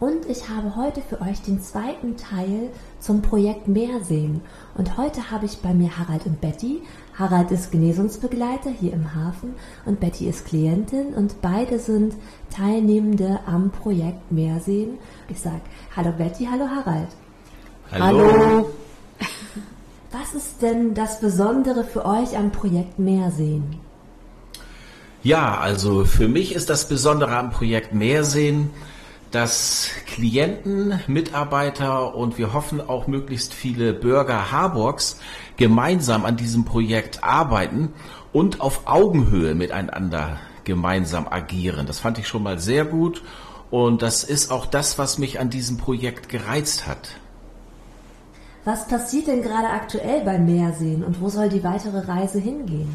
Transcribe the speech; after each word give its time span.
und 0.00 0.24
ich 0.30 0.48
habe 0.48 0.76
heute 0.76 1.02
für 1.02 1.20
euch 1.20 1.42
den 1.42 1.60
zweiten 1.60 2.16
Teil 2.16 2.70
zum 2.98 3.20
Projekt 3.20 3.68
Meersehen. 3.68 4.40
Und 4.74 4.96
heute 4.96 5.30
habe 5.30 5.44
ich 5.44 5.58
bei 5.58 5.74
mir 5.74 5.98
Harald 5.98 6.24
und 6.24 6.40
Betty. 6.40 6.82
Harald 7.18 7.50
ist 7.50 7.70
Genesungsbegleiter 7.70 8.70
hier 8.70 8.94
im 8.94 9.14
Hafen 9.14 9.54
und 9.84 10.00
Betty 10.00 10.26
ist 10.26 10.46
Klientin 10.46 11.12
und 11.14 11.42
beide 11.42 11.78
sind 11.78 12.14
Teilnehmende 12.48 13.40
am 13.46 13.70
Projekt 13.70 14.32
Meersehen. 14.32 14.98
Ich 15.28 15.38
sage 15.38 15.60
Hallo 15.94 16.12
Betty, 16.16 16.48
hallo 16.50 16.66
Harald. 16.66 17.08
Hallo. 17.92 18.32
hallo. 18.32 18.70
Was 20.12 20.34
ist 20.34 20.62
denn 20.62 20.94
das 20.94 21.20
Besondere 21.20 21.84
für 21.84 22.06
euch 22.06 22.38
am 22.38 22.50
Projekt 22.50 22.98
Meersehen? 22.98 23.78
Ja, 25.22 25.58
also 25.58 26.06
für 26.06 26.28
mich 26.28 26.54
ist 26.54 26.70
das 26.70 26.88
Besondere 26.88 27.36
am 27.36 27.50
Projekt 27.50 27.92
Meersehen, 27.92 28.70
dass 29.30 29.90
Klienten, 30.06 31.00
Mitarbeiter 31.06 32.14
und 32.14 32.38
wir 32.38 32.52
hoffen 32.52 32.80
auch 32.80 33.06
möglichst 33.06 33.54
viele 33.54 33.92
Bürger 33.92 34.50
Harburgs 34.50 35.20
gemeinsam 35.56 36.24
an 36.24 36.36
diesem 36.36 36.64
Projekt 36.64 37.22
arbeiten 37.22 37.92
und 38.32 38.60
auf 38.60 38.86
Augenhöhe 38.86 39.54
miteinander 39.54 40.38
gemeinsam 40.64 41.28
agieren. 41.28 41.86
Das 41.86 42.00
fand 42.00 42.18
ich 42.18 42.28
schon 42.28 42.42
mal 42.42 42.58
sehr 42.58 42.84
gut 42.84 43.22
und 43.70 44.02
das 44.02 44.24
ist 44.24 44.50
auch 44.50 44.66
das, 44.66 44.98
was 44.98 45.18
mich 45.18 45.38
an 45.38 45.50
diesem 45.50 45.78
Projekt 45.78 46.28
gereizt 46.28 46.86
hat. 46.86 47.10
Was 48.64 48.88
passiert 48.88 49.26
denn 49.26 49.42
gerade 49.42 49.68
aktuell 49.68 50.22
beim 50.24 50.44
Meersehen 50.44 51.02
und 51.02 51.20
wo 51.20 51.28
soll 51.28 51.48
die 51.48 51.64
weitere 51.64 52.00
Reise 52.00 52.38
hingehen? 52.38 52.94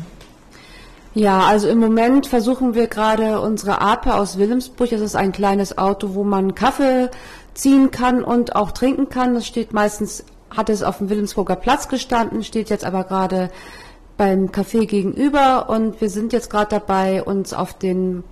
Ja, 1.15 1.43
also 1.47 1.69
im 1.69 1.79
Moment 1.79 2.27
versuchen 2.27 2.75
wir 2.75 2.87
gerade 2.87 3.39
unsere 3.39 3.79
Ape 3.79 4.15
aus 4.15 4.37
Wilhelmsburg. 4.37 4.89
Das 4.89 4.99
ist 4.99 5.15
ein 5.15 5.31
kleines 5.31 5.77
Auto, 5.77 6.13
wo 6.13 6.25
man 6.25 6.55
Kaffee 6.55 7.09
ziehen 7.53 7.89
kann 7.89 8.21
und 8.21 8.57
auch 8.57 8.71
trinken 8.71 9.07
kann. 9.07 9.33
Das 9.33 9.47
steht 9.47 9.71
meistens, 9.71 10.25
hat 10.49 10.69
es 10.69 10.83
auf 10.83 10.97
dem 10.97 11.09
Wilhelmsburger 11.09 11.55
Platz 11.55 11.87
gestanden, 11.87 12.43
steht 12.43 12.69
jetzt 12.69 12.83
aber 12.83 13.05
gerade 13.05 13.49
beim 14.17 14.47
Café 14.47 14.85
gegenüber 14.85 15.69
und 15.69 16.01
wir 16.01 16.09
sind 16.09 16.33
jetzt 16.33 16.49
gerade 16.49 16.69
dabei, 16.69 17.23
uns 17.23 17.53
auf 17.53 17.73
den 17.73 18.25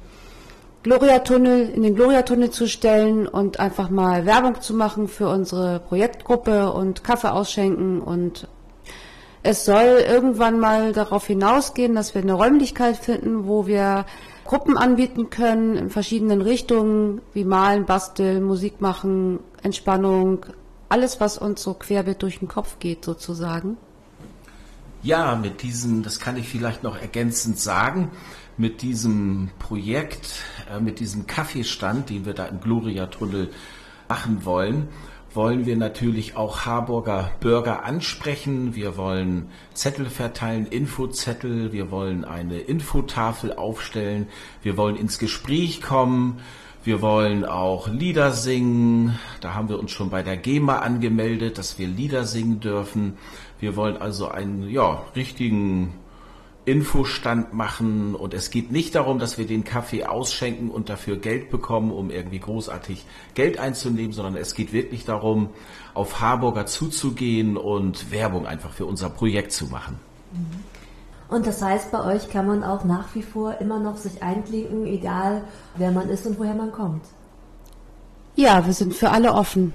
Gloria-Tunnel, 0.83 1.69
in 1.69 1.83
den 1.83 1.95
Gloria-Tunnel 1.95 2.49
zu 2.49 2.67
stellen 2.67 3.29
und 3.29 3.61
einfach 3.61 3.89
mal 3.89 4.25
Werbung 4.25 4.59
zu 4.59 4.73
machen 4.73 5.07
für 5.07 5.29
unsere 5.29 5.79
Projektgruppe 5.79 6.73
und 6.73 7.01
Kaffee 7.05 7.31
ausschenken 7.31 8.01
und 8.01 8.49
es 9.43 9.65
soll 9.65 10.01
irgendwann 10.07 10.59
mal 10.59 10.93
darauf 10.93 11.27
hinausgehen, 11.27 11.95
dass 11.95 12.15
wir 12.15 12.21
eine 12.21 12.33
Räumlichkeit 12.33 12.97
finden, 12.97 13.45
wo 13.45 13.67
wir 13.67 14.05
Gruppen 14.45 14.77
anbieten 14.77 15.29
können 15.29 15.75
in 15.75 15.89
verschiedenen 15.89 16.41
Richtungen, 16.41 17.21
wie 17.33 17.43
Malen, 17.43 17.85
Basteln, 17.85 18.43
Musik 18.43 18.79
machen, 18.79 19.39
Entspannung, 19.61 20.45
alles, 20.87 21.19
was 21.19 21.37
uns 21.37 21.61
so 21.61 21.73
querbeet 21.73 22.21
durch 22.21 22.39
den 22.39 22.47
Kopf 22.47 22.79
geht, 22.79 23.03
sozusagen. 23.03 23.77
Ja, 25.01 25.35
mit 25.35 25.61
diesem, 25.61 26.03
das 26.03 26.21
kann 26.21 26.37
ich 26.37 26.47
vielleicht 26.47 26.83
noch 26.83 26.97
ergänzend 26.97 27.59
sagen, 27.59 28.11
mit 28.57 28.81
diesem 28.81 29.49
Projekt, 29.59 30.39
äh, 30.73 30.79
mit 30.79 31.01
diesem 31.01 31.27
Kaffeestand, 31.27 32.09
den 32.09 32.25
wir 32.25 32.33
da 32.33 32.45
im 32.45 32.61
Gloria-Tunnel 32.61 33.49
machen 34.07 34.45
wollen, 34.45 34.87
wollen 35.35 35.65
wir 35.65 35.75
natürlich 35.75 36.35
auch 36.35 36.65
Harburger 36.65 37.31
Bürger 37.39 37.83
ansprechen. 37.83 38.75
Wir 38.75 38.97
wollen 38.97 39.49
Zettel 39.73 40.05
verteilen, 40.05 40.67
Infozettel. 40.67 41.71
Wir 41.71 41.91
wollen 41.91 42.25
eine 42.25 42.59
Infotafel 42.59 43.53
aufstellen. 43.53 44.27
Wir 44.61 44.77
wollen 44.77 44.95
ins 44.95 45.19
Gespräch 45.19 45.81
kommen. 45.81 46.39
Wir 46.83 47.01
wollen 47.01 47.45
auch 47.45 47.87
Lieder 47.87 48.31
singen. 48.31 49.17
Da 49.39 49.53
haben 49.53 49.69
wir 49.69 49.79
uns 49.79 49.91
schon 49.91 50.09
bei 50.09 50.21
der 50.21 50.37
GEMA 50.37 50.79
angemeldet, 50.79 51.57
dass 51.57 51.79
wir 51.79 51.87
Lieder 51.87 52.25
singen 52.25 52.59
dürfen. 52.59 53.17
Wir 53.59 53.75
wollen 53.75 53.97
also 53.97 54.27
einen 54.27 54.69
ja, 54.69 55.03
richtigen 55.15 55.93
Infostand 56.65 57.53
machen 57.53 58.15
und 58.15 58.33
es 58.33 58.49
geht 58.49 58.71
nicht 58.71 58.95
darum, 58.95 59.19
dass 59.19 59.37
wir 59.37 59.45
den 59.45 59.65
Kaffee 59.65 60.05
ausschenken 60.05 60.69
und 60.69 60.87
dafür 60.87 61.17
Geld 61.17 61.49
bekommen, 61.49 61.91
um 61.91 62.09
irgendwie 62.09 62.39
großartig 62.39 63.05
Geld 63.33 63.59
einzunehmen, 63.59 64.13
sondern 64.13 64.37
es 64.37 64.55
geht 64.55 64.71
wirklich 64.71 65.03
darum, 65.03 65.49
auf 65.93 66.21
Harburger 66.21 66.65
zuzugehen 66.65 67.57
und 67.57 68.11
Werbung 68.11 68.47
einfach 68.47 68.71
für 68.71 68.85
unser 68.85 69.09
Projekt 69.09 69.51
zu 69.51 69.65
machen. 69.65 69.99
Und 71.27 71.47
das 71.47 71.61
heißt, 71.61 71.91
bei 71.91 72.03
euch 72.05 72.29
kann 72.29 72.47
man 72.47 72.63
auch 72.63 72.85
nach 72.85 73.13
wie 73.13 73.23
vor 73.23 73.59
immer 73.59 73.79
noch 73.79 73.97
sich 73.97 74.23
einklinken, 74.23 74.85
egal 74.85 75.43
wer 75.75 75.91
man 75.91 76.07
ist 76.07 76.25
und 76.25 76.39
woher 76.39 76.55
man 76.55 76.71
kommt. 76.71 77.03
Ja, 78.35 78.65
wir 78.65 78.73
sind 78.73 78.93
für 78.93 79.09
alle 79.09 79.33
offen. 79.33 79.73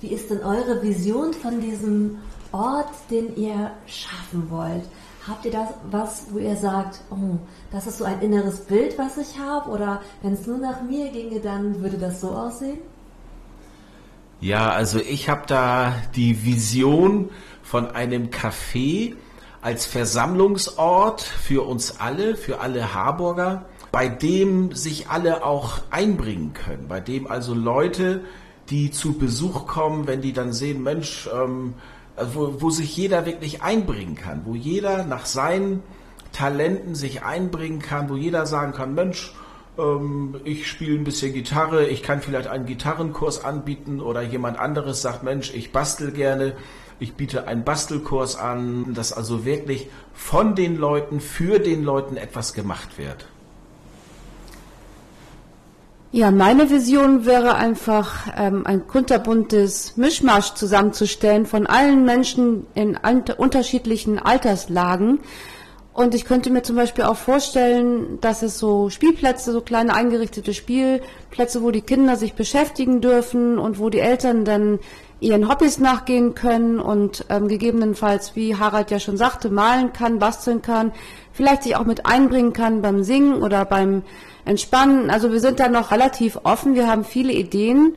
Wie 0.00 0.08
ist 0.08 0.30
denn 0.30 0.42
eure 0.42 0.82
Vision 0.82 1.34
von 1.34 1.60
diesem 1.60 2.18
Ort, 2.52 2.88
den 3.10 3.36
ihr 3.36 3.72
schaffen 3.86 4.48
wollt? 4.48 4.84
Habt 5.28 5.44
ihr 5.44 5.50
das 5.50 5.68
was, 5.90 6.26
wo 6.30 6.38
ihr 6.38 6.56
sagt, 6.56 7.00
oh, 7.10 7.38
das 7.70 7.86
ist 7.86 7.98
so 7.98 8.04
ein 8.04 8.20
inneres 8.20 8.60
Bild, 8.60 8.98
was 8.98 9.18
ich 9.18 9.38
habe? 9.38 9.70
Oder 9.70 10.00
wenn 10.22 10.32
es 10.32 10.46
nur 10.46 10.58
nach 10.58 10.82
mir 10.82 11.10
ginge, 11.10 11.40
dann 11.40 11.82
würde 11.82 11.98
das 11.98 12.20
so 12.20 12.30
aussehen? 12.30 12.78
Ja, 14.40 14.70
also 14.70 14.98
ich 14.98 15.28
habe 15.28 15.42
da 15.46 15.94
die 16.16 16.46
Vision 16.46 17.28
von 17.62 17.90
einem 17.90 18.30
Café 18.30 19.14
als 19.60 19.84
Versammlungsort 19.84 21.20
für 21.20 21.66
uns 21.66 22.00
alle, 22.00 22.36
für 22.36 22.60
alle 22.60 22.94
Harburger, 22.94 23.66
bei 23.92 24.08
dem 24.08 24.72
sich 24.72 25.08
alle 25.08 25.44
auch 25.44 25.80
einbringen 25.90 26.54
können, 26.54 26.88
bei 26.88 27.00
dem 27.00 27.26
also 27.26 27.52
Leute, 27.52 28.22
die 28.70 28.90
zu 28.90 29.18
Besuch 29.18 29.66
kommen, 29.66 30.06
wenn 30.06 30.22
die 30.22 30.32
dann 30.32 30.54
sehen, 30.54 30.82
Mensch, 30.82 31.28
ähm, 31.34 31.74
wo, 32.32 32.60
wo 32.60 32.70
sich 32.70 32.96
jeder 32.96 33.26
wirklich 33.26 33.62
einbringen 33.62 34.14
kann, 34.14 34.42
wo 34.44 34.54
jeder 34.54 35.04
nach 35.04 35.26
seinen 35.26 35.82
Talenten 36.32 36.94
sich 36.94 37.22
einbringen 37.22 37.80
kann, 37.80 38.08
wo 38.08 38.16
jeder 38.16 38.46
sagen 38.46 38.72
kann, 38.72 38.94
Mensch, 38.94 39.34
ähm, 39.78 40.36
ich 40.44 40.68
spiele 40.68 40.98
ein 40.98 41.04
bisschen 41.04 41.32
Gitarre, 41.32 41.86
ich 41.86 42.02
kann 42.02 42.20
vielleicht 42.20 42.48
einen 42.48 42.66
Gitarrenkurs 42.66 43.44
anbieten 43.44 44.00
oder 44.00 44.22
jemand 44.22 44.58
anderes 44.58 45.02
sagt, 45.02 45.22
Mensch, 45.22 45.52
ich 45.54 45.72
bastel 45.72 46.12
gerne, 46.12 46.54
ich 46.98 47.14
biete 47.14 47.48
einen 47.48 47.64
Bastelkurs 47.64 48.36
an, 48.36 48.92
dass 48.94 49.12
also 49.12 49.44
wirklich 49.44 49.88
von 50.12 50.54
den 50.54 50.76
Leuten, 50.76 51.20
für 51.20 51.58
den 51.58 51.82
Leuten 51.82 52.16
etwas 52.16 52.52
gemacht 52.52 52.98
wird. 52.98 53.26
Ja, 56.12 56.32
meine 56.32 56.70
Vision 56.70 57.24
wäre 57.24 57.54
einfach, 57.54 58.26
ähm, 58.36 58.66
ein 58.66 58.88
kunterbuntes 58.88 59.96
Mischmasch 59.96 60.54
zusammenzustellen 60.54 61.46
von 61.46 61.68
allen 61.68 62.04
Menschen 62.04 62.66
in 62.74 62.98
unterschiedlichen 63.38 64.18
Alterslagen. 64.18 65.20
Und 65.92 66.16
ich 66.16 66.24
könnte 66.24 66.50
mir 66.50 66.62
zum 66.62 66.74
Beispiel 66.74 67.04
auch 67.04 67.16
vorstellen, 67.16 68.18
dass 68.20 68.42
es 68.42 68.58
so 68.58 68.90
Spielplätze, 68.90 69.52
so 69.52 69.60
kleine 69.60 69.94
eingerichtete 69.94 70.52
Spielplätze, 70.52 71.62
wo 71.62 71.70
die 71.70 71.82
Kinder 71.82 72.16
sich 72.16 72.34
beschäftigen 72.34 73.00
dürfen 73.00 73.60
und 73.60 73.78
wo 73.78 73.88
die 73.88 74.00
Eltern 74.00 74.44
dann 74.44 74.80
ihren 75.20 75.48
Hobbys 75.48 75.78
nachgehen 75.78 76.34
können 76.34 76.80
und 76.80 77.24
ähm, 77.28 77.46
gegebenenfalls, 77.46 78.34
wie 78.34 78.56
Harald 78.56 78.90
ja 78.90 78.98
schon 78.98 79.16
sagte, 79.16 79.48
malen 79.48 79.92
kann, 79.92 80.18
basteln 80.18 80.60
kann, 80.60 80.90
vielleicht 81.32 81.62
sich 81.62 81.76
auch 81.76 81.84
mit 81.84 82.04
einbringen 82.04 82.52
kann 82.52 82.82
beim 82.82 83.04
Singen 83.04 83.42
oder 83.42 83.64
beim 83.64 84.02
Entspannen. 84.50 85.10
Also 85.10 85.30
wir 85.30 85.38
sind 85.38 85.60
da 85.60 85.68
noch 85.68 85.92
relativ 85.92 86.40
offen, 86.42 86.74
wir 86.74 86.88
haben 86.88 87.04
viele 87.04 87.32
Ideen 87.32 87.94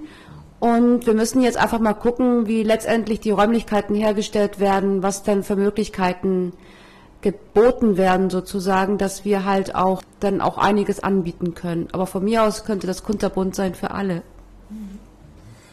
und 0.59 1.07
wir 1.07 1.15
müssen 1.15 1.41
jetzt 1.41 1.57
einfach 1.57 1.79
mal 1.79 1.95
gucken, 1.95 2.45
wie 2.45 2.61
letztendlich 2.61 3.19
die 3.19 3.31
Räumlichkeiten 3.31 3.95
hergestellt 3.95 4.59
werden, 4.59 5.01
was 5.01 5.23
denn 5.23 5.41
für 5.41 5.55
Möglichkeiten 5.55 6.53
geboten 7.21 7.97
werden 7.97 8.29
sozusagen, 8.29 8.99
dass 8.99 9.25
wir 9.25 9.45
halt 9.45 9.73
auch 9.73 10.03
dann 10.19 10.41
auch 10.41 10.59
einiges 10.59 11.01
anbieten 11.01 11.55
können. 11.55 11.87
Aber 11.91 12.05
von 12.05 12.23
mir 12.23 12.43
aus 12.43 12.65
könnte 12.65 12.85
das 12.85 13.03
kunterbunt 13.03 13.55
sein 13.55 13.73
für 13.73 13.89
alle. 13.89 14.21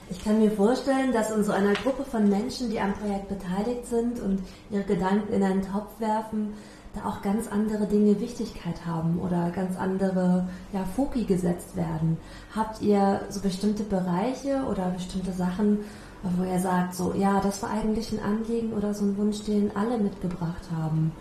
Ich 0.09 0.25
kann 0.25 0.41
mir 0.41 0.50
vorstellen, 0.50 1.12
dass 1.12 1.31
in 1.31 1.44
so 1.44 1.53
einer 1.53 1.75
Gruppe 1.75 2.05
von 2.05 2.27
Menschen, 2.27 2.71
die 2.71 2.81
am 2.81 2.94
Projekt 2.94 3.29
beteiligt 3.29 3.87
sind 3.87 4.19
und 4.19 4.41
ihre 4.71 4.85
Gedanken 4.85 5.31
in 5.32 5.43
einen 5.43 5.62
Topf 5.62 6.00
werfen, 6.00 6.55
da 6.94 7.08
auch 7.08 7.22
ganz 7.22 7.46
andere 7.48 7.87
Dinge 7.87 8.20
Wichtigkeit 8.20 8.84
haben 8.84 9.20
oder 9.20 9.50
ganz 9.50 9.78
andere 9.78 10.48
ja, 10.72 10.84
Foki 10.96 11.25
gesetzt 11.25 11.76
werden. 11.76 12.19
Habt 12.54 12.82
ihr 12.82 13.20
so 13.28 13.40
bestimmte 13.40 13.84
Bereiche 13.84 14.64
oder 14.69 14.90
bestimmte 14.90 15.32
Sachen, 15.32 15.78
wo 16.22 16.44
ihr 16.44 16.58
sagt, 16.58 16.94
so, 16.94 17.14
ja, 17.14 17.40
das 17.40 17.62
war 17.62 17.70
eigentlich 17.70 18.12
ein 18.12 18.22
Anliegen 18.22 18.72
oder 18.72 18.92
so 18.92 19.04
ein 19.04 19.16
Wunsch, 19.16 19.42
den 19.44 19.75
alle 19.76 19.98
mitgebracht 19.98 20.69
haben? 20.76 21.12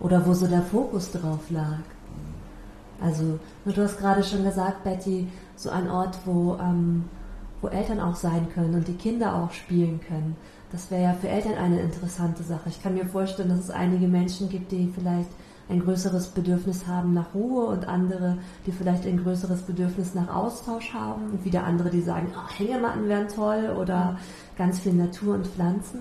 Oder 0.00 0.26
wo 0.26 0.34
so 0.34 0.48
der 0.48 0.62
Fokus 0.62 1.12
drauf 1.12 1.50
lag? 1.50 1.78
Also, 3.00 3.38
du 3.64 3.82
hast 3.82 3.98
gerade 3.98 4.22
schon 4.22 4.44
gesagt, 4.44 4.84
Betty, 4.84 5.28
so 5.56 5.70
ein 5.70 5.88
Ort, 5.88 6.18
wo, 6.24 6.56
ähm, 6.60 7.04
wo 7.60 7.68
Eltern 7.68 8.00
auch 8.00 8.16
sein 8.16 8.48
können 8.52 8.74
und 8.74 8.88
die 8.88 8.94
Kinder 8.96 9.36
auch 9.36 9.52
spielen 9.52 10.00
können. 10.06 10.36
Das 10.72 10.90
wäre 10.90 11.02
ja 11.02 11.12
für 11.12 11.28
Eltern 11.28 11.54
eine 11.54 11.80
interessante 11.80 12.42
Sache. 12.42 12.70
Ich 12.70 12.82
kann 12.82 12.94
mir 12.94 13.04
vorstellen, 13.04 13.50
dass 13.50 13.58
es 13.60 13.70
einige 13.70 14.08
Menschen 14.08 14.48
gibt, 14.48 14.72
die 14.72 14.90
vielleicht 14.94 15.28
ein 15.68 15.80
größeres 15.80 16.28
Bedürfnis 16.28 16.86
haben 16.86 17.12
nach 17.12 17.34
Ruhe 17.34 17.66
und 17.66 17.86
andere, 17.86 18.38
die 18.66 18.72
vielleicht 18.72 19.06
ein 19.06 19.22
größeres 19.22 19.62
Bedürfnis 19.62 20.14
nach 20.14 20.34
Austausch 20.34 20.92
haben 20.92 21.30
und 21.30 21.44
wieder 21.44 21.64
andere, 21.64 21.90
die 21.90 22.00
sagen, 22.00 22.32
oh, 22.34 22.58
Hängematten 22.58 23.08
wären 23.08 23.28
toll 23.28 23.76
oder 23.78 24.18
ganz 24.56 24.80
viel 24.80 24.94
Natur 24.94 25.34
und 25.34 25.46
Pflanzen. 25.46 26.00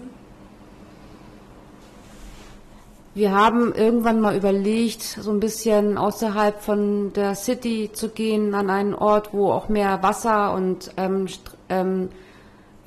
Wir 3.14 3.34
haben 3.34 3.74
irgendwann 3.74 4.22
mal 4.22 4.38
überlegt, 4.38 5.02
so 5.02 5.32
ein 5.32 5.42
bisschen 5.42 5.98
außerhalb 5.98 6.62
von 6.62 7.12
der 7.12 7.36
City 7.36 7.90
zu 7.92 8.08
gehen, 8.08 8.54
an 8.54 8.70
einen 8.70 8.94
Ort, 8.94 9.34
wo 9.34 9.52
auch 9.52 9.68
mehr 9.68 10.02
Wasser 10.02 10.54
und 10.54 10.92
ähm, 10.96 11.28
ähm, 11.68 12.08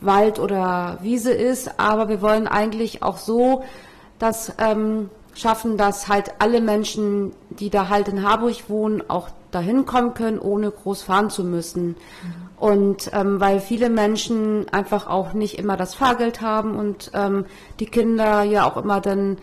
Wald 0.06 0.38
oder 0.38 0.98
Wiese 1.02 1.32
ist. 1.32 1.78
Aber 1.78 2.08
wir 2.08 2.22
wollen 2.22 2.46
eigentlich 2.46 3.02
auch 3.02 3.18
so 3.18 3.64
das 4.18 4.52
ähm, 4.58 5.10
schaffen, 5.34 5.76
dass 5.76 6.08
halt 6.08 6.34
alle 6.38 6.60
Menschen, 6.60 7.32
die 7.50 7.70
da 7.70 7.88
halt 7.88 8.08
in 8.08 8.28
Harburg 8.28 8.68
wohnen, 8.68 9.02
auch 9.08 9.28
dahin 9.50 9.86
kommen 9.86 10.14
können, 10.14 10.38
ohne 10.38 10.70
groß 10.70 11.02
fahren 11.02 11.30
zu 11.30 11.44
müssen. 11.44 11.88
Mhm. 11.88 11.96
Und 12.56 13.10
ähm, 13.12 13.40
weil 13.40 13.60
viele 13.60 13.90
Menschen 13.90 14.66
einfach 14.70 15.06
auch 15.06 15.32
nicht 15.32 15.58
immer 15.58 15.76
das 15.76 15.94
Fahrgeld 15.94 16.40
haben 16.40 16.76
und 16.76 17.10
ähm, 17.14 17.46
die 17.80 17.86
Kinder 17.86 18.42
ja 18.42 18.64
auch 18.64 18.76
immer 18.76 19.00
dann 19.00 19.38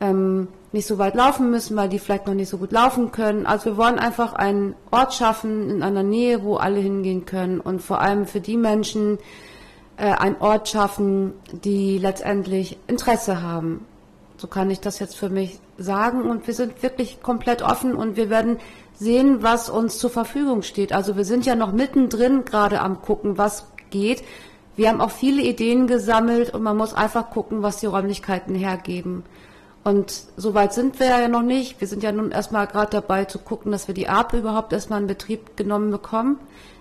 ähm, 0.00 0.48
nicht 0.72 0.86
so 0.86 0.98
weit 0.98 1.14
laufen 1.14 1.50
müssen, 1.50 1.76
weil 1.76 1.88
die 1.88 1.98
vielleicht 1.98 2.26
noch 2.26 2.34
nicht 2.34 2.48
so 2.48 2.58
gut 2.58 2.72
laufen 2.72 3.10
können. 3.10 3.44
Also 3.46 3.66
wir 3.66 3.76
wollen 3.76 3.98
einfach 3.98 4.34
einen 4.34 4.74
Ort 4.90 5.14
schaffen 5.14 5.68
in 5.68 5.82
einer 5.82 6.02
Nähe, 6.02 6.44
wo 6.44 6.56
alle 6.56 6.78
hingehen 6.78 7.26
können 7.26 7.60
und 7.60 7.82
vor 7.82 8.00
allem 8.00 8.26
für 8.26 8.40
die 8.40 8.56
Menschen 8.56 9.18
äh, 10.00 10.14
einen 10.14 10.36
Ort 10.40 10.68
schaffen, 10.68 11.34
die 11.52 11.98
letztendlich 11.98 12.78
Interesse 12.86 13.42
haben. 13.42 13.86
So 14.38 14.46
kann 14.46 14.70
ich 14.70 14.80
das 14.80 14.98
jetzt 14.98 15.14
für 15.14 15.28
mich 15.28 15.60
sagen 15.76 16.22
und 16.22 16.46
wir 16.46 16.54
sind 16.54 16.82
wirklich 16.82 17.22
komplett 17.22 17.60
offen 17.60 17.94
und 17.94 18.16
wir 18.16 18.30
werden 18.30 18.56
sehen, 18.94 19.42
was 19.42 19.68
uns 19.68 19.98
zur 19.98 20.08
Verfügung 20.08 20.62
steht. 20.62 20.94
Also 20.94 21.16
wir 21.16 21.26
sind 21.26 21.44
ja 21.44 21.54
noch 21.54 21.72
mittendrin 21.72 22.46
gerade 22.46 22.80
am 22.80 23.02
gucken, 23.02 23.36
was 23.36 23.66
geht. 23.90 24.22
Wir 24.74 24.88
haben 24.88 25.02
auch 25.02 25.10
viele 25.10 25.42
Ideen 25.42 25.86
gesammelt 25.86 26.54
und 26.54 26.62
man 26.62 26.78
muss 26.78 26.94
einfach 26.94 27.28
gucken, 27.28 27.62
was 27.62 27.80
die 27.80 27.86
Räumlichkeiten 27.86 28.54
hergeben. 28.54 29.24
Und 29.84 30.22
so 30.36 30.54
weit 30.54 30.72
sind 30.72 30.98
wir 30.98 31.08
ja 31.08 31.28
noch 31.28 31.42
nicht. 31.42 31.78
Wir 31.80 31.88
sind 31.88 32.02
ja 32.02 32.12
nun 32.12 32.30
erstmal 32.30 32.66
gerade 32.66 32.90
dabei 32.90 33.26
zu 33.26 33.38
gucken, 33.38 33.72
dass 33.72 33.86
wir 33.86 33.94
die 33.94 34.08
APE 34.08 34.38
überhaupt 34.38 34.72
erstmal 34.72 35.02
in 35.02 35.06
Betrieb 35.06 35.58
genommen 35.58 35.90
bekommen 35.90 36.38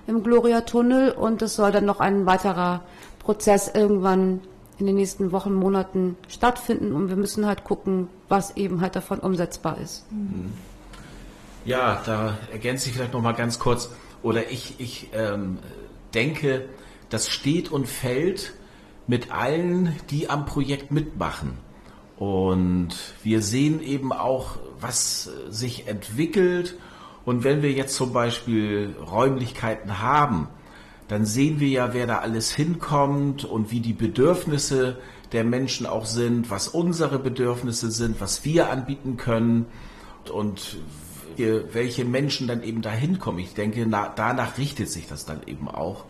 im 0.10 0.24
Gloria-Tunnel. 0.24 1.12
Und 1.12 1.42
es 1.42 1.56
soll 1.56 1.72
dann 1.72 1.86
noch 1.86 2.00
ein 2.00 2.26
weiterer 2.26 2.82
Prozess 3.20 3.72
irgendwann 3.74 4.42
in 4.80 4.86
den 4.86 4.96
nächsten 4.96 5.32
Wochen, 5.32 5.54
Monaten 5.54 6.18
stattfinden. 6.28 6.94
Und 6.94 7.10
wir 7.10 7.16
müssen 7.16 7.46
halt 7.46 7.64
gucken, 7.64 8.10
was 8.28 8.58
eben 8.58 8.82
halt 8.82 8.96
davon 8.96 9.20
umsetzbar 9.20 9.78
ist. 9.78 10.06
Ja, 11.66 12.02
da 12.06 12.38
ergänze 12.52 12.90
ich 12.90 12.96
vielleicht 12.96 13.14
noch 13.14 13.22
mal 13.22 13.34
ganz 13.34 13.60
kurz. 13.60 13.90
Oder 14.24 14.52
ich, 14.52 14.80
ich 14.80 15.10
ähm, 15.14 15.60
denke, 16.14 16.66
das 17.10 17.30
steht 17.30 17.72
und 17.72 17.88
fällt 17.88 18.54
mit 19.08 19.32
allen, 19.32 19.96
die 20.10 20.30
am 20.30 20.46
Projekt 20.46 20.92
mitmachen. 20.92 21.58
Und 22.18 22.90
wir 23.24 23.42
sehen 23.42 23.82
eben 23.82 24.12
auch, 24.12 24.58
was 24.80 25.30
sich 25.50 25.88
entwickelt. 25.88 26.76
Und 27.30 27.44
wenn 27.44 27.62
wir 27.62 27.72
jetzt 27.72 27.96
zum 27.96 28.12
Beispiel 28.12 28.96
Räumlichkeiten 29.00 30.02
haben, 30.02 30.48
dann 31.10 31.26
sehen 31.26 31.60
wir 31.60 31.68
ja, 31.68 31.94
wer 31.94 32.08
da 32.08 32.18
alles 32.18 32.52
hinkommt 32.52 33.46
und 33.46 33.70
wie 33.70 33.82
die 33.82 33.94
Bedürfnisse 33.94 34.98
der 35.32 35.44
Menschen 35.44 35.86
auch 35.86 36.08
sind, 36.08 36.50
was 36.50 36.68
unsere 36.68 37.20
Bedürfnisse 37.20 37.92
sind, 37.92 38.20
was 38.20 38.46
wir 38.46 38.72
anbieten 38.72 39.18
können 39.18 39.68
und 40.34 40.78
welche 41.38 42.04
Menschen 42.04 42.48
dann 42.48 42.64
eben 42.64 42.82
da 42.82 42.90
hinkommen. 42.90 43.42
Ich 43.42 43.54
denke, 43.54 43.86
danach 43.86 44.58
richtet 44.58 44.90
sich 44.90 45.08
das 45.08 45.26
dann 45.26 45.42
eben 45.46 45.68
auch. 45.68 46.06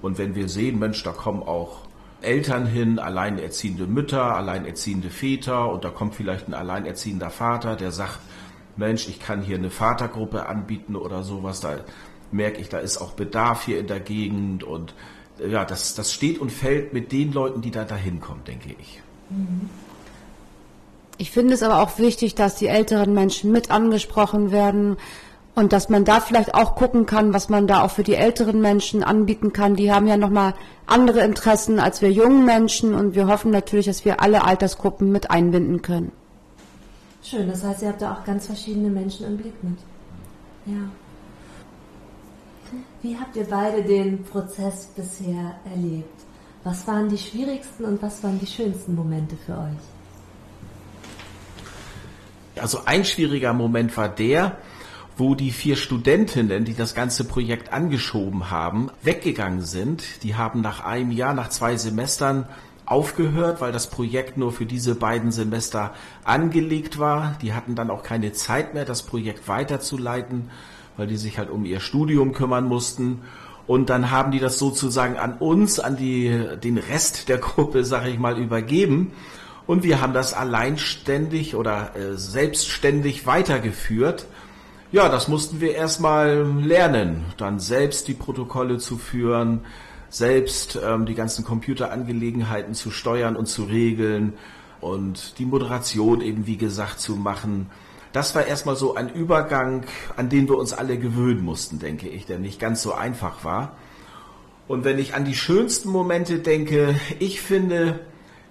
Und 0.00 0.16
wenn 0.16 0.34
wir 0.34 0.48
sehen, 0.48 0.78
Mensch, 0.78 1.02
da 1.02 1.12
kommen 1.12 1.42
auch 1.42 1.80
Eltern 2.22 2.64
hin, 2.64 2.98
alleinerziehende 2.98 3.86
Mütter, 3.86 4.36
alleinerziehende 4.36 5.10
Väter 5.10 5.70
und 5.70 5.84
da 5.84 5.90
kommt 5.90 6.14
vielleicht 6.14 6.48
ein 6.48 6.54
alleinerziehender 6.54 7.28
Vater, 7.28 7.76
der 7.76 7.92
sagt, 7.92 8.20
Mensch, 8.76 9.08
ich 9.08 9.20
kann 9.20 9.42
hier 9.42 9.56
eine 9.56 9.70
Vatergruppe 9.70 10.46
anbieten 10.46 10.96
oder 10.96 11.22
sowas, 11.22 11.60
da 11.60 11.78
merke 12.30 12.60
ich, 12.60 12.68
da 12.68 12.78
ist 12.78 12.98
auch 12.98 13.12
Bedarf 13.12 13.64
hier 13.64 13.78
in 13.78 13.86
der 13.86 14.00
Gegend 14.00 14.64
und 14.64 14.94
ja, 15.38 15.64
das, 15.64 15.94
das 15.94 16.12
steht 16.12 16.38
und 16.38 16.50
fällt 16.50 16.92
mit 16.92 17.12
den 17.12 17.32
Leuten, 17.32 17.62
die 17.62 17.70
da 17.70 17.84
dahin 17.84 18.20
kommen, 18.20 18.44
denke 18.46 18.74
ich. 18.78 19.02
Ich 21.18 21.30
finde 21.30 21.54
es 21.54 21.62
aber 21.62 21.82
auch 21.82 21.98
wichtig, 21.98 22.34
dass 22.34 22.56
die 22.56 22.68
älteren 22.68 23.14
Menschen 23.14 23.50
mit 23.50 23.70
angesprochen 23.70 24.52
werden, 24.52 24.96
und 25.54 25.72
dass 25.72 25.88
man 25.88 26.04
da 26.04 26.20
vielleicht 26.20 26.54
auch 26.54 26.74
gucken 26.74 27.06
kann, 27.06 27.34
was 27.34 27.48
man 27.48 27.66
da 27.66 27.82
auch 27.82 27.90
für 27.90 28.02
die 28.02 28.14
älteren 28.14 28.60
Menschen 28.60 29.02
anbieten 29.02 29.52
kann. 29.52 29.76
Die 29.76 29.92
haben 29.92 30.06
ja 30.06 30.16
nochmal 30.16 30.54
andere 30.86 31.20
Interessen 31.20 31.78
als 31.78 32.00
wir 32.00 32.10
jungen 32.10 32.44
Menschen 32.44 32.94
und 32.94 33.14
wir 33.14 33.26
hoffen 33.26 33.50
natürlich, 33.50 33.86
dass 33.86 34.04
wir 34.04 34.20
alle 34.20 34.44
Altersgruppen 34.44 35.12
mit 35.12 35.30
einbinden 35.30 35.82
können. 35.82 36.12
Schön, 37.22 37.48
das 37.48 37.62
heißt, 37.62 37.82
ihr 37.82 37.88
habt 37.88 38.02
da 38.02 38.14
auch 38.14 38.24
ganz 38.24 38.46
verschiedene 38.46 38.90
Menschen 38.90 39.26
im 39.26 39.36
Blick 39.36 39.62
mit. 39.62 39.78
Ja. 40.66 40.90
Wie 43.02 43.16
habt 43.18 43.36
ihr 43.36 43.44
beide 43.44 43.82
den 43.82 44.24
Prozess 44.24 44.86
bisher 44.96 45.56
erlebt? 45.64 46.20
Was 46.64 46.86
waren 46.86 47.08
die 47.08 47.18
schwierigsten 47.18 47.84
und 47.84 48.02
was 48.02 48.22
waren 48.22 48.38
die 48.38 48.46
schönsten 48.46 48.94
Momente 48.94 49.36
für 49.46 49.52
euch? 49.52 49.78
Also 52.60 52.84
ein 52.84 53.04
schwieriger 53.04 53.52
Moment 53.52 53.96
war 53.96 54.08
der, 54.08 54.56
wo 55.16 55.34
die 55.34 55.50
vier 55.50 55.76
Studentinnen, 55.76 56.64
die 56.64 56.74
das 56.74 56.94
ganze 56.94 57.24
Projekt 57.24 57.72
angeschoben 57.72 58.50
haben, 58.50 58.90
weggegangen 59.02 59.62
sind. 59.62 60.22
Die 60.22 60.34
haben 60.36 60.60
nach 60.60 60.84
einem 60.84 61.10
Jahr, 61.10 61.34
nach 61.34 61.48
zwei 61.48 61.76
Semestern 61.76 62.46
aufgehört, 62.92 63.62
weil 63.62 63.72
das 63.72 63.86
Projekt 63.86 64.36
nur 64.36 64.52
für 64.52 64.66
diese 64.66 64.94
beiden 64.94 65.32
Semester 65.32 65.94
angelegt 66.24 66.98
war. 66.98 67.36
Die 67.40 67.54
hatten 67.54 67.74
dann 67.74 67.90
auch 67.90 68.02
keine 68.02 68.34
Zeit 68.34 68.74
mehr, 68.74 68.84
das 68.84 69.02
Projekt 69.02 69.48
weiterzuleiten, 69.48 70.50
weil 70.98 71.06
die 71.06 71.16
sich 71.16 71.38
halt 71.38 71.48
um 71.48 71.64
ihr 71.64 71.80
Studium 71.80 72.34
kümmern 72.34 72.66
mussten. 72.66 73.22
Und 73.66 73.88
dann 73.88 74.10
haben 74.10 74.30
die 74.30 74.40
das 74.40 74.58
sozusagen 74.58 75.16
an 75.16 75.38
uns, 75.38 75.80
an 75.80 75.96
die, 75.96 76.46
den 76.62 76.76
Rest 76.76 77.30
der 77.30 77.38
Gruppe, 77.38 77.84
sage 77.84 78.10
ich 78.10 78.18
mal, 78.18 78.38
übergeben. 78.38 79.12
Und 79.66 79.84
wir 79.84 80.02
haben 80.02 80.12
das 80.12 80.34
alleinständig 80.34 81.54
oder 81.54 81.96
äh, 81.96 82.18
selbstständig 82.18 83.26
weitergeführt. 83.26 84.26
Ja, 84.90 85.08
das 85.08 85.28
mussten 85.28 85.62
wir 85.62 85.74
erstmal 85.74 86.44
lernen, 86.60 87.24
dann 87.38 87.58
selbst 87.58 88.08
die 88.08 88.14
Protokolle 88.14 88.76
zu 88.76 88.98
führen, 88.98 89.60
selbst 90.12 90.78
ähm, 90.80 91.06
die 91.06 91.14
ganzen 91.14 91.42
Computerangelegenheiten 91.42 92.74
zu 92.74 92.90
steuern 92.90 93.34
und 93.34 93.46
zu 93.46 93.64
regeln 93.64 94.34
und 94.80 95.38
die 95.38 95.46
Moderation 95.46 96.20
eben, 96.20 96.46
wie 96.46 96.58
gesagt, 96.58 97.00
zu 97.00 97.16
machen. 97.16 97.70
Das 98.12 98.34
war 98.34 98.46
erstmal 98.46 98.76
so 98.76 98.94
ein 98.94 99.08
Übergang, 99.08 99.84
an 100.16 100.28
den 100.28 100.48
wir 100.48 100.58
uns 100.58 100.74
alle 100.74 100.98
gewöhnen 100.98 101.42
mussten, 101.42 101.78
denke 101.78 102.08
ich, 102.08 102.26
der 102.26 102.38
nicht 102.38 102.60
ganz 102.60 102.82
so 102.82 102.92
einfach 102.92 103.42
war. 103.42 103.74
Und 104.68 104.84
wenn 104.84 104.98
ich 104.98 105.14
an 105.14 105.24
die 105.24 105.34
schönsten 105.34 105.88
Momente 105.88 106.40
denke, 106.40 106.94
ich 107.18 107.40
finde, 107.40 108.00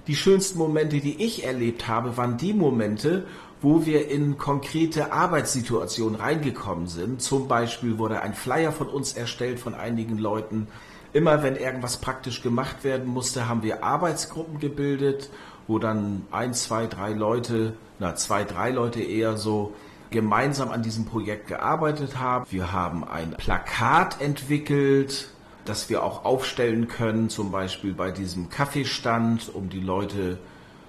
die 0.08 0.16
schönsten 0.16 0.58
Momente, 0.58 1.00
die 1.00 1.24
ich 1.24 1.46
erlebt 1.46 1.88
habe, 1.88 2.18
waren 2.18 2.38
die 2.38 2.54
Momente, 2.54 3.28
wo 3.62 3.86
wir 3.86 4.10
in 4.10 4.40
konkrete 4.40 5.12
Arbeitssituationen 5.12 6.20
reingekommen 6.20 6.88
sind. 6.88 7.22
Zum 7.22 7.48
Beispiel 7.48 8.00
wurde 8.00 8.22
ein 8.22 8.34
Flyer 8.34 8.72
von 8.72 8.88
uns 8.88 9.14
erstellt 9.14 9.60
von 9.60 9.76
einigen 9.76 10.18
Leuten. 10.18 10.68
Immer 11.14 11.44
wenn 11.44 11.56
irgendwas 11.56 11.98
praktisch 11.98 12.42
gemacht 12.42 12.84
werden 12.84 13.08
musste, 13.08 13.50
haben 13.50 13.64
wir 13.64 13.84
Arbeitsgruppen 13.84 14.60
gebildet, 14.60 15.30
wo 15.68 15.78
dann 15.78 16.26
ein, 16.32 16.54
zwei, 16.54 16.88
drei 16.88 17.12
Leute, 17.12 17.74
na 18.00 18.16
zwei, 18.16 18.44
drei 18.46 18.72
Leute 18.72 19.02
eher 19.02 19.38
so 19.38 19.74
gemeinsam 20.10 20.72
an 20.72 20.84
diesem 20.84 21.06
Projekt 21.06 21.48
gearbeitet 21.48 22.18
haben. 22.18 22.46
Wir 22.50 22.72
haben 22.72 23.04
ein 23.04 23.32
Plakat 23.32 24.22
entwickelt, 24.22 25.30
das 25.66 25.90
wir 25.90 26.04
auch 26.04 26.26
aufstellen 26.26 26.88
können, 26.88 27.30
zum 27.30 27.52
Beispiel 27.52 27.94
bei 27.94 28.12
diesem 28.12 28.50
Kaffeestand, 28.50 29.54
um 29.54 29.70
die 29.70 29.80
Leute 29.80 30.38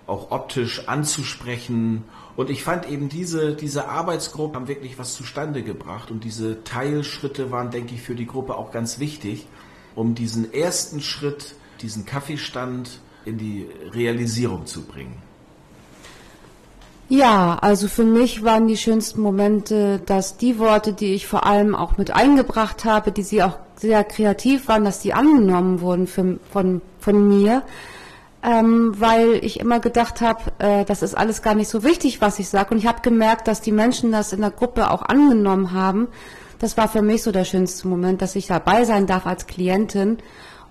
auch 0.07 0.31
optisch 0.31 0.89
anzusprechen. 0.89 2.05
Und 2.37 2.51
ich 2.51 2.65
fand 2.65 2.89
eben 2.89 3.09
diese, 3.09 3.55
diese 3.55 3.89
Arbeitsgruppe 3.89 4.57
haben 4.57 4.69
wirklich 4.69 4.99
was 4.99 5.15
zustande 5.15 5.63
gebracht 5.63 6.11
und 6.11 6.25
diese 6.25 6.65
Teilschritte 6.65 7.51
waren, 7.51 7.71
denke 7.71 7.95
ich, 7.95 8.03
für 8.03 8.15
die 8.15 8.27
Gruppe 8.27 8.57
auch 8.57 8.73
ganz 8.73 8.99
wichtig, 8.99 9.47
um 9.95 10.15
diesen 10.15 10.53
ersten 10.53 11.01
Schritt, 11.01 11.55
diesen 11.81 12.05
Kaffeestand 12.05 13.01
in 13.25 13.39
die 13.39 13.69
Realisierung 13.93 14.67
zu 14.67 14.83
bringen. 14.83 15.17
Ja, 17.09 17.59
also 17.61 17.89
für 17.89 18.05
mich 18.05 18.43
waren 18.43 18.69
die 18.69 18.77
schönsten 18.79 19.21
Momente, 19.21 20.01
dass 20.07 20.39
die 20.39 20.59
Worte, 20.59 20.95
die 20.95 21.13
ich 21.13 21.27
vor 21.27 21.45
allem 21.45 21.75
auch 21.75 21.99
mit 21.99 22.11
eingebracht 22.11 22.87
habe, 22.87 23.13
die 23.13 23.23
sie 23.23 23.43
auch 23.43 23.59
sehr 23.77 24.03
kreativ 24.03 24.69
waren, 24.69 24.85
dass 24.85 25.01
die 25.01 25.13
angenommen 25.13 25.83
wurden 25.83 26.07
für, 26.07 26.39
von, 26.51 26.81
von 27.01 27.29
mir, 27.29 27.65
ähm, 28.43 28.95
weil 28.99 29.45
ich 29.45 29.61
immer 29.61 29.79
gedacht 29.79 30.21
habe, 30.23 30.53
äh, 30.59 30.85
das 30.87 31.03
ist 31.03 31.15
alles 31.15 31.43
gar 31.43 31.55
nicht 31.55 31.69
so 31.69 31.85
wichtig, 31.85 32.21
was 32.23 32.39
ich 32.39 32.49
sage. 32.49 32.71
Und 32.71 32.79
ich 32.79 32.87
habe 32.87 33.03
gemerkt, 33.03 33.47
dass 33.47 33.61
die 33.61 33.73
Menschen 33.73 34.11
das 34.11 34.33
in 34.33 34.41
der 34.41 34.51
Gruppe 34.51 34.91
auch 34.91 35.03
angenommen 35.03 35.73
haben. 35.73 36.09
Das 36.63 36.77
war 36.77 36.87
für 36.87 37.03
mich 37.03 37.25
so 37.25 37.33
der 37.33 37.45
schönste 37.45 37.89
Moment, 37.89 38.23
dass 38.23 38.37
ich 38.37 38.47
dabei 38.47 38.85
sein 38.85 39.09
darf 39.09 39.27
als 39.27 39.49
Klientin. 39.49 40.19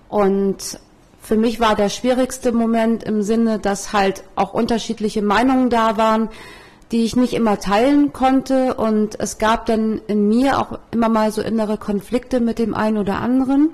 Und 0.08 0.80
für 1.20 1.36
mich 1.36 1.60
war 1.60 1.76
der 1.76 1.90
schwierigste 1.90 2.52
Moment 2.52 3.04
im 3.04 3.20
Sinne, 3.20 3.58
dass 3.58 3.92
halt 3.92 4.24
auch 4.34 4.54
unterschiedliche 4.54 5.20
Meinungen 5.20 5.68
da 5.68 5.98
waren, 5.98 6.30
die 6.92 7.04
ich 7.04 7.14
nicht 7.14 7.34
immer 7.34 7.60
teilen 7.60 8.14
konnte. 8.14 8.72
Und 8.72 9.20
es 9.20 9.36
gab 9.36 9.66
dann 9.66 10.00
in 10.06 10.28
mir 10.28 10.58
auch 10.60 10.78
immer 10.92 11.10
mal 11.10 11.30
so 11.30 11.42
innere 11.42 11.76
Konflikte 11.76 12.40
mit 12.40 12.58
dem 12.58 12.72
einen 12.72 12.96
oder 12.96 13.20
anderen, 13.20 13.68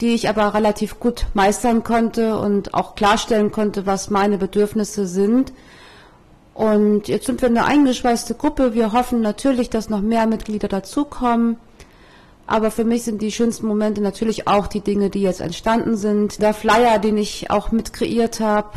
die 0.00 0.14
ich 0.14 0.28
aber 0.28 0.54
relativ 0.54 1.00
gut 1.00 1.26
meistern 1.34 1.82
konnte 1.82 2.38
und 2.38 2.72
auch 2.72 2.94
klarstellen 2.94 3.50
konnte, 3.50 3.84
was 3.84 4.10
meine 4.10 4.38
Bedürfnisse 4.38 5.08
sind. 5.08 5.52
Und 6.56 7.08
jetzt 7.08 7.26
sind 7.26 7.42
wir 7.42 7.50
eine 7.50 7.66
eingeschweißte 7.66 8.34
Gruppe. 8.34 8.72
Wir 8.72 8.94
hoffen 8.94 9.20
natürlich, 9.20 9.68
dass 9.68 9.90
noch 9.90 10.00
mehr 10.00 10.26
Mitglieder 10.26 10.68
dazukommen. 10.68 11.58
Aber 12.46 12.70
für 12.70 12.84
mich 12.84 13.02
sind 13.02 13.20
die 13.20 13.30
schönsten 13.30 13.66
Momente 13.66 14.00
natürlich 14.00 14.48
auch 14.48 14.66
die 14.66 14.80
Dinge, 14.80 15.10
die 15.10 15.20
jetzt 15.20 15.42
entstanden 15.42 15.98
sind. 15.98 16.40
Der 16.40 16.54
Flyer, 16.54 16.98
den 16.98 17.18
ich 17.18 17.50
auch 17.50 17.72
mit 17.72 17.92
kreiert 17.92 18.40
habe. 18.40 18.70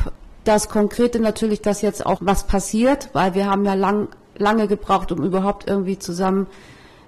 Das 0.43 0.67
Konkrete 0.67 1.21
natürlich, 1.21 1.61
dass 1.61 1.81
jetzt 1.81 2.05
auch 2.05 2.17
was 2.19 2.47
passiert, 2.47 3.11
weil 3.13 3.33
wir 3.33 3.45
haben 3.45 3.63
ja 3.63 3.75
lang, 3.75 4.09
lange 4.37 4.67
gebraucht, 4.67 5.13
um 5.13 5.23
überhaupt 5.23 5.69
irgendwie 5.69 5.97
zusammen 5.97 6.47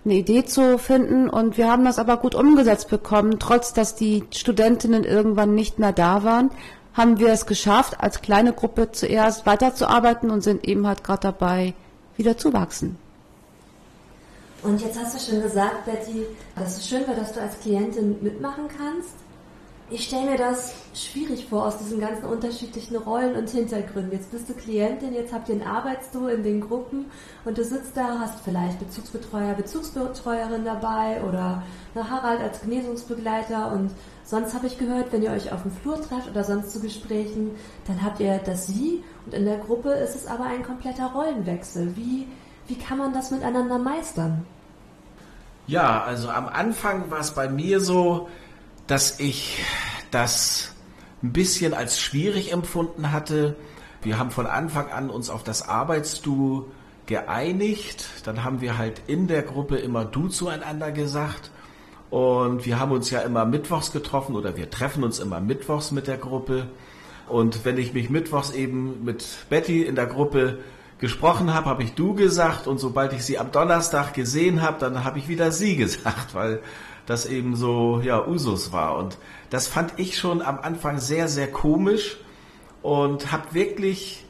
eine 0.05 0.13
Idee 0.13 0.45
zu 0.45 0.77
finden. 0.77 1.29
Und 1.29 1.57
wir 1.57 1.69
haben 1.69 1.83
das 1.83 1.99
aber 1.99 2.15
gut 2.15 2.33
umgesetzt 2.33 2.89
bekommen. 2.89 3.39
Trotz, 3.39 3.73
dass 3.73 3.95
die 3.95 4.23
Studentinnen 4.33 5.03
irgendwann 5.03 5.53
nicht 5.53 5.79
mehr 5.79 5.91
da 5.91 6.23
waren, 6.23 6.49
haben 6.93 7.19
wir 7.19 7.29
es 7.29 7.45
geschafft, 7.45 7.99
als 7.99 8.21
kleine 8.21 8.53
Gruppe 8.53 8.91
zuerst 8.91 9.45
weiterzuarbeiten 9.45 10.29
und 10.29 10.41
sind 10.41 10.67
eben 10.67 10.85
halt 10.85 11.03
gerade 11.03 11.21
dabei, 11.21 11.73
wieder 12.17 12.37
zu 12.37 12.53
wachsen. 12.53 12.97
Und 14.63 14.79
jetzt 14.81 14.99
hast 14.99 15.15
du 15.15 15.31
schon 15.31 15.41
gesagt, 15.41 15.85
Betty, 15.85 16.25
dass 16.55 16.77
es 16.77 16.87
schön 16.87 17.01
wäre, 17.07 17.15
dass 17.15 17.33
du 17.33 17.41
als 17.41 17.59
Klientin 17.59 18.21
mitmachen 18.21 18.65
kannst. 18.67 19.15
Ich 19.89 20.05
stelle 20.05 20.31
mir 20.31 20.37
das 20.37 20.73
schwierig 20.93 21.47
vor 21.49 21.65
aus 21.65 21.77
diesen 21.77 21.99
ganzen 21.99 22.23
unterschiedlichen 22.23 22.95
Rollen 22.95 23.35
und 23.35 23.49
Hintergründen. 23.49 24.13
Jetzt 24.13 24.31
bist 24.31 24.47
du 24.47 24.53
Klientin, 24.53 25.13
jetzt 25.13 25.33
habt 25.33 25.49
ihr 25.49 25.55
ein 25.55 25.67
Arbeitsdu 25.67 26.27
in 26.27 26.43
den 26.43 26.61
Gruppen 26.61 27.07
und 27.43 27.57
du 27.57 27.63
sitzt 27.65 27.97
da, 27.97 28.19
hast 28.19 28.39
vielleicht 28.45 28.79
Bezugsbetreuer, 28.79 29.53
Bezugsbetreuerin 29.53 30.63
dabei 30.63 31.21
oder 31.27 31.63
Harald 31.93 32.39
als 32.39 32.61
Genesungsbegleiter 32.61 33.73
und 33.73 33.91
sonst 34.31 34.55
habe 34.55 34.65
ich 34.65 34.79
gehört, 34.79 35.11
wenn 35.11 35.21
ihr 35.21 35.31
euch 35.31 35.51
auf 35.51 35.61
dem 35.61 35.71
Flur 35.71 36.01
trefft 36.01 36.29
oder 36.29 36.43
sonst 36.43 36.71
zu 36.71 36.79
Gesprächen, 36.79 37.51
dann 37.85 38.01
habt 38.01 38.19
ihr 38.19 38.39
das 38.39 38.65
Sie 38.65 39.03
und 39.25 39.35
in 39.35 39.45
der 39.45 39.59
Gruppe 39.59 39.91
ist 39.91 40.15
es 40.15 40.25
aber 40.25 40.45
ein 40.45 40.63
kompletter 40.63 41.11
Rollenwechsel. 41.13 41.95
Wie 41.95 42.25
wie 42.67 42.77
kann 42.77 42.97
man 42.97 43.13
das 43.13 43.31
miteinander 43.31 43.77
meistern? 43.77 44.45
Ja, 45.67 46.03
also 46.03 46.29
am 46.29 46.47
Anfang 46.47 47.11
war 47.11 47.19
es 47.19 47.31
bei 47.31 47.49
mir 47.49 47.81
so, 47.81 48.29
dass 48.87 49.19
ich 49.19 49.63
das 50.09 50.71
ein 51.21 51.33
bisschen 51.33 51.73
als 51.73 51.99
schwierig 51.99 52.53
empfunden 52.53 53.11
hatte. 53.11 53.57
Wir 54.01 54.17
haben 54.17 54.31
von 54.31 54.47
Anfang 54.47 54.89
an 54.89 55.09
uns 55.09 55.29
auf 55.29 55.43
das 55.43 55.67
Arbeitsdu 55.67 56.65
geeinigt. 57.05 58.07
Dann 58.23 58.43
haben 58.45 58.61
wir 58.61 58.77
halt 58.77 59.01
in 59.07 59.27
der 59.27 59.43
Gruppe 59.43 59.77
immer 59.77 60.05
du 60.05 60.29
zueinander 60.29 60.91
gesagt. 60.91 61.51
Und 62.11 62.65
wir 62.65 62.77
haben 62.77 62.91
uns 62.91 63.09
ja 63.09 63.21
immer 63.21 63.45
mittwochs 63.45 63.93
getroffen 63.93 64.35
oder 64.35 64.57
wir 64.57 64.69
treffen 64.69 65.03
uns 65.03 65.19
immer 65.19 65.39
mittwochs 65.39 65.91
mit 65.91 66.07
der 66.07 66.17
Gruppe. 66.17 66.67
Und 67.29 67.63
wenn 67.63 67.77
ich 67.77 67.93
mich 67.93 68.09
mittwochs 68.09 68.51
eben 68.51 69.05
mit 69.05 69.25
Betty 69.49 69.83
in 69.83 69.95
der 69.95 70.07
Gruppe 70.07 70.59
gesprochen 70.99 71.53
habe, 71.53 71.67
habe 71.67 71.83
ich 71.83 71.93
du 71.93 72.13
gesagt. 72.13 72.67
Und 72.67 72.79
sobald 72.79 73.13
ich 73.13 73.23
sie 73.23 73.39
am 73.39 73.53
Donnerstag 73.53 74.13
gesehen 74.13 74.61
habe, 74.61 74.77
dann 74.77 75.05
habe 75.05 75.19
ich 75.19 75.29
wieder 75.29 75.51
sie 75.51 75.75
gesagt, 75.77 76.35
weil 76.35 76.61
das 77.05 77.25
eben 77.25 77.55
so 77.55 78.01
ja 78.03 78.27
Usus 78.27 78.73
war. 78.73 78.97
Und 78.97 79.17
das 79.49 79.67
fand 79.67 79.93
ich 79.95 80.17
schon 80.17 80.41
am 80.41 80.59
Anfang 80.59 80.99
sehr 80.99 81.29
sehr 81.29 81.49
komisch. 81.49 82.17
Und 82.81 83.31
habe 83.31 83.53
wirklich 83.53 84.25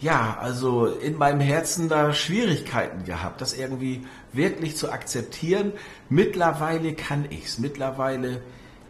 ja, 0.00 0.38
also 0.40 0.86
in 0.86 1.18
meinem 1.18 1.40
Herzen 1.40 1.88
da 1.88 2.12
Schwierigkeiten 2.12 3.04
gehabt, 3.04 3.40
das 3.40 3.52
irgendwie 3.52 4.06
wirklich 4.32 4.76
zu 4.76 4.90
akzeptieren. 4.90 5.72
Mittlerweile 6.08 6.94
kann 6.94 7.26
ich's. 7.28 7.58
Mittlerweile 7.58 8.40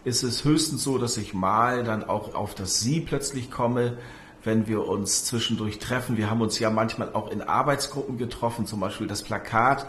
ist 0.04 0.22
es 0.22 0.44
höchstens 0.44 0.84
so, 0.84 0.98
dass 0.98 1.16
ich 1.16 1.34
mal 1.34 1.84
dann 1.84 2.04
auch 2.04 2.34
auf 2.34 2.54
das 2.54 2.80
Sie 2.80 3.00
plötzlich 3.00 3.50
komme, 3.50 3.98
wenn 4.44 4.66
wir 4.68 4.86
uns 4.86 5.24
zwischendurch 5.24 5.78
treffen. 5.78 6.16
Wir 6.16 6.30
haben 6.30 6.40
uns 6.40 6.58
ja 6.58 6.70
manchmal 6.70 7.12
auch 7.12 7.30
in 7.30 7.42
Arbeitsgruppen 7.42 8.16
getroffen, 8.16 8.66
zum 8.66 8.80
Beispiel 8.80 9.06
das 9.06 9.22
Plakat 9.22 9.86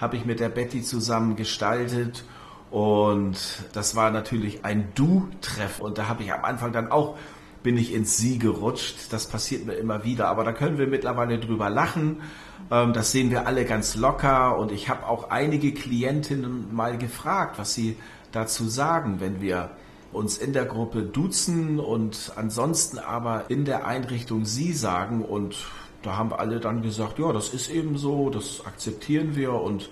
habe 0.00 0.16
ich 0.16 0.24
mit 0.24 0.40
der 0.40 0.48
Betty 0.48 0.82
zusammen 0.82 1.36
gestaltet 1.36 2.24
und 2.70 3.36
das 3.74 3.96
war 3.96 4.10
natürlich 4.10 4.64
ein 4.64 4.88
Du-Treff 4.94 5.80
und 5.80 5.98
da 5.98 6.08
habe 6.08 6.22
ich 6.22 6.32
am 6.32 6.44
Anfang 6.44 6.72
dann 6.72 6.90
auch 6.90 7.18
bin 7.62 7.76
ich 7.76 7.92
ins 7.92 8.16
Sie 8.16 8.38
gerutscht. 8.38 9.12
Das 9.12 9.26
passiert 9.26 9.66
mir 9.66 9.74
immer 9.74 10.04
wieder, 10.04 10.28
aber 10.28 10.44
da 10.44 10.52
können 10.52 10.78
wir 10.78 10.86
mittlerweile 10.86 11.38
drüber 11.38 11.70
lachen. 11.70 12.22
Ähm, 12.70 12.92
das 12.92 13.12
sehen 13.12 13.30
wir 13.30 13.46
alle 13.46 13.64
ganz 13.64 13.96
locker 13.96 14.58
und 14.58 14.72
ich 14.72 14.88
habe 14.88 15.06
auch 15.06 15.30
einige 15.30 15.72
Klientinnen 15.72 16.74
mal 16.74 16.98
gefragt, 16.98 17.58
was 17.58 17.74
sie 17.74 17.96
dazu 18.32 18.68
sagen, 18.68 19.16
wenn 19.20 19.40
wir 19.40 19.70
uns 20.12 20.38
in 20.38 20.52
der 20.52 20.64
Gruppe 20.64 21.02
duzen 21.02 21.78
und 21.78 22.32
ansonsten 22.36 22.98
aber 22.98 23.44
in 23.48 23.64
der 23.64 23.86
Einrichtung 23.86 24.44
Sie 24.44 24.72
sagen 24.72 25.24
und 25.24 25.56
da 26.02 26.16
haben 26.16 26.32
alle 26.32 26.60
dann 26.60 26.82
gesagt, 26.82 27.18
ja, 27.18 27.32
das 27.32 27.50
ist 27.50 27.70
eben 27.70 27.96
so, 27.96 28.30
das 28.30 28.64
akzeptieren 28.66 29.36
wir 29.36 29.52
und 29.52 29.90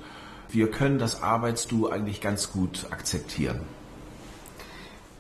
wir 0.51 0.71
können 0.71 0.99
das 0.99 1.23
Arbeitsdu 1.23 1.89
eigentlich 1.89 2.21
ganz 2.21 2.51
gut 2.51 2.87
akzeptieren. 2.91 3.61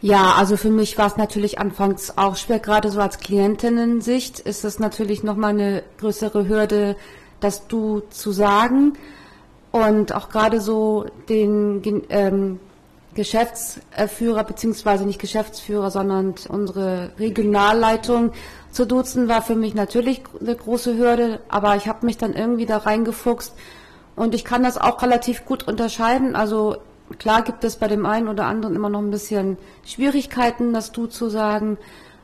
Ja, 0.00 0.34
also 0.36 0.56
für 0.56 0.70
mich 0.70 0.96
war 0.96 1.08
es 1.08 1.16
natürlich 1.16 1.58
anfangs 1.58 2.16
auch 2.16 2.36
schwer, 2.36 2.60
gerade 2.60 2.90
so 2.90 3.00
als 3.00 3.18
Klientinnen-Sicht 3.18 4.38
ist 4.38 4.64
es 4.64 4.78
natürlich 4.78 5.24
nochmal 5.24 5.50
eine 5.50 5.82
größere 5.98 6.48
Hürde, 6.48 6.94
das 7.40 7.66
Du 7.66 8.02
zu 8.10 8.30
sagen. 8.30 8.92
Und 9.72 10.14
auch 10.14 10.28
gerade 10.28 10.60
so 10.60 11.06
den 11.28 11.82
ähm, 12.10 12.60
Geschäftsführer, 13.14 14.44
beziehungsweise 14.44 15.04
nicht 15.04 15.20
Geschäftsführer, 15.20 15.90
sondern 15.90 16.34
unsere 16.48 17.10
Regionalleitung 17.18 18.32
zu 18.70 18.86
duzen, 18.86 19.28
war 19.28 19.42
für 19.42 19.56
mich 19.56 19.74
natürlich 19.74 20.22
eine 20.40 20.54
große 20.54 20.96
Hürde, 20.96 21.40
aber 21.48 21.74
ich 21.74 21.88
habe 21.88 22.06
mich 22.06 22.16
dann 22.16 22.34
irgendwie 22.34 22.66
da 22.66 22.78
reingefuchst. 22.78 23.52
Und 24.14 24.34
ich 24.34 24.44
kann 24.44 24.62
das 24.62 24.78
auch 24.78 25.02
relativ 25.02 25.44
gut 25.44 25.66
unterscheiden. 25.66 26.36
Also 26.36 26.76
klar 27.18 27.42
gibt 27.42 27.64
es 27.64 27.76
bei 27.76 27.88
dem 27.88 28.06
einen 28.06 28.28
oder 28.28 28.46
anderen 28.46 28.76
immer 28.76 28.88
noch 28.88 29.00
ein 29.00 29.10
bisschen 29.10 29.56
Schwierigkeiten, 29.84 30.72
das 30.72 30.92
Du 30.92 31.06
zu 31.06 31.28
sagen, 31.28 31.78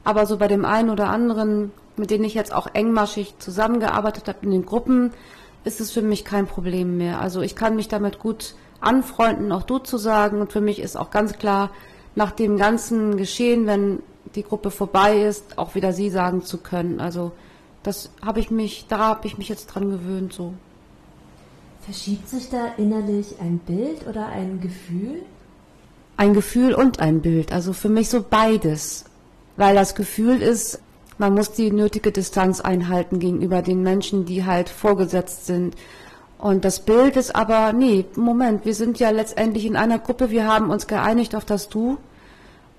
aber 0.04 0.26
so 0.26 0.36
bei 0.36 0.48
dem 0.48 0.64
einen 0.64 0.90
oder 0.90 1.08
anderen, 1.08 1.72
mit 1.96 2.10
denen 2.10 2.24
ich 2.24 2.34
jetzt 2.34 2.54
auch 2.54 2.68
engmaschig 2.72 3.34
zusammengearbeitet 3.38 4.28
habe 4.28 4.38
in 4.42 4.50
den 4.50 4.66
Gruppen, 4.66 5.12
ist 5.64 5.80
es 5.80 5.90
für 5.90 6.02
mich 6.02 6.24
kein 6.24 6.46
Problem 6.46 6.98
mehr. 6.98 7.20
Also 7.20 7.40
ich 7.40 7.56
kann 7.56 7.76
mich 7.76 7.88
damit 7.88 8.18
gut 8.18 8.54
anfreunden, 8.80 9.50
auch 9.50 9.62
du 9.62 9.78
zu 9.78 9.96
sagen. 9.96 10.40
Und 10.40 10.52
für 10.52 10.60
mich 10.60 10.78
ist 10.78 10.96
auch 10.96 11.10
ganz 11.10 11.38
klar, 11.38 11.70
nach 12.14 12.32
dem 12.32 12.58
ganzen 12.58 13.16
Geschehen, 13.16 13.66
wenn 13.66 14.00
die 14.34 14.42
Gruppe 14.42 14.70
vorbei 14.70 15.22
ist, 15.22 15.58
auch 15.58 15.74
wieder 15.74 15.92
sie 15.92 16.10
sagen 16.10 16.42
zu 16.42 16.58
können. 16.58 17.00
Also 17.00 17.32
das 17.82 18.10
habe 18.24 18.40
ich 18.40 18.50
mich, 18.50 18.86
da 18.88 18.98
habe 18.98 19.26
ich 19.26 19.38
mich 19.38 19.48
jetzt 19.48 19.66
dran 19.66 19.90
gewöhnt 19.90 20.32
so. 20.32 20.54
Verschiebt 21.84 22.28
sich 22.30 22.48
da 22.48 22.72
innerlich 22.78 23.34
ein 23.40 23.58
Bild 23.58 24.06
oder 24.08 24.26
ein 24.28 24.60
Gefühl? 24.60 25.22
Ein 26.16 26.32
Gefühl 26.32 26.74
und 26.74 27.00
ein 27.00 27.20
Bild. 27.20 27.52
Also 27.52 27.74
für 27.74 27.90
mich 27.90 28.08
so 28.08 28.24
beides. 28.28 29.04
Weil 29.56 29.74
das 29.74 29.94
Gefühl 29.94 30.40
ist, 30.40 30.80
man 31.18 31.34
muss 31.34 31.52
die 31.52 31.70
nötige 31.70 32.10
Distanz 32.10 32.60
einhalten 32.60 33.18
gegenüber 33.18 33.60
den 33.60 33.82
Menschen, 33.82 34.24
die 34.24 34.44
halt 34.44 34.70
vorgesetzt 34.70 35.46
sind. 35.46 35.76
Und 36.38 36.64
das 36.64 36.80
Bild 36.80 37.16
ist 37.16 37.36
aber, 37.36 37.72
nee, 37.72 38.06
Moment, 38.16 38.64
wir 38.64 38.74
sind 38.74 38.98
ja 38.98 39.10
letztendlich 39.10 39.66
in 39.66 39.76
einer 39.76 39.98
Gruppe, 39.98 40.30
wir 40.30 40.46
haben 40.46 40.70
uns 40.70 40.86
geeinigt 40.86 41.34
auf 41.34 41.44
das 41.44 41.68
Du. 41.68 41.98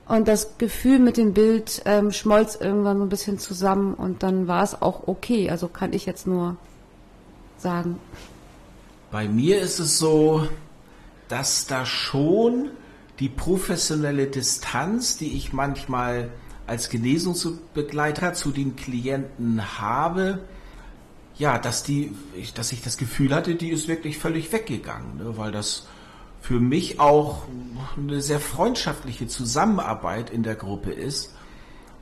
Und 0.07 0.27
das 0.27 0.57
Gefühl 0.57 0.99
mit 0.99 1.17
dem 1.17 1.33
Bild 1.33 1.81
ähm, 1.85 2.11
schmolz 2.11 2.55
irgendwann 2.55 2.97
so 2.97 3.03
ein 3.03 3.09
bisschen 3.09 3.39
zusammen 3.39 3.93
und 3.95 4.21
dann 4.21 4.47
war 4.47 4.63
es 4.63 4.79
auch 4.81 5.07
okay. 5.07 5.49
Also 5.49 5.67
kann 5.67 5.93
ich 5.93 6.05
jetzt 6.05 6.27
nur 6.27 6.57
sagen. 7.57 7.99
Bei 9.11 9.27
mir 9.27 9.61
ist 9.61 9.79
es 9.79 9.97
so, 9.97 10.47
dass 11.27 11.67
da 11.67 11.85
schon 11.85 12.71
die 13.19 13.29
professionelle 13.29 14.27
Distanz, 14.27 15.17
die 15.17 15.37
ich 15.37 15.53
manchmal 15.53 16.29
als 16.67 16.89
Genesungsbegleiter 16.89 18.33
zu 18.33 18.51
den 18.51 18.75
Klienten 18.75 19.79
habe, 19.79 20.39
ja, 21.37 21.57
dass 21.57 21.83
die, 21.83 22.13
dass 22.55 22.71
ich 22.71 22.81
das 22.81 22.97
Gefühl 22.97 23.33
hatte, 23.33 23.55
die 23.55 23.69
ist 23.69 23.87
wirklich 23.87 24.17
völlig 24.17 24.51
weggegangen, 24.51 25.17
ne, 25.17 25.37
weil 25.37 25.51
das 25.51 25.87
für 26.41 26.59
mich 26.59 26.99
auch 26.99 27.43
eine 27.97 28.21
sehr 28.21 28.39
freundschaftliche 28.39 29.27
Zusammenarbeit 29.27 30.29
in 30.29 30.43
der 30.43 30.55
Gruppe 30.55 30.91
ist. 30.91 31.33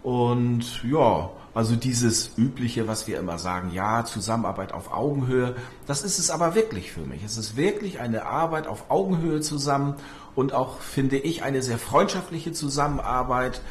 Und 0.04 0.84
ja, 0.84 1.30
also 1.54 1.76
dieses 1.76 2.38
übliche, 2.38 2.88
was 2.88 3.08
wir 3.08 3.20
immer 3.20 3.38
sagen, 3.38 3.72
ja, 3.72 4.04
Zusammenarbeit 4.06 4.74
auf 4.74 4.92
Augenhöhe, 4.92 5.56
das 5.88 6.04
ist 6.04 6.20
es 6.20 6.30
aber 6.30 6.56
wirklich 6.56 6.92
für 6.92 7.02
mich. 7.02 7.24
Es 7.24 7.38
ist 7.38 7.56
wirklich 7.56 8.00
eine 8.00 8.26
Arbeit 8.26 8.68
auf 8.68 8.90
Augenhöhe 8.90 9.40
zusammen 9.40 9.96
und 10.36 10.54
auch, 10.54 10.80
finde 10.80 11.18
ich, 11.18 11.44
eine 11.44 11.62
sehr 11.62 11.78
freundschaftliche 11.78 12.52
Zusammenarbeit, 12.52 13.62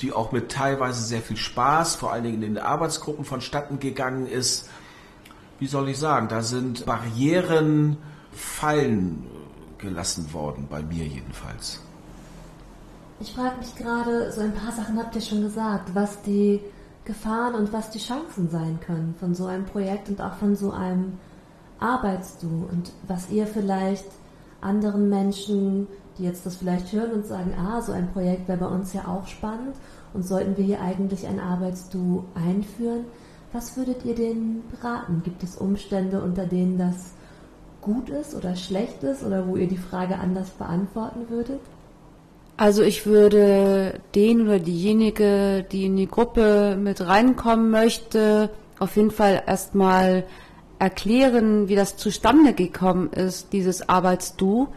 die 0.00 0.12
auch 0.12 0.30
mit 0.30 0.52
teilweise 0.52 1.02
sehr 1.02 1.22
viel 1.22 1.36
Spaß, 1.36 1.96
vor 1.96 2.12
allen 2.12 2.24
Dingen 2.24 2.42
in 2.42 2.54
den 2.54 2.58
Arbeitsgruppen 2.62 3.24
vonstatten 3.24 3.80
gegangen 3.80 4.26
ist. 4.26 4.68
Wie 5.58 5.66
soll 5.66 5.88
ich 5.88 5.98
sagen, 5.98 6.28
da 6.28 6.42
sind 6.42 6.86
Barrieren 6.86 7.96
fallen 8.32 9.26
gelassen 9.78 10.32
worden, 10.32 10.68
bei 10.70 10.82
mir 10.82 11.06
jedenfalls. 11.06 11.80
Ich 13.22 13.34
frage 13.34 13.58
mich 13.58 13.76
gerade, 13.76 14.32
so 14.32 14.40
ein 14.40 14.52
paar 14.52 14.72
Sachen 14.72 14.98
habt 14.98 15.14
ihr 15.14 15.20
schon 15.20 15.42
gesagt, 15.42 15.94
was 15.94 16.22
die 16.22 16.58
Gefahren 17.04 17.54
und 17.54 17.72
was 17.72 17.90
die 17.90 18.00
Chancen 18.00 18.50
sein 18.50 18.80
können 18.84 19.14
von 19.20 19.32
so 19.36 19.46
einem 19.46 19.64
Projekt 19.64 20.08
und 20.08 20.20
auch 20.20 20.34
von 20.34 20.56
so 20.56 20.72
einem 20.72 21.18
arbeitest 21.78 22.42
und 22.42 22.90
was 23.06 23.30
ihr 23.30 23.46
vielleicht 23.46 24.06
anderen 24.60 25.08
Menschen, 25.08 25.86
die 26.18 26.24
jetzt 26.24 26.44
das 26.46 26.56
vielleicht 26.56 26.92
hören 26.92 27.12
und 27.12 27.24
sagen, 27.24 27.54
ah, 27.56 27.80
so 27.80 27.92
ein 27.92 28.10
Projekt 28.10 28.48
wäre 28.48 28.58
bei 28.58 28.66
uns 28.66 28.92
ja 28.92 29.06
auch 29.06 29.28
spannend 29.28 29.76
und 30.14 30.26
sollten 30.26 30.56
wir 30.56 30.64
hier 30.64 30.80
eigentlich 30.80 31.24
ein 31.24 31.38
Arbeitsdu 31.38 32.24
einführen, 32.34 33.04
was 33.52 33.76
würdet 33.76 34.04
ihr 34.04 34.16
denen 34.16 34.64
beraten? 34.68 35.22
Gibt 35.22 35.44
es 35.44 35.54
Umstände, 35.54 36.20
unter 36.20 36.46
denen 36.46 36.76
das 36.76 37.12
gut 37.82 38.10
ist 38.10 38.34
oder 38.34 38.56
schlecht 38.56 39.04
ist 39.04 39.22
oder 39.22 39.46
wo 39.46 39.54
ihr 39.54 39.68
die 39.68 39.76
Frage 39.76 40.18
anders 40.18 40.50
beantworten 40.50 41.28
würdet? 41.28 41.60
Also 42.62 42.84
ich 42.84 43.06
würde 43.06 43.98
den 44.14 44.42
oder 44.42 44.60
diejenige, 44.60 45.66
die 45.72 45.86
in 45.86 45.96
die 45.96 46.06
Gruppe 46.06 46.76
mit 46.80 47.04
reinkommen 47.04 47.72
möchte, 47.72 48.50
auf 48.78 48.94
jeden 48.94 49.10
Fall 49.10 49.42
erstmal 49.48 50.22
erklären, 50.78 51.66
wie 51.66 51.74
das 51.74 51.96
zustande 51.96 52.52
gekommen 52.52 53.12
ist, 53.12 53.52
dieses 53.52 53.88
Arbeitsdu. 53.88 54.68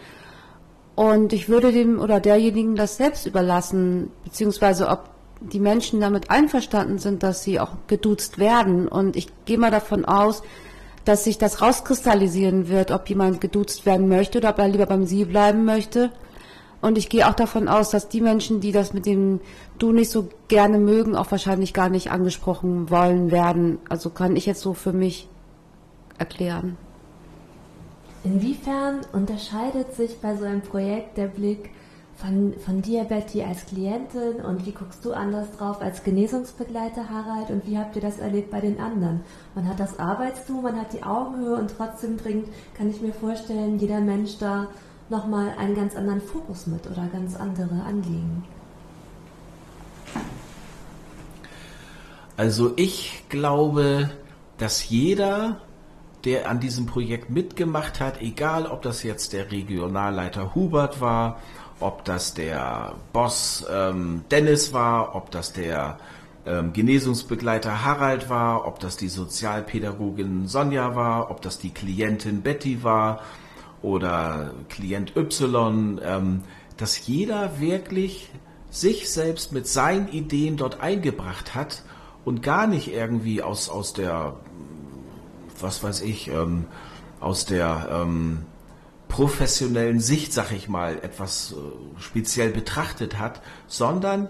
Und 0.96 1.32
ich 1.32 1.48
würde 1.48 1.72
dem 1.72 2.00
oder 2.00 2.20
derjenigen 2.20 2.76
das 2.76 2.98
selbst 2.98 3.28
überlassen, 3.28 4.10
beziehungsweise 4.24 4.88
ob 4.88 5.12
die 5.40 5.60
Menschen 5.60 6.02
damit 6.02 6.32
einverstanden 6.32 6.98
sind, 6.98 7.22
dass 7.22 7.44
sie 7.44 7.60
auch 7.60 7.74
geduzt 7.86 8.40
werden. 8.40 8.88
Und 8.88 9.16
ich 9.16 9.28
gehe 9.46 9.60
mal 9.60 9.70
davon 9.70 10.06
aus, 10.06 10.42
dass 11.04 11.24
sich 11.24 11.38
das 11.38 11.62
rauskristallisieren 11.62 12.68
wird, 12.68 12.90
ob 12.90 13.08
jemand 13.08 13.42
geduzt 13.42 13.86
werden 13.86 14.10
möchte 14.10 14.40
oder 14.40 14.50
ob 14.50 14.58
er 14.58 14.70
lieber 14.70 14.88
beim 14.88 15.06
Sie 15.06 15.24
bleiben 15.24 15.66
möchte. 15.66 16.10
Und 16.86 17.00
ich 17.00 17.10
gehe 17.10 17.28
auch 17.28 17.34
davon 17.34 17.68
aus, 17.68 17.90
dass 17.90 18.10
die 18.10 18.22
Menschen, 18.22 18.62
die 18.62 18.72
das 18.72 18.94
mit 18.94 19.08
dem 19.08 19.40
Du 19.80 19.92
nicht 19.92 20.12
so 20.12 20.30
gerne 20.50 20.78
mögen, 20.78 21.16
auch 21.16 21.32
wahrscheinlich 21.32 21.74
gar 21.74 21.90
nicht 21.90 22.12
angesprochen 22.12 22.92
wollen 22.92 23.32
werden. 23.32 23.80
Also 23.90 24.12
kann 24.12 24.36
ich 24.36 24.46
jetzt 24.46 24.62
so 24.62 24.76
für 24.76 24.94
mich 24.94 25.28
erklären. 26.20 26.78
Inwiefern 28.24 29.00
unterscheidet 29.14 29.96
sich 29.96 30.20
bei 30.22 30.36
so 30.36 30.46
einem 30.46 30.62
Projekt 30.62 31.18
der 31.18 31.26
Blick 31.26 31.72
von, 32.18 32.54
von 32.64 32.84
dir, 32.84 33.04
Betty, 33.06 33.42
als 33.42 33.66
Klientin 33.66 34.46
und 34.46 34.68
wie 34.68 34.72
guckst 34.72 35.04
du 35.04 35.14
anders 35.14 35.48
drauf 35.58 35.82
als 35.82 36.04
Genesungsbegleiter, 36.04 37.10
Harald, 37.10 37.50
und 37.50 37.66
wie 37.66 37.80
habt 37.80 37.96
ihr 37.96 38.02
das 38.04 38.20
erlebt 38.20 38.52
bei 38.52 38.62
den 38.62 38.80
anderen? 38.80 39.22
Man 39.56 39.68
hat 39.68 39.80
das 39.80 39.98
Arbeitsdu, 39.98 40.62
man 40.62 40.80
hat 40.80 40.94
die 40.94 41.02
Augenhöhe 41.02 41.56
und 41.56 41.74
trotzdem 41.76 42.18
bringt, 42.18 42.48
kann 42.78 42.92
ich 42.92 43.02
mir 43.02 43.12
vorstellen, 43.12 43.80
jeder 43.80 44.02
Mensch 44.02 44.38
da 44.38 44.68
nochmal 45.10 45.54
einen 45.58 45.76
ganz 45.76 45.96
anderen 45.96 46.22
Fokus 46.22 46.68
mit 46.68 46.86
oder 46.88 47.08
ganz 47.12 47.36
andere 47.36 47.84
Anliegen. 47.84 48.44
Also 52.38 52.74
ich 52.76 53.24
glaube, 53.30 54.10
dass 54.58 54.90
jeder, 54.90 55.62
der 56.26 56.50
an 56.50 56.60
diesem 56.60 56.86
Projekt 56.86 57.30
mitgemacht 57.30 58.00
hat, 58.02 58.22
egal 58.22 58.66
ob 58.66 58.82
das 58.82 59.04
jetzt 59.04 59.32
der 59.32 59.52
Regionalleiter 59.52 60.54
Hubert 60.54 61.00
war, 61.00 61.40
ob 61.80 62.04
das 62.06 62.34
der 62.34 62.94
Boss 63.14 63.66
ähm, 63.72 64.24
Dennis 64.32 64.74
war, 64.74 65.16
ob 65.16 65.32
das 65.32 65.54
der 65.54 65.98
ähm, 66.46 66.74
Genesungsbegleiter 66.74 67.84
Harald 67.84 68.30
war, 68.30 68.68
ob 68.68 68.80
das 68.80 68.98
die 68.98 69.10
Sozialpädagogin 69.10 70.48
Sonja 70.48 70.96
war, 70.96 71.32
ob 71.32 71.42
das 71.42 71.58
die 71.58 71.72
Klientin 71.72 72.42
Betty 72.42 72.84
war, 72.84 73.22
oder 73.82 74.54
Klient 74.70 75.16
Y, 75.16 76.00
ähm, 76.04 76.44
dass 76.78 77.08
jeder 77.08 77.60
wirklich 77.60 78.30
sich 78.70 79.10
selbst 79.10 79.54
mit 79.54 79.68
seinen 79.68 80.10
Ideen 80.10 80.58
dort 80.58 80.82
eingebracht 80.82 81.56
hat 81.56 81.84
und 82.26 82.44
gar 82.44 82.68
nicht 82.68 82.92
irgendwie 82.92 83.42
aus, 83.42 83.70
aus 83.70 83.94
der, 83.94 84.36
was 85.62 85.84
weiß 85.84 86.02
ich, 86.02 86.28
ähm, 86.28 86.66
aus 87.20 87.46
der 87.46 87.88
ähm, 87.92 88.46
professionellen 89.08 90.00
Sicht, 90.00 90.34
sag 90.34 90.52
ich 90.52 90.68
mal, 90.68 90.98
etwas 90.98 91.54
äh, 91.54 92.02
speziell 92.02 92.50
betrachtet 92.50 93.18
hat, 93.18 93.42
sondern 93.68 94.28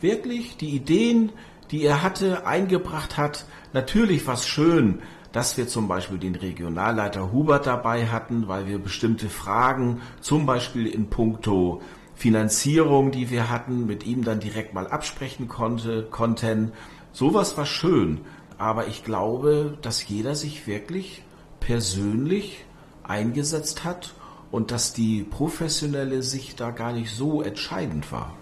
wirklich 0.00 0.56
die 0.56 0.70
Ideen, 0.70 1.32
die 1.70 1.82
er 1.82 2.02
hatte, 2.02 2.46
eingebracht 2.46 3.16
hat. 3.16 3.46
Natürlich 3.72 4.26
was 4.26 4.46
schön, 4.46 5.00
dass 5.32 5.56
wir 5.56 5.68
zum 5.68 5.88
Beispiel 5.88 6.18
den 6.18 6.34
Regionalleiter 6.34 7.32
Hubert 7.32 7.66
dabei 7.66 8.06
hatten, 8.06 8.48
weil 8.48 8.66
wir 8.66 8.78
bestimmte 8.78 9.28
Fragen, 9.28 10.00
zum 10.20 10.46
Beispiel 10.46 10.86
in 10.86 11.10
puncto 11.10 11.82
Finanzierung, 12.14 13.10
die 13.10 13.30
wir 13.30 13.48
hatten, 13.50 13.86
mit 13.86 14.04
ihm 14.04 14.24
dann 14.24 14.40
direkt 14.40 14.74
mal 14.74 14.88
absprechen 14.88 15.46
konnte, 15.48 16.02
konnten. 16.10 16.72
Sowas 17.12 17.56
war 17.56 17.66
schön. 17.66 18.20
Aber 18.58 18.88
ich 18.88 19.04
glaube, 19.04 19.78
dass 19.82 20.08
jeder 20.08 20.34
sich 20.34 20.66
wirklich 20.66 21.22
persönlich 21.60 22.64
eingesetzt 23.04 23.84
hat 23.84 24.14
und 24.50 24.70
dass 24.72 24.92
die 24.92 25.22
professionelle 25.22 26.22
Sicht 26.22 26.60
da 26.60 26.70
gar 26.70 26.92
nicht 26.92 27.14
so 27.14 27.42
entscheidend 27.42 28.10
war. 28.10 28.34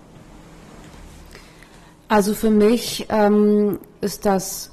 Also 2.08 2.34
für 2.34 2.50
mich 2.50 3.06
ähm, 3.08 3.78
ist 4.00 4.24
das 4.24 4.70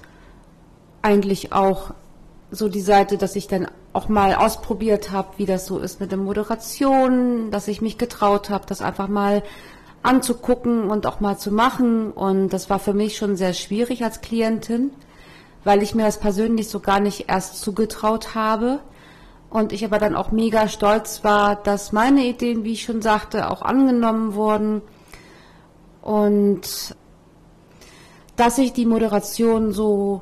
eigentlich 1.01 1.51
auch 1.51 1.93
so 2.53 2.69
die 2.69 2.81
Seite, 2.81 3.17
dass 3.17 3.35
ich 3.35 3.47
dann 3.47 3.67
auch 3.93 4.09
mal 4.09 4.35
ausprobiert 4.35 5.11
habe, 5.11 5.29
wie 5.37 5.45
das 5.45 5.65
so 5.65 5.79
ist 5.79 5.99
mit 5.99 6.11
der 6.11 6.19
Moderation, 6.19 7.49
dass 7.49 7.67
ich 7.67 7.81
mich 7.81 7.97
getraut 7.97 8.49
habe, 8.51 8.65
das 8.67 8.81
einfach 8.81 9.07
mal 9.07 9.41
anzugucken 10.03 10.89
und 10.89 11.07
auch 11.07 11.19
mal 11.19 11.37
zu 11.37 11.51
machen. 11.51 12.11
Und 12.11 12.49
das 12.49 12.69
war 12.69 12.77
für 12.77 12.93
mich 12.93 13.17
schon 13.17 13.35
sehr 13.35 13.53
schwierig 13.53 14.03
als 14.03 14.21
Klientin, 14.21 14.91
weil 15.63 15.81
ich 15.81 15.95
mir 15.95 16.03
das 16.05 16.19
persönlich 16.19 16.69
so 16.69 16.79
gar 16.79 16.99
nicht 16.99 17.27
erst 17.27 17.59
zugetraut 17.59 18.35
habe. 18.35 18.79
Und 19.49 19.71
ich 19.73 19.83
aber 19.83 19.97
dann 19.97 20.15
auch 20.15 20.31
mega 20.31 20.67
stolz 20.67 21.23
war, 21.23 21.55
dass 21.55 21.91
meine 21.91 22.25
Ideen, 22.25 22.63
wie 22.63 22.73
ich 22.73 22.83
schon 22.83 23.01
sagte, 23.01 23.49
auch 23.49 23.61
angenommen 23.63 24.35
wurden. 24.35 24.81
Und 26.01 26.95
dass 28.35 28.57
ich 28.57 28.73
die 28.73 28.85
Moderation 28.85 29.71
so 29.71 30.21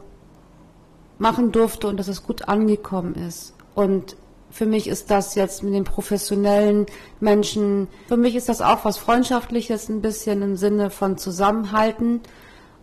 machen 1.21 1.51
durfte 1.51 1.87
und 1.87 1.97
dass 1.97 2.07
es 2.07 2.23
gut 2.23 2.49
angekommen 2.49 3.13
ist. 3.13 3.53
Und 3.75 4.17
für 4.49 4.65
mich 4.65 4.87
ist 4.87 5.11
das 5.11 5.35
jetzt 5.35 5.61
mit 5.63 5.73
den 5.73 5.83
professionellen 5.83 6.87
Menschen, 7.19 7.87
für 8.07 8.17
mich 8.17 8.35
ist 8.35 8.49
das 8.49 8.61
auch 8.61 8.83
was 8.83 8.97
Freundschaftliches, 8.97 9.87
ein 9.87 10.01
bisschen 10.01 10.41
im 10.41 10.57
Sinne 10.57 10.89
von 10.89 11.17
Zusammenhalten. 11.17 12.21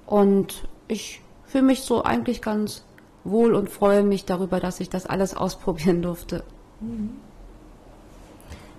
Und 0.07 0.69
ich 0.87 1.21
fühle 1.47 1.65
mich 1.65 1.83
so 1.83 2.05
eigentlich 2.05 2.41
ganz 2.41 2.85
wohl 3.25 3.55
und 3.55 3.69
freue 3.69 4.05
mich 4.05 4.25
darüber, 4.25 4.61
dass 4.61 4.81
ich 4.81 4.89
das 4.89 5.05
alles 5.05 5.37
ausprobieren 5.37 6.01
durfte. 6.01 6.45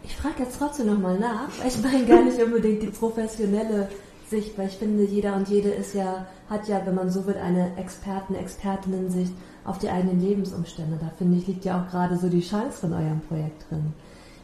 Ich 0.04 0.16
frage 0.16 0.44
jetzt 0.44 0.58
trotzdem 0.58 0.88
nochmal 0.88 1.20
nach, 1.20 1.50
weil 1.60 1.68
ich 1.68 1.84
meine 1.84 2.06
gar 2.06 2.24
nicht 2.24 2.42
unbedingt 2.42 2.82
die 2.82 2.88
professionelle 2.88 3.90
Sicht, 4.30 4.58
weil 4.58 4.68
ich 4.68 4.78
finde, 4.78 5.04
jeder 5.04 5.36
und 5.36 5.48
jede 5.50 5.70
ist 5.70 5.94
ja, 5.94 6.28
hat 6.50 6.68
ja, 6.68 6.82
wenn 6.86 6.96
man 6.96 7.10
so 7.10 7.26
will, 7.26 7.38
eine 7.38 7.76
Experten, 7.78 8.36
Expertinnen-Sicht 8.36 9.34
auf 9.66 9.80
die 9.80 9.90
eigenen 9.90 10.22
Lebensumstände. 10.22 10.98
Da 11.00 11.12
finde 11.18 11.38
ich, 11.38 11.48
liegt 11.48 11.66
ja 11.66 11.82
auch 11.82 11.90
gerade 11.90 12.18
so 12.18 12.30
die 12.30 12.42
Chance 12.42 12.80
von 12.80 12.94
eurem 12.94 13.22
Projekt 13.22 13.70
drin. 13.70 13.94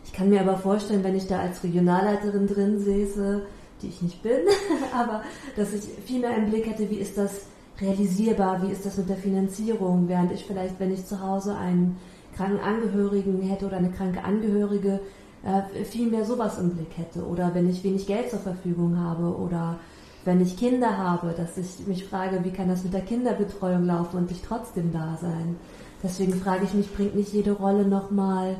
Ich 0.04 0.14
kann 0.14 0.30
mir 0.30 0.42
aber 0.42 0.58
vorstellen, 0.58 1.04
wenn 1.04 1.16
ich 1.16 1.28
da 1.28 1.40
als 1.40 1.64
Regionalleiterin 1.64 2.48
drin 2.48 2.80
säße, 2.80 3.42
die 3.82 3.88
ich 3.88 4.02
nicht 4.02 4.22
bin, 4.22 4.40
aber 4.94 5.24
dass 5.56 5.74
ich 5.74 5.84
viel 6.06 6.22
mehr 6.22 6.36
im 6.38 6.50
Blick 6.50 6.68
hätte, 6.68 6.90
wie 6.90 7.00
ist 7.00 7.18
das 7.18 7.42
realisierbar, 7.82 8.62
wie 8.64 8.72
ist 8.72 8.86
das 8.86 8.98
mit 8.98 9.10
der 9.10 9.18
Finanzierung, 9.18 10.08
während 10.08 10.32
ich 10.32 10.46
vielleicht, 10.46 10.80
wenn 10.80 10.94
ich 10.94 11.06
zu 11.06 11.22
Hause 11.22 11.56
einen 11.56 11.98
kranken 12.36 12.60
Angehörigen 12.60 13.42
hätte 13.42 13.66
oder 13.66 13.78
eine 13.78 13.92
kranke 13.92 14.24
Angehörige, 14.24 15.00
äh, 15.46 15.86
viel 15.86 16.10
mehr 16.10 16.26
sowas 16.26 16.58
im 16.58 16.72
Blick 16.72 16.98
hätte 16.98 17.24
oder 17.24 17.54
wenn 17.54 17.70
ich 17.70 17.84
wenig 17.84 18.08
Geld 18.08 18.30
zur 18.32 18.40
Verfügung 18.40 19.00
habe 19.00 19.38
oder 19.38 19.78
wenn 20.26 20.42
ich 20.42 20.58
Kinder 20.58 20.98
habe, 20.98 21.36
dass 21.38 21.56
ich 21.58 21.86
mich 21.86 22.06
frage, 22.06 22.44
wie 22.44 22.52
kann 22.52 22.68
das 22.68 22.84
mit 22.84 22.94
der 22.94 23.02
Kinderbetreuung 23.02 23.86
laufen 23.86 24.18
und 24.18 24.32
ich 24.32 24.42
trotzdem 24.42 24.92
da 24.92 25.18
sein. 25.22 25.58
Deswegen 26.02 26.34
frage 26.34 26.66
ich 26.66 26.74
mich, 26.74 26.92
bringt 26.92 27.16
nicht 27.16 27.32
jede 27.32 27.52
Rolle 27.52 27.88
nochmal 27.88 28.56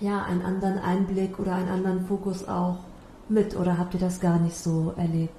ja, 0.00 0.22
einen 0.22 0.42
anderen 0.42 0.78
Einblick 0.78 1.38
oder 1.38 1.54
einen 1.54 1.68
anderen 1.68 2.06
Fokus 2.06 2.48
auch 2.48 2.78
mit 3.28 3.54
oder 3.54 3.76
habt 3.76 3.94
ihr 3.94 4.00
das 4.00 4.18
gar 4.18 4.38
nicht 4.38 4.56
so 4.56 4.94
erlebt? 4.96 5.34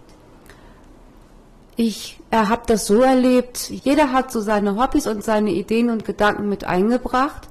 Ich 1.75 2.19
äh, 2.29 2.37
habe 2.37 2.61
das 2.67 2.85
so 2.85 3.01
erlebt, 3.01 3.71
jeder 3.71 4.13
hat 4.13 4.31
so 4.31 4.39
seine 4.39 4.79
Hobbys 4.79 5.07
und 5.07 5.23
seine 5.23 5.49
Ideen 5.49 5.89
und 5.89 6.05
Gedanken 6.05 6.47
mit 6.47 6.63
eingebracht. 6.63 7.47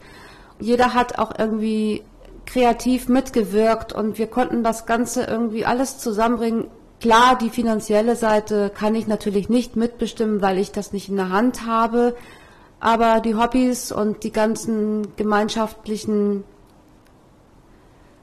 Jeder 0.60 0.94
hat 0.94 1.18
auch 1.18 1.32
irgendwie 1.36 2.04
kreativ 2.46 3.08
mitgewirkt 3.08 3.92
und 3.92 4.18
wir 4.18 4.26
konnten 4.26 4.62
das 4.64 4.86
Ganze 4.86 5.24
irgendwie 5.24 5.64
alles 5.64 5.98
zusammenbringen. 5.98 6.66
Klar, 7.00 7.36
die 7.36 7.50
finanzielle 7.50 8.16
Seite 8.16 8.70
kann 8.70 8.94
ich 8.94 9.06
natürlich 9.06 9.48
nicht 9.48 9.76
mitbestimmen, 9.76 10.40
weil 10.40 10.58
ich 10.58 10.70
das 10.72 10.92
nicht 10.92 11.08
in 11.08 11.16
der 11.16 11.30
Hand 11.30 11.66
habe. 11.66 12.14
Aber 12.78 13.20
die 13.20 13.34
Hobbys 13.34 13.92
und 13.92 14.24
die 14.24 14.32
ganzen 14.32 15.14
gemeinschaftlichen 15.16 16.44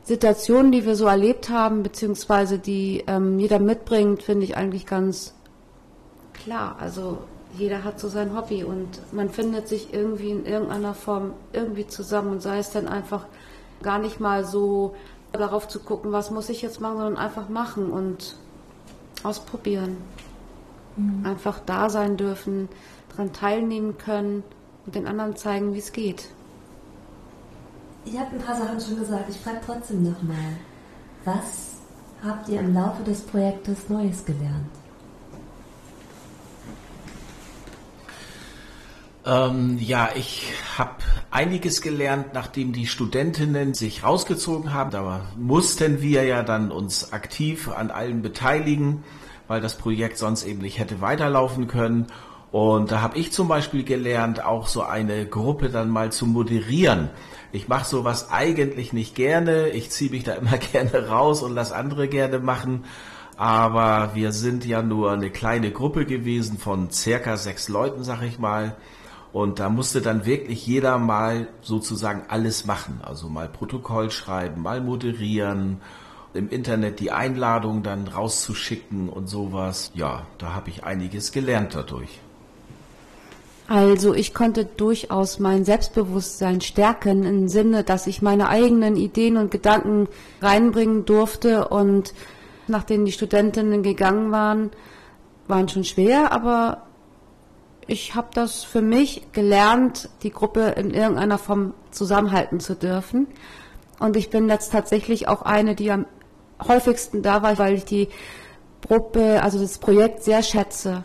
Situationen, 0.04 0.72
die 0.72 0.86
wir 0.86 0.96
so 0.96 1.06
erlebt 1.06 1.50
haben, 1.50 1.84
beziehungsweise 1.84 2.58
die 2.58 3.04
ähm, 3.08 3.40
jeder 3.40 3.60
mitbringt, 3.60 4.24
finde 4.24 4.44
ich 4.44 4.58
eigentlich 4.58 4.86
ganz 4.86 5.34
klar. 6.34 6.78
Also 6.80 7.20
jeder 7.58 7.84
hat 7.84 8.00
so 8.00 8.08
sein 8.08 8.36
Hobby 8.36 8.64
und 8.64 8.88
man 9.12 9.30
findet 9.30 9.68
sich 9.68 9.94
irgendwie 9.94 10.32
in 10.32 10.46
irgendeiner 10.46 10.94
Form 10.94 11.34
irgendwie 11.54 11.88
zusammen 11.88 12.32
und 12.32 12.42
sei 12.42 12.60
es 12.60 12.72
dann 12.72 12.88
einfach 12.88 13.28
gar 13.82 14.00
nicht 14.00 14.20
mal 14.20 14.46
so 14.46 14.96
darauf 15.32 15.68
zu 15.68 15.80
gucken, 15.80 16.12
was 16.12 16.32
muss 16.32 16.50
ich 16.50 16.62
jetzt 16.62 16.82
machen, 16.82 16.98
sondern 16.98 17.18
einfach 17.18 17.50
machen 17.50 17.92
und 17.92 18.36
ausprobieren. 19.24 19.98
Mhm. 20.96 21.26
Einfach 21.26 21.60
da 21.66 21.90
sein 21.90 22.18
dürfen, 22.18 22.70
daran 23.10 23.34
teilnehmen 23.34 23.98
können 23.98 24.44
und 24.86 24.96
den 24.96 25.08
anderen 25.08 25.36
zeigen, 25.36 25.74
wie 25.74 25.80
es 25.80 25.92
geht. 25.92 26.26
Ich 28.06 28.18
habe 28.18 28.32
ein 28.32 28.42
paar 28.42 28.56
Sachen 28.56 28.80
schon 28.80 28.98
gesagt. 28.98 29.30
Ich 29.30 29.38
frage 29.38 29.60
trotzdem 29.66 30.04
nochmal. 30.04 30.58
Was 31.26 31.74
habt 32.24 32.50
ihr 32.50 32.60
im 32.62 32.74
Laufe 32.74 33.04
des 33.04 33.22
Projektes 33.22 33.90
Neues 33.90 34.26
gelernt? 34.26 34.79
Ähm, 39.30 39.78
ja, 39.80 40.10
ich 40.16 40.52
habe 40.76 40.96
einiges 41.30 41.82
gelernt, 41.82 42.34
nachdem 42.34 42.74
die 42.74 42.88
Studentinnen 42.88 43.76
sich 43.76 44.04
rausgezogen 44.04 44.74
haben. 44.74 44.90
Da 44.90 45.22
mussten 45.38 46.02
wir 46.02 46.24
ja 46.24 46.42
dann 46.42 46.72
uns 46.72 47.14
aktiv 47.14 47.70
an 47.70 47.92
allem 47.92 48.24
beteiligen, 48.24 49.04
weil 49.48 49.62
das 49.62 49.78
Projekt 49.78 50.18
sonst 50.18 50.46
eben 50.46 50.62
nicht 50.62 50.80
hätte 50.80 51.00
weiterlaufen 51.00 51.68
können. 51.68 52.08
Und 52.52 52.92
da 52.92 53.02
habe 53.02 53.20
ich 53.20 53.32
zum 53.32 53.48
Beispiel 53.48 53.84
gelernt, 53.84 54.44
auch 54.44 54.66
so 54.68 54.82
eine 54.82 55.28
Gruppe 55.28 55.70
dann 55.70 55.90
mal 55.92 56.12
zu 56.12 56.26
moderieren. 56.26 57.12
Ich 57.52 57.68
mache 57.68 57.86
sowas 57.88 58.32
eigentlich 58.32 58.94
nicht 58.94 59.14
gerne. 59.14 59.70
Ich 59.70 59.92
ziehe 59.92 60.10
mich 60.10 60.24
da 60.24 60.34
immer 60.34 60.58
gerne 60.72 61.08
raus 61.08 61.44
und 61.44 61.54
lass 61.54 61.72
andere 61.72 62.08
gerne 62.08 62.40
machen. 62.40 62.86
Aber 63.38 64.12
wir 64.16 64.32
sind 64.32 64.66
ja 64.66 64.82
nur 64.82 65.12
eine 65.12 65.30
kleine 65.30 65.72
Gruppe 65.72 66.08
gewesen 66.08 66.58
von 66.58 66.90
circa 66.90 67.38
sechs 67.38 67.70
Leuten, 67.70 68.04
sag 68.04 68.24
ich 68.24 68.40
mal. 68.40 68.76
Und 69.32 69.60
da 69.60 69.70
musste 69.70 70.02
dann 70.02 70.26
wirklich 70.26 70.66
jeder 70.66 70.98
mal 70.98 71.48
sozusagen 71.62 72.24
alles 72.30 72.66
machen. 72.66 73.00
Also 73.04 73.30
mal 73.30 73.48
Protokoll 73.48 74.10
schreiben, 74.10 74.62
mal 74.62 74.82
moderieren, 74.82 75.82
im 76.34 76.50
Internet 76.50 77.00
die 77.00 77.12
Einladung 77.12 77.84
dann 77.84 78.08
rauszuschicken 78.08 79.10
und 79.10 79.28
sowas. 79.28 79.92
Ja, 79.94 80.28
da 80.38 80.54
habe 80.54 80.70
ich 80.70 80.84
einiges 80.84 81.32
gelernt 81.32 81.76
dadurch. 81.76 82.20
Also 83.68 84.16
ich 84.16 84.34
konnte 84.34 84.66
durchaus 84.66 85.38
mein 85.38 85.64
Selbstbewusstsein 85.64 86.60
stärken 86.60 87.24
im 87.24 87.48
Sinne, 87.48 87.84
dass 87.84 88.08
ich 88.08 88.24
meine 88.24 88.50
eigenen 88.50 88.96
Ideen 88.96 89.38
und 89.38 89.52
Gedanken 89.52 90.08
reinbringen 90.42 91.06
durfte 91.06 91.68
und 91.68 92.16
nachdem 92.68 93.06
die 93.06 93.12
Studentinnen 93.12 93.84
gegangen 93.84 94.32
waren, 94.32 94.72
waren 95.48 95.70
schon 95.70 95.84
schwer, 95.84 96.32
aber 96.32 96.89
ich 97.90 98.14
habe 98.14 98.28
das 98.34 98.64
für 98.64 98.82
mich 98.82 99.32
gelernt, 99.32 100.10
die 100.22 100.32
Gruppe 100.32 100.76
in 100.78 100.92
irgendeiner 100.92 101.40
Form 101.40 101.74
zusammenhalten 101.90 102.60
zu 102.60 102.76
dürfen. 102.76 103.28
Und 104.00 104.16
ich 104.16 104.30
bin 104.30 104.48
jetzt 104.48 104.72
tatsächlich 104.72 105.28
auch 105.28 105.42
eine, 105.42 105.76
die 105.76 105.92
am 105.92 106.06
häufigsten 106.66 107.24
da 107.24 107.42
war, 107.42 107.58
weil 107.58 107.74
ich 107.74 107.86
die 107.86 108.10
Gruppe, 108.88 109.42
also 109.42 109.60
das 109.60 109.80
Projekt 109.80 110.24
sehr 110.24 110.44
schätze 110.44 111.04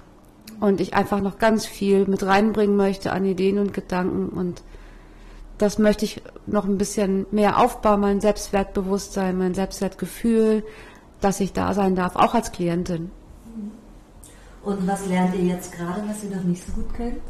und 0.60 0.80
ich 0.80 0.94
einfach 0.94 1.20
noch 1.20 1.38
ganz 1.38 1.66
viel 1.66 2.06
mit 2.06 2.24
reinbringen 2.24 2.76
möchte 2.76 3.12
an 3.12 3.24
Ideen 3.24 3.58
und 3.58 3.72
Gedanken 3.72 4.28
und 4.28 4.62
das 5.58 5.78
möchte 5.78 6.04
ich 6.04 6.20
noch 6.46 6.64
ein 6.64 6.78
bisschen 6.78 7.26
mehr 7.30 7.58
aufbauen, 7.58 8.00
mein 8.00 8.20
Selbstwertbewusstsein, 8.20 9.38
mein 9.38 9.54
Selbstwertgefühl, 9.54 10.64
dass 11.20 11.40
ich 11.40 11.52
da 11.52 11.74
sein 11.74 11.94
darf, 11.94 12.16
auch 12.16 12.34
als 12.34 12.52
Klientin. 12.52 13.10
Und 14.64 14.86
was 14.86 15.06
lernt 15.06 15.34
ihr 15.34 15.44
jetzt 15.44 15.72
gerade, 15.72 16.02
was 16.08 16.24
ihr 16.24 16.34
noch 16.34 16.42
nicht 16.44 16.64
so 16.64 16.72
gut 16.72 16.94
könnt? 16.94 17.20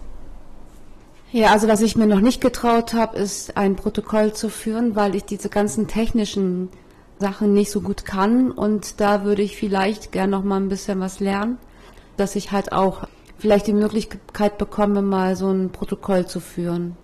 Ja, 1.33 1.51
also 1.51 1.66
was 1.66 1.81
ich 1.81 1.97
mir 1.97 2.07
noch 2.07 2.20
nicht 2.20 2.40
getraut 2.40 2.94
habe, 2.94 3.18
ist 3.18 3.57
ein 3.57 3.75
Protokoll 3.75 4.33
zu 4.35 4.49
führen, 4.49 4.94
weil 4.94 5.16
ich 5.16 5.25
diese 5.25 5.49
ganzen 5.49 5.88
technischen 5.88 6.68
Sachen 7.18 7.55
nicht 7.55 7.73
so 7.73 7.81
gut 7.81 8.05
kann 8.05 8.53
und 8.53 9.01
da 9.01 9.25
würde 9.25 9.42
ich 9.42 9.57
vielleicht 9.57 10.12
gern 10.12 10.31
noch 10.31 10.44
mal 10.44 10.61
ein 10.61 10.68
bisschen 10.68 11.01
was 11.01 11.18
lernen, 11.18 11.59
dass 12.16 12.37
ich 12.37 12.53
halt 12.53 12.73
auch 12.73 13.09
vielleicht 13.38 13.66
die 13.66 13.73
Möglichkeit 13.73 14.59
bekomme, 14.59 15.03
mal 15.03 15.35
so 15.35 15.51
ein 15.51 15.70
Protokoll 15.70 16.27
zu 16.27 16.38
führen. 16.38 16.97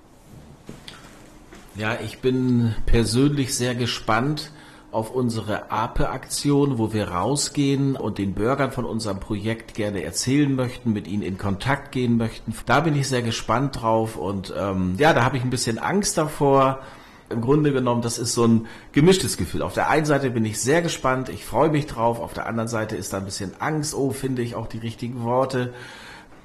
Ja, 1.75 1.99
ich 2.05 2.21
bin 2.21 2.75
persönlich 2.87 3.55
sehr 3.57 3.75
gespannt 3.75 4.53
auf 4.92 5.11
unsere 5.11 5.70
APE-Aktion, 5.70 6.79
wo 6.79 6.92
wir 6.92 7.09
rausgehen 7.09 7.94
und 7.96 8.18
den 8.18 8.35
Bürgern 8.35 8.72
von 8.72 8.85
unserem 8.85 9.20
Projekt 9.20 9.74
gerne 9.74 10.03
erzählen 10.03 10.53
möchten, 10.55 10.92
mit 10.92 11.07
ihnen 11.07 11.22
in 11.22 11.38
Kontakt 11.38 11.92
gehen 11.92 12.16
möchten. 12.16 12.55
Da 12.66 12.81
bin 12.81 12.96
ich 12.96 13.09
sehr 13.09 13.22
gespannt 13.22 13.81
drauf 13.81 14.16
und 14.16 14.53
ähm, 14.57 14.94
ja, 14.98 15.12
da 15.12 15.22
habe 15.22 15.37
ich 15.37 15.44
ein 15.44 15.50
bisschen 15.50 15.79
Angst 15.79 16.18
davor. 16.18 16.81
Im 17.29 17.40
Grunde 17.40 17.72
genommen, 17.72 18.03
das 18.03 18.18
ist 18.18 18.35
so 18.35 18.44
ein 18.44 18.66
gemischtes 18.90 19.37
Gefühl. 19.37 19.62
Auf 19.62 19.74
der 19.74 19.88
einen 19.88 20.07
Seite 20.07 20.31
bin 20.31 20.44
ich 20.44 20.61
sehr 20.61 20.83
gespannt, 20.83 21.29
ich 21.29 21.44
freue 21.44 21.70
mich 21.70 21.87
drauf, 21.87 22.18
auf 22.18 22.33
der 22.33 22.46
anderen 22.46 22.68
Seite 22.68 22.96
ist 22.96 23.12
da 23.12 23.18
ein 23.18 23.24
bisschen 23.24 23.53
Angst, 23.61 23.94
oh, 23.94 24.11
finde 24.11 24.42
ich 24.42 24.57
auch 24.57 24.66
die 24.66 24.79
richtigen 24.79 25.22
Worte. 25.22 25.72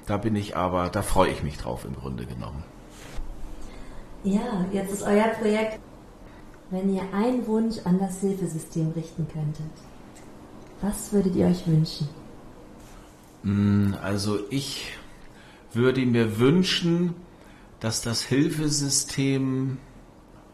Da 0.06 0.18
bin 0.18 0.36
ich 0.36 0.56
aber, 0.56 0.88
da 0.88 1.02
freue 1.02 1.30
ich 1.30 1.42
mich 1.42 1.58
drauf 1.58 1.84
im 1.84 1.96
Grunde 1.96 2.26
genommen. 2.26 2.62
Ja, 4.22 4.64
jetzt 4.72 4.92
ist 4.92 5.02
euer 5.02 5.26
Projekt, 5.40 5.80
wenn 6.70 6.94
ihr 6.94 7.02
einen 7.12 7.46
Wunsch 7.46 7.76
an 7.84 7.98
das 7.98 8.20
Hilfesystem 8.20 8.92
richten 8.96 9.26
könntet. 9.32 9.70
Was 10.80 11.12
würdet 11.12 11.34
ihr 11.36 11.46
euch 11.46 11.66
wünschen? 11.66 12.08
Mm, 13.42 13.94
also 14.02 14.38
ich 14.50 14.92
würde 15.72 16.04
mir 16.04 16.38
wünschen, 16.38 17.14
dass 17.80 18.02
das 18.02 18.22
Hilfesystem 18.22 19.78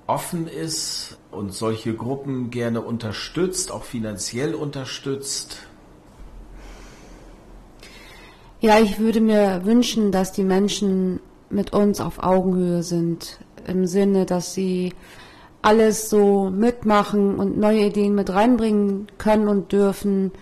offen 0.06 0.48
ist 0.48 1.16
und 1.30 1.52
solche 1.52 1.94
Gruppen 1.94 2.50
gerne 2.50 2.80
unterstützt, 2.82 3.70
auch 3.70 3.84
finanziell 3.84 4.54
unterstützt 4.54 5.66
ja, 8.62 8.78
ich 8.78 9.00
würde 9.00 9.20
mir 9.20 9.62
wünschen, 9.64 10.12
dass 10.12 10.30
die 10.30 10.44
Menschen 10.44 11.18
mit 11.50 11.72
uns 11.72 12.00
auf 12.00 12.22
Augenhöhe 12.22 12.84
sind, 12.84 13.40
im 13.66 13.88
Sinne, 13.88 14.24
dass 14.24 14.54
sie 14.54 14.92
alles 15.62 16.10
so 16.10 16.50
mitmachen 16.50 17.36
und 17.36 17.56
neue 17.56 17.86
Ideen 17.86 18.14
mit 18.14 18.30
reinbringen 18.30 19.06
können 19.18 19.48
und 19.48 19.72
dürfen 19.72 20.32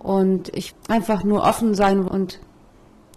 und 0.00 0.54
ich 0.56 0.74
einfach 0.88 1.24
nur 1.24 1.42
offen 1.42 1.74
sein 1.74 2.06
und 2.06 2.40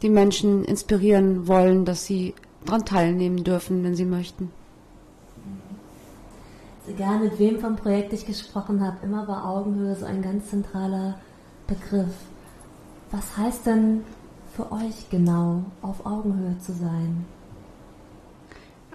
die 0.04 0.10
Menschen 0.10 0.63
inspirieren 0.63 1.48
wollen, 1.48 1.86
dass 1.86 2.06
sie 2.06 2.36
daran 2.65 2.86
teilnehmen 2.86 3.43
dürfen, 3.43 3.84
wenn 3.84 3.96
sie 3.96 4.06
möchten. 4.06 4.52
Egal 6.88 7.19
mit 7.19 7.39
wem 7.39 7.60
vom 7.60 7.78
Projekt 7.78 8.12
ich 8.12 8.26
gesprochen 8.26 8.86
habe, 8.86 8.98
immer 9.04 9.28
war 9.28 9.50
Augenhöhe 9.50 9.96
so 9.96 10.06
ein 10.06 10.22
ganz 10.22 10.50
zentraler 10.50 11.15
Begriff. 11.65 12.13
Was 13.12 13.38
heißt 13.38 13.65
denn 13.65 14.04
für 14.54 14.72
euch 14.72 15.10
genau, 15.10 15.63
auf 15.82 16.06
Augenhöhe 16.06 16.60
zu 16.60 16.74
sein? 16.74 17.26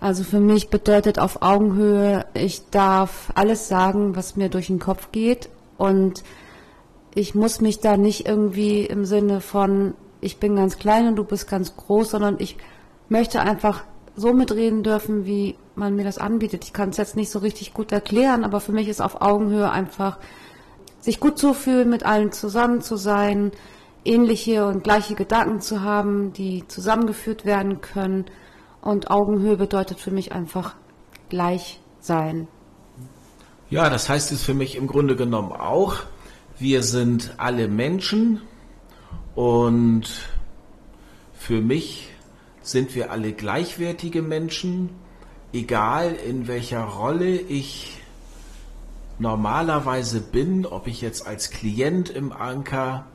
Also 0.01 0.23
für 0.23 0.41
mich 0.41 0.71
bedeutet 0.71 1.19
auf 1.19 1.43
Augenhöhe, 1.43 2.25
ich 2.35 2.71
darf 2.71 3.33
alles 3.35 3.69
sagen, 3.69 4.15
was 4.15 4.37
mir 4.37 4.49
durch 4.49 4.69
den 4.69 4.79
Kopf 4.79 5.11
geht 5.11 5.49
und 5.77 6.23
ich 7.15 7.35
muss 7.35 7.61
mich 7.61 7.81
da 7.81 7.97
nicht 7.97 8.29
irgendwie 8.29 8.85
im 8.85 9.05
Sinne 9.05 9.41
von, 9.41 9.95
ich 10.21 10.39
bin 10.39 10.55
ganz 10.55 10.79
klein 10.79 11.09
und 11.09 11.17
du 11.17 11.25
bist 11.25 11.49
ganz 11.49 11.77
groß, 11.77 12.11
sondern 12.11 12.37
ich 12.39 12.57
möchte 13.09 13.41
einfach 13.41 13.83
so 14.15 14.33
mitreden 14.33 14.83
dürfen, 14.83 15.27
wie 15.27 15.57
man 15.75 15.97
mir 15.97 16.05
das 16.05 16.19
anbietet. 16.19 16.65
Ich 16.65 16.73
kann 16.73 16.91
es 16.91 16.97
jetzt 16.97 17.17
nicht 17.17 17.31
so 17.31 17.41
richtig 17.41 17.75
gut 17.75 17.91
erklären, 17.91 18.45
aber 18.45 18.61
für 18.61 18.73
mich 18.73 18.89
ist 18.89 19.01
auf 19.01 19.21
Augenhöhe 19.21 19.71
einfach, 19.71 20.19
sich 21.01 21.21
gut 21.21 21.39
zu 21.39 21.55
fühlen, 21.55 21.91
mit 21.91 22.05
allen 22.05 22.33
zusammen 22.33 22.83
zu 22.83 22.97
sein, 22.97 23.53
ähnliche 24.05 24.67
und 24.67 24.85
gleiche 24.85 25.15
Gedanken 25.15 25.61
zu 25.61 25.83
haben, 25.83 26.33
die 26.33 26.67
zusammengeführt 26.69 27.45
werden 27.45 27.81
können. 27.81 28.27
Und 28.81 29.11
Augenhöhe 29.11 29.57
bedeutet 29.57 30.01
für 30.01 30.11
mich 30.11 30.33
einfach 30.33 30.75
gleich 31.29 31.81
sein. 32.01 32.49
Ja, 33.71 33.91
das 33.91 34.09
heißt 34.09 34.33
es 34.33 34.45
für 34.45 34.55
mich 34.55 34.77
im 34.77 34.87
Grunde 34.87 35.15
genommen 35.15 35.53
auch, 35.53 35.97
wir 36.59 36.83
sind 36.83 37.35
alle 37.37 37.69
Menschen 37.69 38.41
und 39.35 40.09
für 41.35 41.61
mich 41.61 42.09
sind 42.63 42.95
wir 42.95 43.11
alle 43.13 43.33
gleichwertige 43.33 44.23
Menschen, 44.23 44.91
egal 45.53 46.15
in 46.15 46.49
welcher 46.49 46.83
Rolle 46.83 47.37
ich 47.37 48.01
normalerweise 49.19 50.21
bin, 50.21 50.67
ob 50.67 50.87
ich 50.87 51.01
jetzt 51.01 51.27
als 51.27 51.51
Klient 51.51 52.11
im 52.11 52.33
Anker 52.33 53.07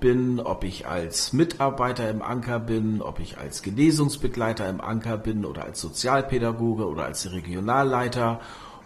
bin, 0.00 0.40
ob 0.40 0.64
ich 0.64 0.86
als 0.86 1.32
Mitarbeiter 1.32 2.08
im 2.10 2.22
Anker 2.22 2.58
bin, 2.58 3.02
ob 3.02 3.20
ich 3.20 3.38
als 3.38 3.62
Genesungsbegleiter 3.62 4.68
im 4.68 4.80
Anker 4.80 5.16
bin 5.16 5.44
oder 5.44 5.64
als 5.64 5.80
Sozialpädagoge 5.80 6.86
oder 6.86 7.04
als 7.04 7.30
Regionalleiter 7.32 8.40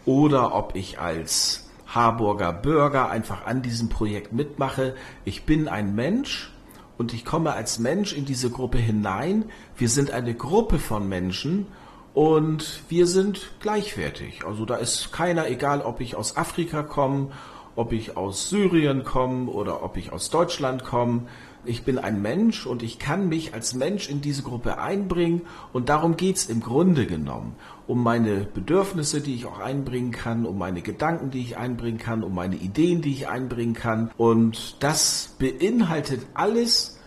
oder 0.05 0.55
ob 0.55 0.75
ich 0.75 0.99
als 0.99 1.69
Harburger 1.87 2.53
Bürger 2.53 3.11
einfach 3.11 3.47
an 3.47 3.63
diesem 3.63 3.89
Projekt 3.89 4.33
mitmache. 4.33 4.95
Ich 5.25 5.45
bin 5.45 5.69
ein 5.69 5.95
Mensch 5.95 6.53
und 6.99 7.13
ich 7.13 7.25
komme 7.25 7.53
als 7.53 7.79
Mensch 7.79 8.13
in 8.13 8.25
diese 8.25 8.51
Gruppe 8.51 8.79
hinein. 8.79 9.47
Wir 9.77 9.89
sind 9.89 10.11
eine 10.11 10.35
Gruppe 10.35 10.79
von 10.79 11.09
Menschen 11.09 11.67
und 12.15 12.83
wir 12.89 13.07
sind 13.07 13.53
gleichwertig. 13.61 14.45
Also 14.47 14.65
da 14.65 14.77
ist 14.77 15.13
keiner, 15.13 15.49
egal 15.49 15.83
ob 15.83 16.01
ich 16.01 16.15
aus 16.17 16.37
Afrika 16.37 16.83
komme, 16.83 17.31
ob 17.77 17.93
ich 17.93 18.17
aus 18.17 18.49
Syrien 18.49 19.05
komme 19.05 19.51
oder 19.51 19.83
ob 19.83 19.97
ich 19.97 20.13
aus 20.13 20.31
Deutschland 20.31 20.85
komme. 20.85 21.23
Ich 21.65 21.85
bin 21.85 21.99
ein 21.99 22.21
Mensch 22.21 22.67
und 22.67 22.83
ich 22.83 22.99
kann 22.99 23.29
mich 23.29 23.55
als 23.55 23.75
Mensch 23.75 24.09
in 24.09 24.21
diese 24.21 24.43
Gruppe 24.43 24.79
einbringen 24.79 25.43
und 25.73 25.89
darum 25.89 26.17
geht's 26.17 26.47
im 26.47 26.61
Grunde 26.61 27.07
genommen. 27.07 27.55
Um 27.87 28.03
meine 28.03 28.41
Bedürfnisse, 28.41 29.21
die 29.21 29.35
ich 29.35 29.47
auch 29.47 29.61
einbringen 29.61 30.11
kann, 30.11 30.45
um 30.45 30.59
meine 30.59 30.83
Gedanken, 30.83 31.31
die 31.31 31.41
ich 31.41 31.57
einbringen 31.57 31.99
kann, 31.99 32.25
um 32.25 32.35
meine 32.35 32.57
Ideen, 32.57 33.01
die 33.01 33.13
ich 33.13 33.29
einbringen 33.29 33.75
kann. 33.75 34.11
Und 34.17 34.83
das 34.83 35.37
beinhaltet 35.39 36.27
alles, 36.35 36.99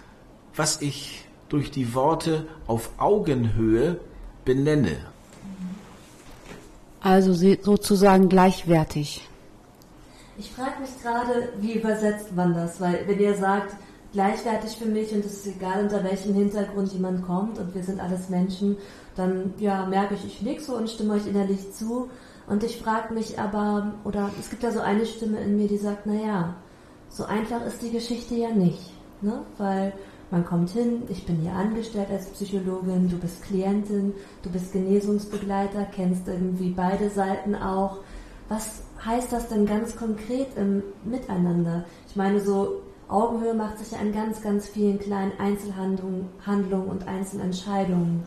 was 0.55 0.81
ich 0.81 1.25
durch 1.49 1.69
die 1.71 1.93
Worte 1.93 2.47
auf 2.65 2.91
Augenhöhe 2.97 3.99
benenne. 4.45 4.97
Also 7.01 7.33
sozusagen 7.33 8.29
gleichwertig. 8.29 9.27
Ich 10.37 10.51
frage 10.51 10.81
mich 10.81 11.01
gerade, 11.01 11.49
wie 11.61 11.73
übersetzt 11.73 12.35
man 12.35 12.53
das? 12.53 12.81
Weil 12.81 13.07
wenn 13.07 13.19
ihr 13.19 13.35
sagt, 13.35 13.73
gleichwertig 14.11 14.77
für 14.77 14.85
mich 14.85 15.13
und 15.13 15.25
es 15.25 15.45
ist 15.45 15.47
egal, 15.47 15.83
unter 15.83 16.03
welchem 16.03 16.33
Hintergrund 16.33 16.91
jemand 16.93 17.25
kommt 17.25 17.59
und 17.59 17.75
wir 17.75 17.83
sind 17.83 18.01
alles 18.01 18.29
Menschen, 18.29 18.77
dann 19.15 19.53
ja, 19.59 19.85
merke 19.85 20.15
ich, 20.15 20.25
ich 20.25 20.41
nick 20.41 20.61
so 20.61 20.75
und 20.75 20.89
stimme 20.89 21.13
euch 21.15 21.27
innerlich 21.27 21.71
zu. 21.73 22.09
Und 22.47 22.63
ich 22.63 22.77
frage 22.81 23.13
mich 23.13 23.39
aber, 23.39 23.93
oder 24.03 24.29
es 24.39 24.49
gibt 24.49 24.63
da 24.63 24.71
so 24.71 24.79
eine 24.79 25.05
Stimme 25.05 25.39
in 25.39 25.57
mir, 25.57 25.67
die 25.67 25.77
sagt, 25.77 26.05
naja, 26.05 26.55
so 27.09 27.25
einfach 27.25 27.65
ist 27.65 27.81
die 27.81 27.91
Geschichte 27.91 28.35
ja 28.35 28.51
nicht. 28.51 28.91
Ne? 29.21 29.41
Weil 29.57 29.93
man 30.31 30.45
kommt 30.45 30.69
hin, 30.69 31.03
ich 31.09 31.25
bin 31.25 31.41
hier 31.41 31.53
angestellt 31.53 32.07
als 32.11 32.27
Psychologin, 32.27 33.09
du 33.09 33.17
bist 33.17 33.43
Klientin, 33.43 34.13
du 34.43 34.49
bist 34.49 34.73
Genesungsbegleiter, 34.73 35.87
kennst 35.93 36.27
irgendwie 36.27 36.69
beide 36.71 37.09
Seiten 37.09 37.55
auch. 37.55 37.99
Was 38.49 38.84
heißt 39.05 39.31
das 39.31 39.47
denn 39.47 39.65
ganz 39.65 39.95
konkret 39.95 40.47
im 40.55 40.83
Miteinander? 41.03 41.85
Ich 42.09 42.15
meine, 42.15 42.39
so 42.39 42.81
Augenhöhe 43.07 43.53
macht 43.53 43.77
sich 43.77 43.91
ja 43.91 43.99
an 43.99 44.11
ganz, 44.11 44.41
ganz 44.41 44.67
vielen 44.67 44.99
kleinen 44.99 45.33
Einzelhandlungen 45.39 46.29
Handlungen 46.45 46.87
und 46.87 47.07
Einzelentscheidungen 47.07 48.23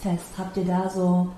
fest. 0.00 0.26
Habt 0.38 0.56
ihr 0.56 0.64
da 0.64 0.88
so 0.88 1.28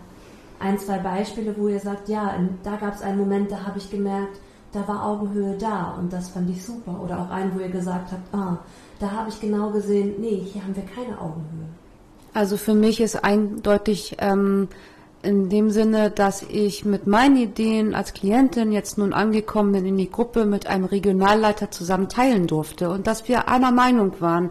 ein, 0.58 0.78
zwei 0.78 0.98
Beispiele, 0.98 1.54
wo 1.56 1.68
ihr 1.68 1.80
sagt, 1.80 2.08
ja, 2.08 2.34
da 2.62 2.76
gab 2.76 2.94
es 2.94 3.02
einen 3.02 3.18
Moment, 3.18 3.50
da 3.50 3.66
habe 3.66 3.78
ich 3.78 3.90
gemerkt, 3.90 4.40
da 4.72 4.86
war 4.86 5.06
Augenhöhe 5.06 5.56
da 5.58 5.96
und 5.98 6.12
das 6.12 6.28
fand 6.28 6.50
ich 6.50 6.64
super. 6.64 7.00
Oder 7.02 7.20
auch 7.20 7.30
einen, 7.30 7.54
wo 7.54 7.60
ihr 7.60 7.68
gesagt 7.68 8.12
habt, 8.12 8.34
ah, 8.34 8.58
da 8.98 9.10
habe 9.10 9.30
ich 9.30 9.40
genau 9.40 9.70
gesehen, 9.70 10.14
nee, 10.18 10.42
hier 10.52 10.62
haben 10.62 10.76
wir 10.76 10.84
keine 10.84 11.18
Augenhöhe. 11.18 11.68
Also 12.34 12.58
für 12.58 12.74
mich 12.74 13.00
ist 13.00 13.24
eindeutig 13.24 14.16
ähm, 14.18 14.68
in 15.26 15.48
dem 15.48 15.70
Sinne, 15.70 16.10
dass 16.10 16.42
ich 16.42 16.84
mit 16.84 17.06
meinen 17.06 17.36
Ideen 17.36 17.94
als 17.94 18.14
Klientin 18.14 18.72
jetzt 18.72 18.96
nun 18.96 19.12
angekommen 19.12 19.72
bin 19.72 19.84
in 19.84 19.98
die 19.98 20.10
Gruppe 20.10 20.46
mit 20.46 20.66
einem 20.66 20.84
Regionalleiter 20.84 21.70
zusammen 21.70 22.08
teilen 22.08 22.46
durfte 22.46 22.88
und 22.90 23.06
dass 23.06 23.28
wir 23.28 23.48
einer 23.48 23.72
Meinung 23.72 24.12
waren. 24.20 24.50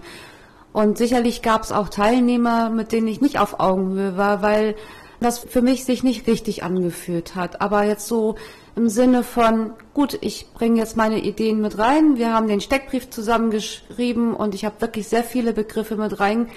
Und 0.74 0.98
sicherlich 0.98 1.42
gab 1.42 1.64
es 1.64 1.72
auch 1.72 1.88
Teilnehmer, 1.88 2.70
mit 2.70 2.92
denen 2.92 3.08
ich 3.08 3.22
nicht 3.22 3.40
auf 3.40 3.60
Augenhöhe 3.62 4.18
war, 4.18 4.42
weil 4.42 4.76
das 5.22 5.40
für 5.40 5.62
mich 5.62 5.86
sich 5.86 6.04
nicht 6.04 6.28
richtig 6.28 6.64
angefühlt 6.64 7.36
hat. 7.36 7.62
Aber 7.62 7.86
jetzt 7.86 8.08
so 8.08 8.36
im 8.76 8.90
Sinne 8.90 9.24
von, 9.24 9.72
gut, 9.94 10.18
ich 10.20 10.48
bringe 10.54 10.80
jetzt 10.80 10.98
meine 10.98 11.20
Ideen 11.20 11.62
mit 11.62 11.78
rein. 11.78 12.18
Wir 12.18 12.34
haben 12.34 12.48
den 12.48 12.60
Steckbrief 12.60 13.10
zusammengeschrieben 13.10 14.34
und 14.34 14.54
ich 14.54 14.66
habe 14.66 14.82
wirklich 14.82 15.08
sehr 15.08 15.24
viele 15.24 15.54
Begriffe 15.54 15.96
mit 15.96 16.20
rein 16.20 16.48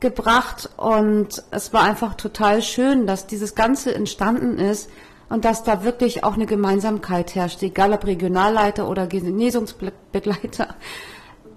gebracht 0.00 0.70
und 0.76 1.42
es 1.50 1.72
war 1.72 1.82
einfach 1.82 2.14
total 2.14 2.62
schön, 2.62 3.06
dass 3.06 3.26
dieses 3.26 3.54
Ganze 3.54 3.94
entstanden 3.94 4.58
ist 4.58 4.88
und 5.28 5.44
dass 5.44 5.64
da 5.64 5.84
wirklich 5.84 6.24
auch 6.24 6.34
eine 6.34 6.46
Gemeinsamkeit 6.46 7.34
herrscht, 7.34 7.62
egal 7.62 7.92
ob 7.92 8.06
Regionalleiter 8.06 8.88
oder 8.88 9.06
Genesungsbegleiter. 9.06 10.76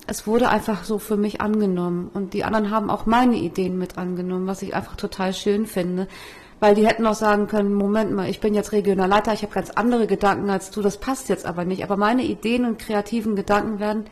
Es 0.07 0.27
wurde 0.27 0.49
einfach 0.49 0.83
so 0.83 0.97
für 0.97 1.17
mich 1.17 1.39
angenommen 1.39 2.09
und 2.13 2.33
die 2.33 2.43
anderen 2.43 2.71
haben 2.71 2.89
auch 2.89 3.05
meine 3.05 3.35
Ideen 3.35 3.77
mit 3.77 3.97
angenommen, 3.97 4.47
was 4.47 4.61
ich 4.61 4.75
einfach 4.75 4.95
total 4.95 5.33
schön 5.33 5.67
finde, 5.67 6.07
weil 6.59 6.75
die 6.75 6.85
hätten 6.85 7.05
auch 7.05 7.15
sagen 7.15 7.47
können, 7.47 7.73
Moment 7.73 8.11
mal, 8.11 8.29
ich 8.29 8.39
bin 8.39 8.53
jetzt 8.53 8.71
Regionalleiter, 8.71 9.33
ich 9.33 9.43
habe 9.43 9.53
ganz 9.53 9.69
andere 9.69 10.07
Gedanken 10.07 10.49
als 10.49 10.71
du, 10.71 10.81
das 10.81 10.97
passt 10.97 11.29
jetzt 11.29 11.45
aber 11.45 11.63
nicht, 11.63 11.83
aber 11.83 11.95
meine 11.95 12.23
Ideen 12.23 12.65
und 12.65 12.79
kreativen 12.79 13.35
Gedanken 13.35 13.79
werden 13.79 14.05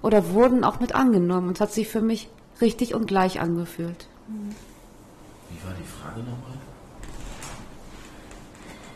oder 0.00 0.30
wurden 0.30 0.64
auch 0.64 0.80
mit 0.80 0.94
angenommen 0.94 1.48
und 1.48 1.54
es 1.56 1.60
hat 1.60 1.72
sich 1.72 1.88
für 1.88 2.00
mich 2.00 2.30
richtig 2.60 2.94
und 2.94 3.06
gleich 3.06 3.40
angefühlt. 3.40 4.06
Wie 4.28 5.66
war 5.66 5.74
die 5.78 5.84
Frage 5.84 6.20
nochmal? 6.20 6.58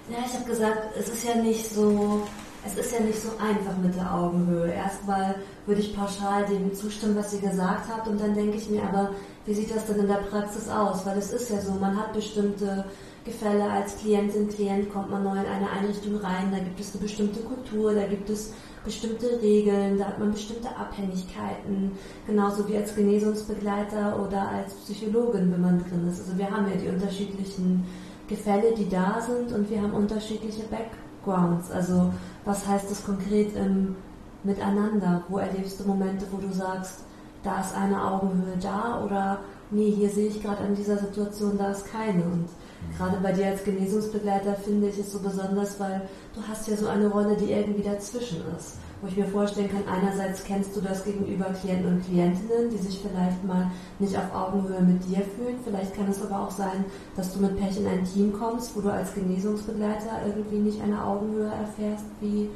Ja, 0.09 0.19
ich 0.25 0.35
habe 0.35 0.45
gesagt, 0.45 0.97
es 0.99 1.09
ist 1.09 1.25
ja 1.25 1.35
nicht 1.35 1.69
so, 1.69 2.23
es 2.65 2.77
ist 2.77 2.93
ja 2.93 3.01
nicht 3.01 3.21
so 3.21 3.31
einfach 3.39 3.77
mit 3.83 3.97
der 3.97 4.15
Augenhöhe. 4.15 4.73
Erstmal 4.73 5.35
würde 5.67 5.81
ich 5.81 5.97
pauschal 5.97 6.47
dem 6.47 6.73
zustimmen, 6.75 7.17
was 7.17 7.33
ihr 7.33 7.41
gesagt 7.41 7.89
habt, 7.91 8.07
und 8.07 8.21
dann 8.21 8.35
denke 8.35 8.57
ich 8.57 8.71
mir 8.71 8.85
aber, 8.85 9.11
wie 9.47 9.55
sieht 9.55 9.75
das 9.75 9.87
denn 9.87 9.99
in 9.99 10.07
der 10.07 10.15
Praxis 10.15 10.69
aus? 10.69 11.05
Weil 11.05 11.19
es 11.19 11.33
ist 11.33 11.51
ja 11.51 11.61
so, 11.61 11.73
man 11.73 11.97
hat 11.97 12.13
bestimmte 12.13 12.85
Gefälle 13.27 13.69
als 13.69 13.99
Klientin, 13.99 14.49
Klient 14.49 14.91
kommt 14.93 15.11
man 15.11 15.25
neu 15.25 15.33
in 15.33 15.47
eine 15.47 15.69
Einrichtung 15.69 16.17
rein, 16.17 16.51
da 16.53 16.59
gibt 16.59 16.81
es 16.81 16.93
eine 16.93 17.03
bestimmte 17.03 17.41
Kultur, 17.41 17.93
da 17.93 18.07
gibt 18.07 18.31
es 18.31 18.55
bestimmte 18.85 19.43
Regeln, 19.43 19.99
da 19.99 20.07
hat 20.07 20.19
man 20.21 20.31
bestimmte 20.31 20.69
Abhängigkeiten, 20.69 21.91
genauso 22.27 22.69
wie 22.69 22.77
als 22.77 22.95
Genesungsbegleiter 22.95 24.25
oder 24.25 24.49
als 24.49 24.75
Psychologin, 24.75 25.53
wenn 25.53 25.61
man 25.61 25.81
drin 25.81 26.09
ist. 26.09 26.21
Also 26.21 26.39
wir 26.39 26.49
haben 26.49 26.71
ja 26.71 26.77
die 26.77 26.89
unterschiedlichen 26.89 27.85
Gefälle, 28.29 28.75
die 28.75 28.89
da 28.89 29.21
sind 29.21 29.53
und 29.53 29.69
wir 29.69 29.83
haben 29.83 29.93
unterschiedliche 29.93 30.63
Backgrounds. 30.71 31.71
Also 31.73 32.13
was 32.45 32.67
heißt 32.67 32.89
das 32.91 33.05
konkret 33.05 33.57
im 33.57 33.97
Miteinander? 34.45 35.25
Wo 35.29 35.39
erlebst 35.39 35.81
du 35.81 35.85
Momente, 35.85 36.27
wo 36.31 36.39
du 36.39 36.53
sagst, 36.53 37.01
da 37.43 37.61
ist 37.61 37.75
eine 37.75 38.03
Augenhöhe 38.03 38.57
da 38.61 39.03
oder 39.05 39.39
nee, 39.71 39.91
hier 39.91 40.11
sehe 40.11 40.29
ich 40.29 40.43
gerade 40.43 40.63
an 40.63 40.77
dieser 40.77 40.99
Situation, 40.99 41.59
da 41.59 41.73
ist 41.73 41.87
keine. 41.91 42.23
Und 42.23 42.49
Gerade 42.97 43.19
bei 43.23 43.33
dir 43.33 43.47
als 43.49 43.65
Genesungsbegleiter 43.65 44.55
finde 44.55 44.89
ich 44.89 44.99
es 44.99 45.13
so 45.13 45.19
besonders, 45.19 45.79
weil 45.79 46.03
du 46.35 46.41
hast 46.49 46.69
ja 46.69 46.77
so 46.77 46.89
eine 46.89 47.09
Rolle, 47.09 47.37
die 47.37 47.53
irgendwie 47.53 47.83
dazwischen 47.83 48.43
ist. 48.57 48.77
Wo 49.01 49.09
ich 49.09 49.17
mir 49.17 49.27
vorstellen 49.27 49.69
kann, 49.69 49.83
einerseits 49.87 50.43
kennst 50.45 50.75
du 50.75 50.81
das 50.81 51.05
gegenüber 51.05 51.45
Klienten 51.61 51.93
und 51.93 52.05
Klientinnen, 52.07 52.71
die 52.71 52.79
sich 52.79 53.01
vielleicht 53.01 53.45
mal 53.45 53.71
nicht 53.99 54.17
auf 54.17 54.35
Augenhöhe 54.35 54.81
mit 54.81 55.05
dir 55.05 55.21
fühlen. 55.37 55.59
Vielleicht 55.63 55.95
kann 55.95 56.09
es 56.09 56.23
aber 56.23 56.41
auch 56.41 56.51
sein, 56.51 56.87
dass 57.15 57.35
du 57.35 57.41
mit 57.41 57.59
Pech 57.59 57.77
in 57.79 57.87
ein 57.87 58.05
Team 58.05 58.33
kommst, 58.33 58.75
wo 58.75 58.81
du 58.81 58.91
als 58.91 59.15
Genesungsbegleiter 59.15 60.25
irgendwie 60.27 60.59
nicht 60.59 60.81
eine 60.81 61.05
Augenhöhe 61.05 61.51
erfährst. 61.51 62.07
Wie, 62.21 62.49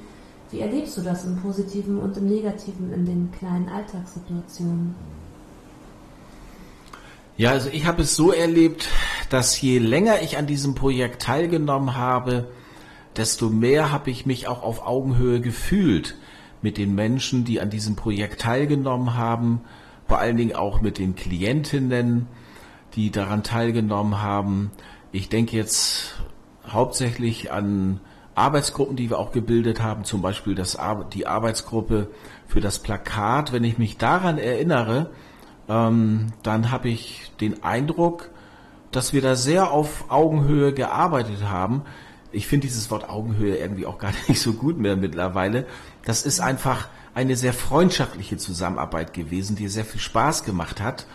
wie 0.50 0.60
erlebst 0.60 0.96
du 0.96 1.02
das 1.02 1.26
im 1.26 1.36
Positiven 1.36 1.98
und 1.98 2.16
im 2.16 2.26
Negativen 2.26 2.90
in 2.94 3.04
den 3.04 3.30
kleinen 3.32 3.68
Alltagssituationen? 3.68 4.94
Ja, 7.40 7.52
also 7.52 7.70
ich 7.72 7.86
habe 7.86 8.02
es 8.02 8.16
so 8.16 8.32
erlebt, 8.32 8.90
dass 9.30 9.58
je 9.58 9.78
länger 9.78 10.20
ich 10.20 10.36
an 10.36 10.46
diesem 10.46 10.74
Projekt 10.74 11.22
teilgenommen 11.22 11.96
habe, 11.96 12.48
desto 13.16 13.48
mehr 13.48 13.90
habe 13.90 14.10
ich 14.10 14.26
mich 14.26 14.46
auch 14.46 14.62
auf 14.62 14.86
Augenhöhe 14.86 15.40
gefühlt 15.40 16.16
mit 16.60 16.76
den 16.76 16.94
Menschen, 16.94 17.46
die 17.46 17.58
an 17.58 17.70
diesem 17.70 17.96
Projekt 17.96 18.42
teilgenommen 18.42 19.16
haben, 19.16 19.62
vor 20.06 20.18
allen 20.18 20.36
Dingen 20.36 20.54
auch 20.54 20.82
mit 20.82 20.98
den 20.98 21.16
Klientinnen, 21.16 22.26
die 22.94 23.10
daran 23.10 23.42
teilgenommen 23.42 24.20
haben. 24.20 24.70
Ich 25.10 25.30
denke 25.30 25.56
jetzt 25.56 26.20
hauptsächlich 26.68 27.50
an 27.50 28.00
Arbeitsgruppen, 28.34 28.96
die 28.96 29.08
wir 29.08 29.18
auch 29.18 29.32
gebildet 29.32 29.80
haben, 29.80 30.04
zum 30.04 30.20
Beispiel 30.20 30.54
das, 30.54 30.76
die 31.14 31.26
Arbeitsgruppe 31.26 32.10
für 32.46 32.60
das 32.60 32.80
Plakat. 32.80 33.50
Wenn 33.50 33.64
ich 33.64 33.78
mich 33.78 33.96
daran 33.96 34.36
erinnere, 34.36 35.08
ähm, 35.70 36.32
dann 36.42 36.72
habe 36.72 36.88
ich 36.88 37.30
den 37.40 37.62
Eindruck, 37.62 38.30
dass 38.90 39.12
wir 39.12 39.22
da 39.22 39.36
sehr 39.36 39.70
auf 39.70 40.06
Augenhöhe 40.08 40.74
gearbeitet 40.74 41.44
haben. 41.48 41.82
Ich 42.32 42.48
finde 42.48 42.66
dieses 42.66 42.90
Wort 42.90 43.08
Augenhöhe 43.08 43.56
irgendwie 43.56 43.86
auch 43.86 43.98
gar 43.98 44.12
nicht 44.28 44.40
so 44.40 44.54
gut 44.54 44.78
mehr 44.78 44.96
mittlerweile. 44.96 45.66
Das 46.04 46.24
ist 46.26 46.40
einfach 46.40 46.88
eine 47.14 47.36
sehr 47.36 47.52
freundschaftliche 47.52 48.36
Zusammenarbeit 48.36 49.14
gewesen, 49.14 49.54
die 49.54 49.68
sehr 49.68 49.84
viel 49.84 50.00
Spaß 50.00 50.42
gemacht 50.42 50.80
hat. 50.80 51.06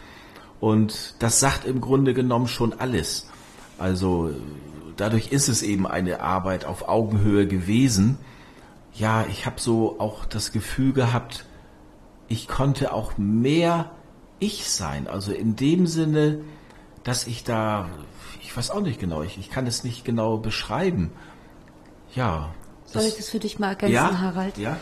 Und 0.62 1.15
das 1.20 1.41
sagt 1.41 1.65
im 1.65 1.82
Grunde 1.82 2.13
genommen 2.13 2.48
schon 2.48 2.72
alles. 2.72 3.30
Also 3.78 4.32
dadurch 4.96 5.34
ist 5.34 5.50
es 5.50 5.63
eben 5.63 5.86
eine 5.86 6.22
Arbeit 6.22 6.63
auf 6.63 6.88
Augenhöhe 6.88 7.46
gewesen. 7.46 8.18
Ja, 8.94 9.26
ich 9.30 9.46
habe 9.46 9.60
so 9.60 10.00
auch 10.00 10.24
das 10.24 10.54
Gefühl 10.54 10.94
gehabt, 10.94 11.44
ich 12.30 12.48
konnte 12.48 12.94
auch 12.94 13.18
mehr 13.18 13.91
ich 14.39 14.69
sein. 14.69 15.08
Also 15.08 15.32
in 15.32 15.56
dem 15.56 15.88
Sinne, 15.88 16.41
dass 17.04 17.28
ich 17.28 17.43
da, 17.43 17.89
ich 18.41 18.56
weiß 18.56 18.71
auch 18.71 18.82
nicht 18.82 19.00
genau, 19.00 19.21
ich, 19.21 19.38
ich 19.38 19.50
kann 19.50 19.67
es 19.67 19.84
nicht 19.84 20.06
genau 20.06 20.38
beschreiben. 20.38 21.12
Ja. 22.13 22.54
Soll 22.86 23.04
ich 23.04 23.17
das 23.17 23.30
für 23.30 23.39
dich 23.39 23.60
mal 23.60 23.69
ergänzen, 23.69 23.93
ja, 23.93 24.19
Harald? 24.19 24.58
Ja. 24.58 24.78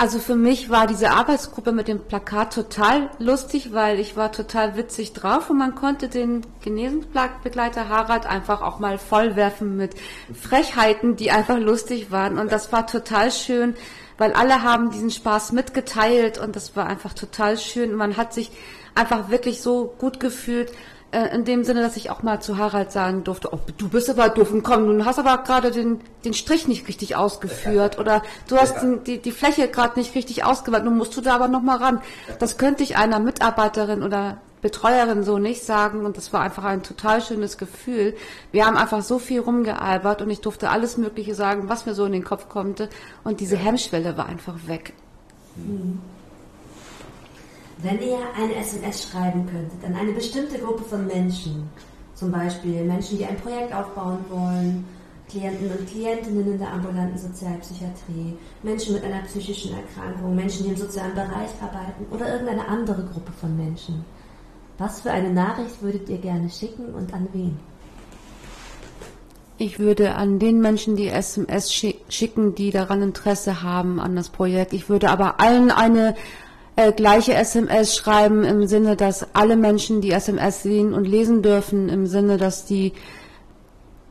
Also 0.00 0.20
für 0.20 0.36
mich 0.36 0.70
war 0.70 0.86
diese 0.86 1.10
Arbeitsgruppe 1.10 1.72
mit 1.72 1.88
dem 1.88 1.98
Plakat 1.98 2.54
total 2.54 3.10
lustig, 3.18 3.72
weil 3.72 3.98
ich 3.98 4.16
war 4.16 4.30
total 4.30 4.76
witzig 4.76 5.12
drauf 5.12 5.50
und 5.50 5.58
man 5.58 5.74
konnte 5.74 6.08
den 6.08 6.42
Genesungsbegleiter 6.62 7.88
Harald 7.88 8.24
einfach 8.24 8.62
auch 8.62 8.78
mal 8.78 8.96
vollwerfen 8.98 9.76
mit 9.76 9.96
Frechheiten, 10.32 11.16
die 11.16 11.32
einfach 11.32 11.58
lustig 11.58 12.12
waren. 12.12 12.38
Und 12.38 12.52
das 12.52 12.70
war 12.70 12.86
total 12.86 13.32
schön, 13.32 13.74
weil 14.18 14.34
alle 14.34 14.62
haben 14.62 14.92
diesen 14.92 15.10
Spaß 15.10 15.50
mitgeteilt 15.50 16.38
und 16.38 16.54
das 16.54 16.76
war 16.76 16.86
einfach 16.86 17.12
total 17.12 17.58
schön. 17.58 17.92
Man 17.96 18.16
hat 18.16 18.32
sich 18.32 18.52
einfach 18.98 19.30
wirklich 19.30 19.60
so 19.60 19.94
gut 19.98 20.20
gefühlt. 20.20 20.72
Äh, 21.10 21.34
in 21.34 21.46
dem 21.46 21.64
Sinne, 21.64 21.80
dass 21.80 21.96
ich 21.96 22.10
auch 22.10 22.22
mal 22.22 22.40
zu 22.40 22.58
Harald 22.58 22.92
sagen 22.92 23.24
durfte, 23.24 23.48
oh, 23.52 23.58
du 23.78 23.88
bist 23.88 24.10
aber 24.10 24.28
doof 24.28 24.52
und 24.52 24.62
komm, 24.62 24.98
du 24.98 25.04
hast 25.06 25.18
aber 25.18 25.38
gerade 25.38 25.70
den, 25.70 26.00
den 26.26 26.34
Strich 26.34 26.68
nicht 26.68 26.86
richtig 26.86 27.16
ausgeführt 27.16 27.98
oder 27.98 28.22
du 28.46 28.58
hast 28.58 28.74
ja. 28.74 28.80
den, 28.82 29.04
die, 29.04 29.18
die 29.18 29.32
Fläche 29.32 29.68
gerade 29.68 29.98
nicht 29.98 30.14
richtig 30.14 30.44
ausgewählt, 30.44 30.84
nun 30.84 30.98
musst 30.98 31.16
du 31.16 31.22
da 31.22 31.34
aber 31.36 31.48
nochmal 31.48 31.78
ran. 31.78 32.02
Das 32.40 32.58
könnte 32.58 32.82
ich 32.82 32.98
einer 32.98 33.20
Mitarbeiterin 33.20 34.02
oder 34.02 34.36
Betreuerin 34.60 35.22
so 35.22 35.38
nicht 35.38 35.64
sagen 35.64 36.04
und 36.04 36.18
das 36.18 36.34
war 36.34 36.42
einfach 36.42 36.64
ein 36.64 36.82
total 36.82 37.22
schönes 37.22 37.56
Gefühl. 37.56 38.14
Wir 38.52 38.66
haben 38.66 38.76
einfach 38.76 39.02
so 39.02 39.18
viel 39.18 39.40
rumgealbert 39.40 40.20
und 40.20 40.28
ich 40.28 40.42
durfte 40.42 40.68
alles 40.68 40.98
Mögliche 40.98 41.34
sagen, 41.34 41.70
was 41.70 41.86
mir 41.86 41.94
so 41.94 42.04
in 42.04 42.12
den 42.12 42.24
Kopf 42.24 42.50
konnte 42.50 42.90
und 43.24 43.40
diese 43.40 43.56
Hemmschwelle 43.56 44.18
war 44.18 44.26
einfach 44.26 44.56
weg. 44.66 44.92
Mhm. 45.56 46.00
Wenn 47.80 48.02
ihr 48.02 48.18
eine 48.36 48.56
SMS 48.56 49.04
schreiben 49.04 49.46
könntet 49.46 49.84
an 49.84 49.94
eine 49.94 50.12
bestimmte 50.12 50.58
Gruppe 50.58 50.82
von 50.82 51.06
Menschen, 51.06 51.70
zum 52.14 52.32
Beispiel 52.32 52.84
Menschen, 52.84 53.18
die 53.18 53.24
ein 53.24 53.36
Projekt 53.36 53.72
aufbauen 53.72 54.18
wollen, 54.28 54.84
Klienten 55.28 55.70
und 55.70 55.86
Klientinnen 55.88 56.52
in 56.52 56.58
der 56.58 56.72
ambulanten 56.72 57.18
Sozialpsychiatrie, 57.18 58.36
Menschen 58.64 58.94
mit 58.94 59.04
einer 59.04 59.22
psychischen 59.22 59.74
Erkrankung, 59.74 60.34
Menschen, 60.34 60.64
die 60.64 60.70
im 60.70 60.76
sozialen 60.76 61.14
Bereich 61.14 61.50
arbeiten 61.60 62.06
oder 62.10 62.32
irgendeine 62.32 62.66
andere 62.66 63.04
Gruppe 63.04 63.30
von 63.40 63.56
Menschen. 63.56 64.04
Was 64.78 65.00
für 65.02 65.12
eine 65.12 65.30
Nachricht 65.30 65.80
würdet 65.80 66.08
ihr 66.08 66.18
gerne 66.18 66.48
schicken 66.50 66.94
und 66.94 67.12
an 67.14 67.28
wen? 67.32 67.58
Ich 69.58 69.78
würde 69.78 70.14
an 70.14 70.38
den 70.38 70.60
Menschen 70.60 70.96
die 70.96 71.08
SMS 71.08 71.72
schicken, 71.72 72.54
die 72.54 72.70
daran 72.70 73.02
Interesse 73.02 73.62
haben 73.62 74.00
an 74.00 74.16
das 74.16 74.30
Projekt. 74.30 74.72
Ich 74.72 74.88
würde 74.88 75.10
aber 75.10 75.40
allen 75.40 75.70
eine 75.70 76.14
äh, 76.78 76.92
gleiche 76.92 77.34
SMS 77.34 77.96
schreiben 77.96 78.44
im 78.44 78.68
Sinne, 78.68 78.94
dass 78.94 79.34
alle 79.34 79.56
Menschen 79.56 80.00
die 80.00 80.12
SMS 80.12 80.62
sehen 80.62 80.94
und 80.94 81.06
lesen 81.06 81.42
dürfen, 81.42 81.88
im 81.88 82.06
Sinne, 82.06 82.36
dass 82.36 82.66
die 82.66 82.92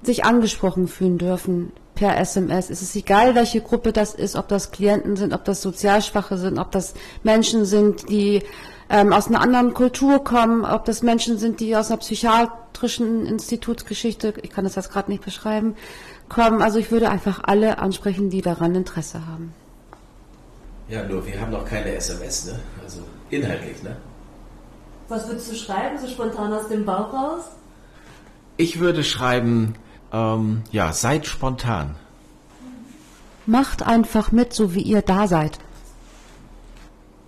sich 0.01 0.25
angesprochen 0.25 0.89
fühlen 0.89 1.17
dürfen 1.17 1.71
per 1.95 2.17
SMS. 2.17 2.69
Es 2.69 2.81
ist 2.81 2.93
egal, 2.97 3.35
welche 3.35 3.61
Gruppe 3.61 3.93
das 3.93 4.13
ist, 4.13 4.35
ob 4.35 4.49
das 4.49 4.71
Klienten 4.71 5.15
sind, 5.15 5.33
ob 5.33 5.45
das 5.45 5.61
Sozialschwache 5.61 6.37
sind, 6.37 6.59
ob 6.59 6.71
das 6.71 6.93
Menschen 7.23 7.63
sind, 7.63 8.09
die 8.09 8.43
ähm, 8.89 9.13
aus 9.13 9.27
einer 9.27 9.39
anderen 9.39 9.73
Kultur 9.73 10.21
kommen, 10.21 10.65
ob 10.65 10.83
das 10.83 11.01
Menschen 11.03 11.37
sind, 11.37 11.61
die 11.61 11.73
aus 11.73 11.89
einer 11.89 11.99
psychiatrischen 11.99 13.25
Institutsgeschichte, 13.25 14.33
ich 14.41 14.49
kann 14.49 14.65
das 14.65 14.75
jetzt 14.75 14.91
gerade 14.91 15.09
nicht 15.09 15.23
beschreiben, 15.23 15.75
kommen. 16.27 16.61
Also 16.61 16.79
ich 16.79 16.91
würde 16.91 17.09
einfach 17.09 17.41
alle 17.45 17.79
ansprechen, 17.79 18.29
die 18.29 18.41
daran 18.41 18.75
Interesse 18.75 19.25
haben. 19.25 19.53
Ja, 20.89 21.03
nur 21.03 21.25
wir 21.25 21.39
haben 21.39 21.51
noch 21.51 21.65
keine 21.65 21.95
SMS, 21.95 22.45
ne? 22.45 22.59
Also 22.81 22.99
inhaltlich, 23.29 23.83
ne? 23.83 23.97
Was 25.09 25.27
würdest 25.27 25.51
du 25.51 25.55
schreiben, 25.55 25.97
so 25.99 26.07
spontan 26.07 26.53
aus 26.53 26.67
dem 26.69 26.85
Bauch 26.85 27.13
raus? 27.13 27.43
Ich 28.55 28.79
würde 28.79 29.03
schreiben, 29.03 29.75
ähm, 30.11 30.63
ja, 30.71 30.93
seid 30.93 31.25
spontan. 31.25 31.95
Macht 33.45 33.83
einfach 33.83 34.31
mit, 34.31 34.53
so 34.53 34.73
wie 34.73 34.81
ihr 34.81 35.01
da 35.01 35.27
seid. 35.27 35.59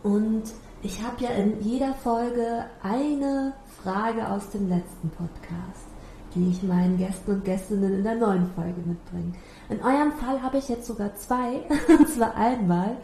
Und 0.04 0.44
ich 0.82 1.02
habe 1.02 1.24
ja 1.24 1.30
in 1.32 1.62
jeder 1.62 1.94
Folge 1.94 2.66
eine 2.82 3.54
Frage 3.84 4.28
aus 4.28 4.50
dem 4.50 4.70
letzten 4.70 5.10
Podcast, 5.10 5.88
die 6.36 6.50
ich 6.52 6.64
meinen 6.64 6.98
Gästen 6.98 7.32
und 7.32 7.46
Gästinnen 7.46 7.94
in 7.94 8.04
der 8.04 8.16
neuen 8.16 8.50
Folge 8.56 8.82
mitbringe. 8.86 9.34
In 9.70 9.82
eurem 9.82 10.14
Fall 10.14 10.42
habe 10.42 10.58
ich 10.58 10.70
jetzt 10.70 10.88
sogar 10.88 11.16
zwei, 11.16 11.62
und 11.88 12.10
zwar 12.10 12.36
einmal 12.36 12.98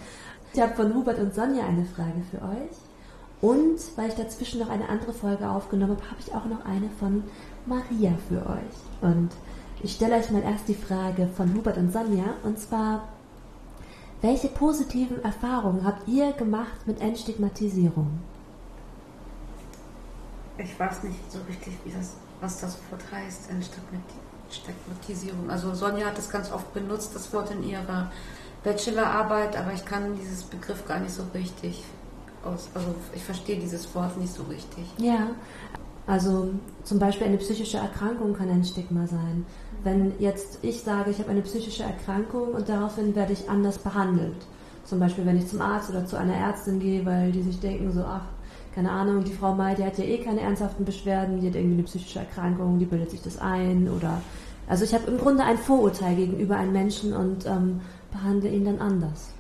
ich 0.56 0.62
habe 0.62 0.74
von 0.74 0.96
Hubert 0.96 1.20
und 1.20 1.36
Sonja 1.36 1.66
eine 1.66 1.84
Frage 1.86 2.24
für 2.32 2.42
euch. 2.42 2.72
Und 3.42 3.78
weil 3.98 4.08
ich 4.08 4.16
dazwischen 4.16 4.62
noch 4.62 4.70
eine 4.70 4.88
andere 4.88 5.12
Folge 5.14 5.50
aufgenommen 5.50 5.98
habe, 5.98 6.10
habe 6.10 6.22
ich 6.26 6.34
auch 6.34 6.46
noch 6.46 6.64
eine 6.66 6.90
von 6.98 7.26
Maria 7.66 8.14
für 8.30 8.50
euch. 8.50 8.78
Und 9.02 9.32
ich 9.84 9.92
stelle 9.94 10.16
euch 10.16 10.32
mal 10.32 10.44
erst 10.44 10.70
die 10.70 10.76
Frage 10.76 11.28
von 11.36 11.54
Hubert 11.54 11.76
und 11.78 11.92
Sonja. 11.92 12.36
Und 12.44 12.58
zwar, 12.58 13.10
welche 14.22 14.48
positiven 14.48 15.22
Erfahrungen 15.24 15.84
habt 15.84 16.08
ihr 16.08 16.32
gemacht 16.32 16.88
mit 16.88 17.02
Entstigmatisierung? 17.02 18.22
Ich 20.58 20.80
weiß 20.80 21.04
nicht 21.04 21.30
so 21.30 21.40
richtig, 21.50 21.74
das, 21.94 22.14
was 22.40 22.62
das 22.62 22.78
Wort 22.90 23.04
heißt, 23.12 23.50
Entstigmatisierung. 23.50 25.50
Also 25.50 25.76
Sonja 25.76 26.08
hat 26.08 26.18
es 26.18 26.30
ganz 26.30 26.50
oft 26.50 26.74
benutzt, 26.74 27.14
das 27.14 27.34
Wort 27.34 27.52
in 27.52 27.62
ihrer 27.62 28.10
Bachelorarbeit, 28.66 29.56
aber 29.58 29.72
ich 29.74 29.86
kann 29.86 30.18
dieses 30.20 30.44
Begriff 30.44 30.86
gar 30.86 31.00
nicht 31.00 31.14
so 31.14 31.24
richtig 31.34 31.84
aus, 32.44 32.68
also 32.74 32.94
ich 33.14 33.24
verstehe 33.24 33.58
dieses 33.58 33.94
Wort 33.96 34.18
nicht 34.18 34.34
so 34.34 34.44
richtig. 34.44 34.86
Ja, 34.98 35.30
also 36.08 36.50
zum 36.84 37.00
Beispiel 37.00 37.28
eine 37.28 37.38
psychische 37.38 37.78
Erkrankung 37.78 38.34
kann 38.34 38.50
ein 38.50 38.64
Stigma 38.64 39.08
sein. 39.08 39.46
Wenn 39.84 40.14
jetzt 40.20 40.60
ich 40.62 40.82
sage, 40.82 41.12
ich 41.12 41.20
habe 41.20 41.30
eine 41.30 41.42
psychische 41.42 41.84
Erkrankung 41.84 42.50
und 42.50 42.68
daraufhin 42.68 43.16
werde 43.16 43.34
ich 43.34 43.50
anders 43.50 43.78
behandelt. 43.78 44.36
Zum 44.84 45.00
Beispiel, 45.00 45.26
wenn 45.26 45.38
ich 45.38 45.48
zum 45.48 45.62
Arzt 45.62 45.90
oder 45.90 46.06
zu 46.06 46.16
einer 46.16 46.36
Ärztin 46.36 46.80
gehe, 46.80 47.06
weil 47.06 47.32
die 47.32 47.42
sich 47.42 47.60
denken, 47.60 47.92
so, 47.92 48.02
ach, 48.02 48.26
keine 48.76 48.92
Ahnung, 48.92 49.24
die 49.24 49.34
Frau 49.34 49.56
May, 49.56 49.74
die 49.74 49.84
hat 49.84 49.98
ja 49.98 50.04
eh 50.04 50.18
keine 50.18 50.42
ernsthaften 50.42 50.86
Beschwerden, 50.86 51.40
die 51.40 51.48
hat 51.48 51.56
irgendwie 51.56 51.76
eine 51.76 51.84
psychische 51.84 52.20
Erkrankung, 52.20 52.78
die 52.78 52.86
bildet 52.86 53.10
sich 53.10 53.22
das 53.22 53.40
ein 53.40 53.90
oder. 53.90 54.22
Also 54.68 54.84
ich 54.84 54.94
habe 54.94 55.10
im 55.10 55.18
Grunde 55.18 55.44
ein 55.44 55.58
Vorurteil 55.58 56.16
gegenüber 56.16 56.58
einem 56.58 56.74
Menschen 56.74 57.14
und 57.14 57.46
ähm, 57.46 57.82
behandle 58.16 58.50
ihn 58.50 58.66
dann 58.66 58.80
anders? 58.80 59.36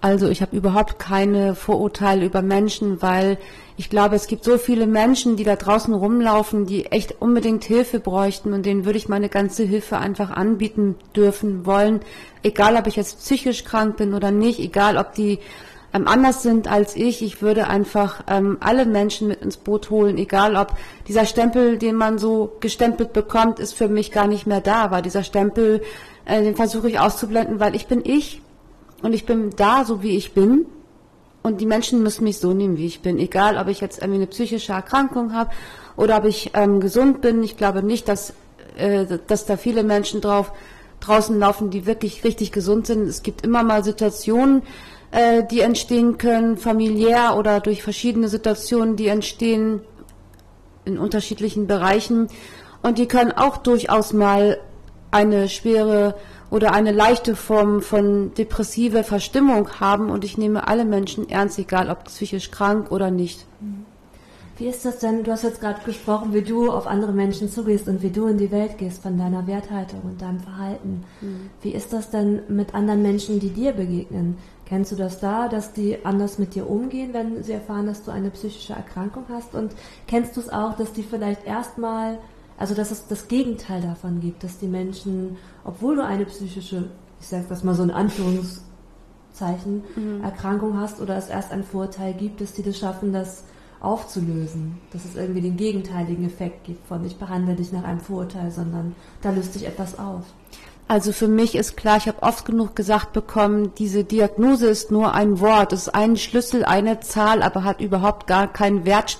Also 0.00 0.28
ich 0.28 0.42
habe 0.42 0.54
überhaupt 0.54 0.98
keine 0.98 1.54
Vorurteile 1.54 2.26
über 2.26 2.42
Menschen, 2.42 3.00
weil 3.00 3.38
ich 3.78 3.88
glaube, 3.88 4.16
es 4.16 4.26
gibt 4.26 4.44
so 4.44 4.58
viele 4.58 4.86
Menschen, 4.86 5.36
die 5.36 5.44
da 5.44 5.56
draußen 5.56 5.94
rumlaufen, 5.94 6.66
die 6.66 6.86
echt 6.86 7.22
unbedingt 7.22 7.64
Hilfe 7.64 8.00
bräuchten 8.00 8.52
und 8.52 8.66
denen 8.66 8.84
würde 8.84 8.98
ich 8.98 9.08
meine 9.08 9.30
ganze 9.30 9.64
Hilfe 9.64 9.96
einfach 9.96 10.30
anbieten 10.30 10.96
dürfen 11.16 11.64
wollen, 11.64 12.00
egal 12.42 12.76
ob 12.76 12.86
ich 12.86 12.96
jetzt 12.96 13.20
psychisch 13.20 13.64
krank 13.64 13.96
bin 13.96 14.12
oder 14.12 14.30
nicht, 14.30 14.60
egal 14.60 14.98
ob 14.98 15.14
die 15.14 15.38
ähm, 15.94 16.06
anders 16.06 16.42
sind 16.42 16.70
als 16.70 16.96
ich. 16.96 17.22
Ich 17.22 17.40
würde 17.40 17.68
einfach 17.68 18.24
ähm, 18.28 18.58
alle 18.60 18.84
Menschen 18.84 19.28
mit 19.28 19.40
ins 19.40 19.56
Boot 19.56 19.88
holen, 19.88 20.18
egal 20.18 20.54
ob 20.56 20.74
dieser 21.08 21.24
Stempel, 21.24 21.78
den 21.78 21.96
man 21.96 22.18
so 22.18 22.56
gestempelt 22.60 23.14
bekommt, 23.14 23.58
ist 23.58 23.72
für 23.72 23.88
mich 23.88 24.12
gar 24.12 24.26
nicht 24.26 24.46
mehr 24.46 24.60
da, 24.60 24.90
weil 24.90 25.00
dieser 25.00 25.22
Stempel 25.22 25.80
äh, 26.24 26.42
den 26.42 26.56
versuche 26.56 26.88
ich 26.88 26.98
auszublenden, 26.98 27.60
weil 27.60 27.74
ich 27.74 27.86
bin 27.86 28.02
ich 28.04 28.40
und 29.02 29.12
ich 29.12 29.26
bin 29.26 29.50
da, 29.56 29.84
so 29.84 30.02
wie 30.02 30.16
ich 30.16 30.32
bin. 30.32 30.66
Und 31.42 31.60
die 31.60 31.66
Menschen 31.66 32.02
müssen 32.02 32.24
mich 32.24 32.38
so 32.38 32.54
nehmen, 32.54 32.78
wie 32.78 32.86
ich 32.86 33.02
bin. 33.02 33.18
Egal, 33.18 33.58
ob 33.58 33.68
ich 33.68 33.80
jetzt 33.80 33.98
irgendwie 33.98 34.16
eine 34.16 34.26
psychische 34.28 34.72
Erkrankung 34.72 35.34
habe 35.34 35.50
oder 35.94 36.16
ob 36.16 36.24
ich 36.24 36.52
ähm, 36.54 36.80
gesund 36.80 37.20
bin. 37.20 37.42
Ich 37.42 37.58
glaube 37.58 37.82
nicht, 37.82 38.08
dass, 38.08 38.32
äh, 38.78 39.04
dass 39.26 39.44
da 39.44 39.58
viele 39.58 39.84
Menschen 39.84 40.22
drauf 40.22 40.52
draußen 41.00 41.38
laufen, 41.38 41.70
die 41.70 41.84
wirklich 41.84 42.24
richtig 42.24 42.50
gesund 42.50 42.86
sind. 42.86 43.06
Es 43.06 43.22
gibt 43.22 43.44
immer 43.44 43.62
mal 43.62 43.84
Situationen, 43.84 44.62
äh, 45.10 45.44
die 45.44 45.60
entstehen 45.60 46.16
können, 46.16 46.56
familiär 46.56 47.36
oder 47.36 47.60
durch 47.60 47.82
verschiedene 47.82 48.28
Situationen, 48.28 48.96
die 48.96 49.08
entstehen 49.08 49.82
in 50.86 50.96
unterschiedlichen 50.98 51.66
Bereichen. 51.66 52.28
Und 52.82 52.98
die 52.98 53.06
können 53.06 53.32
auch 53.32 53.58
durchaus 53.58 54.14
mal 54.14 54.58
eine 55.14 55.48
schwere 55.48 56.14
oder 56.50 56.72
eine 56.72 56.92
leichte 56.92 57.36
Form 57.36 57.80
von 57.80 58.34
depressiver 58.34 59.04
Verstimmung 59.04 59.80
haben. 59.80 60.10
Und 60.10 60.24
ich 60.24 60.36
nehme 60.36 60.66
alle 60.68 60.84
Menschen 60.84 61.30
ernst, 61.30 61.58
egal 61.58 61.88
ob 61.90 62.04
psychisch 62.04 62.50
krank 62.50 62.90
oder 62.90 63.10
nicht. 63.10 63.46
Wie 64.56 64.68
ist 64.68 64.84
das 64.84 65.00
denn? 65.00 65.24
Du 65.24 65.32
hast 65.32 65.42
jetzt 65.42 65.60
gerade 65.60 65.80
gesprochen, 65.84 66.32
wie 66.32 66.42
du 66.42 66.70
auf 66.70 66.86
andere 66.86 67.12
Menschen 67.12 67.50
zugehst 67.50 67.88
und 67.88 68.02
wie 68.02 68.10
du 68.10 68.26
in 68.26 68.38
die 68.38 68.52
Welt 68.52 68.78
gehst 68.78 69.02
von 69.02 69.18
deiner 69.18 69.46
Werthaltung 69.48 70.02
und 70.04 70.22
deinem 70.22 70.38
Verhalten. 70.40 71.02
Mhm. 71.20 71.50
Wie 71.62 71.70
ist 71.70 71.92
das 71.92 72.10
denn 72.10 72.42
mit 72.48 72.72
anderen 72.72 73.02
Menschen, 73.02 73.40
die 73.40 73.50
dir 73.50 73.72
begegnen? 73.72 74.36
Kennst 74.66 74.92
du 74.92 74.96
das 74.96 75.18
da, 75.18 75.48
dass 75.48 75.72
die 75.72 76.04
anders 76.04 76.38
mit 76.38 76.54
dir 76.54 76.70
umgehen, 76.70 77.12
wenn 77.12 77.42
sie 77.42 77.52
erfahren, 77.52 77.86
dass 77.86 78.04
du 78.04 78.12
eine 78.12 78.30
psychische 78.30 78.74
Erkrankung 78.74 79.24
hast? 79.28 79.54
Und 79.54 79.72
kennst 80.06 80.36
du 80.36 80.40
es 80.40 80.48
auch, 80.48 80.76
dass 80.76 80.92
die 80.92 81.02
vielleicht 81.02 81.44
erstmal, 81.46 82.18
also 82.56 82.74
dass 82.74 82.90
es 82.90 83.06
das 83.06 83.28
Gegenteil 83.28 83.82
davon 83.82 84.20
gibt, 84.20 84.44
dass 84.44 84.58
die 84.58 84.66
Menschen, 84.66 85.36
obwohl 85.64 85.96
du 85.96 86.04
eine 86.04 86.24
psychische, 86.26 86.90
ich 87.20 87.28
sag 87.28 87.48
das 87.48 87.64
mal 87.64 87.74
so 87.74 87.82
in 87.82 87.90
Anführungszeichen, 87.90 89.82
mhm. 89.96 90.22
Erkrankung 90.22 90.78
hast 90.78 91.00
oder 91.00 91.16
es 91.16 91.28
erst 91.28 91.52
einen 91.52 91.64
Vorteil 91.64 92.14
gibt, 92.14 92.40
dass 92.40 92.52
die 92.52 92.62
das 92.62 92.78
schaffen, 92.78 93.12
das 93.12 93.44
aufzulösen, 93.80 94.78
dass 94.92 95.04
es 95.04 95.14
irgendwie 95.14 95.42
den 95.42 95.56
gegenteiligen 95.56 96.24
Effekt 96.24 96.64
gibt 96.64 96.86
von 96.88 97.04
ich 97.04 97.16
behandle 97.16 97.54
dich 97.54 97.70
nach 97.72 97.84
einem 97.84 98.00
Vorurteil, 98.00 98.50
sondern 98.50 98.94
da 99.20 99.30
löst 99.30 99.52
sich 99.52 99.66
etwas 99.66 99.98
auf. 99.98 100.24
Also 100.86 101.12
für 101.12 101.28
mich 101.28 101.54
ist 101.54 101.76
klar, 101.76 101.96
ich 101.96 102.08
habe 102.08 102.22
oft 102.22 102.44
genug 102.44 102.76
gesagt 102.76 103.14
bekommen, 103.14 103.72
diese 103.78 104.04
Diagnose 104.04 104.68
ist 104.68 104.90
nur 104.90 105.14
ein 105.14 105.40
Wort, 105.40 105.72
es 105.72 105.82
ist 105.82 105.94
ein 105.94 106.16
Schlüssel, 106.16 106.64
eine 106.64 107.00
Zahl, 107.00 107.42
aber 107.42 107.64
hat 107.64 107.80
überhaupt 107.80 108.26
gar 108.26 108.52
keinen 108.52 108.84
Wert, 108.84 109.18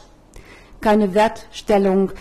keine 0.83 1.15
Wertstellung. 1.15 2.13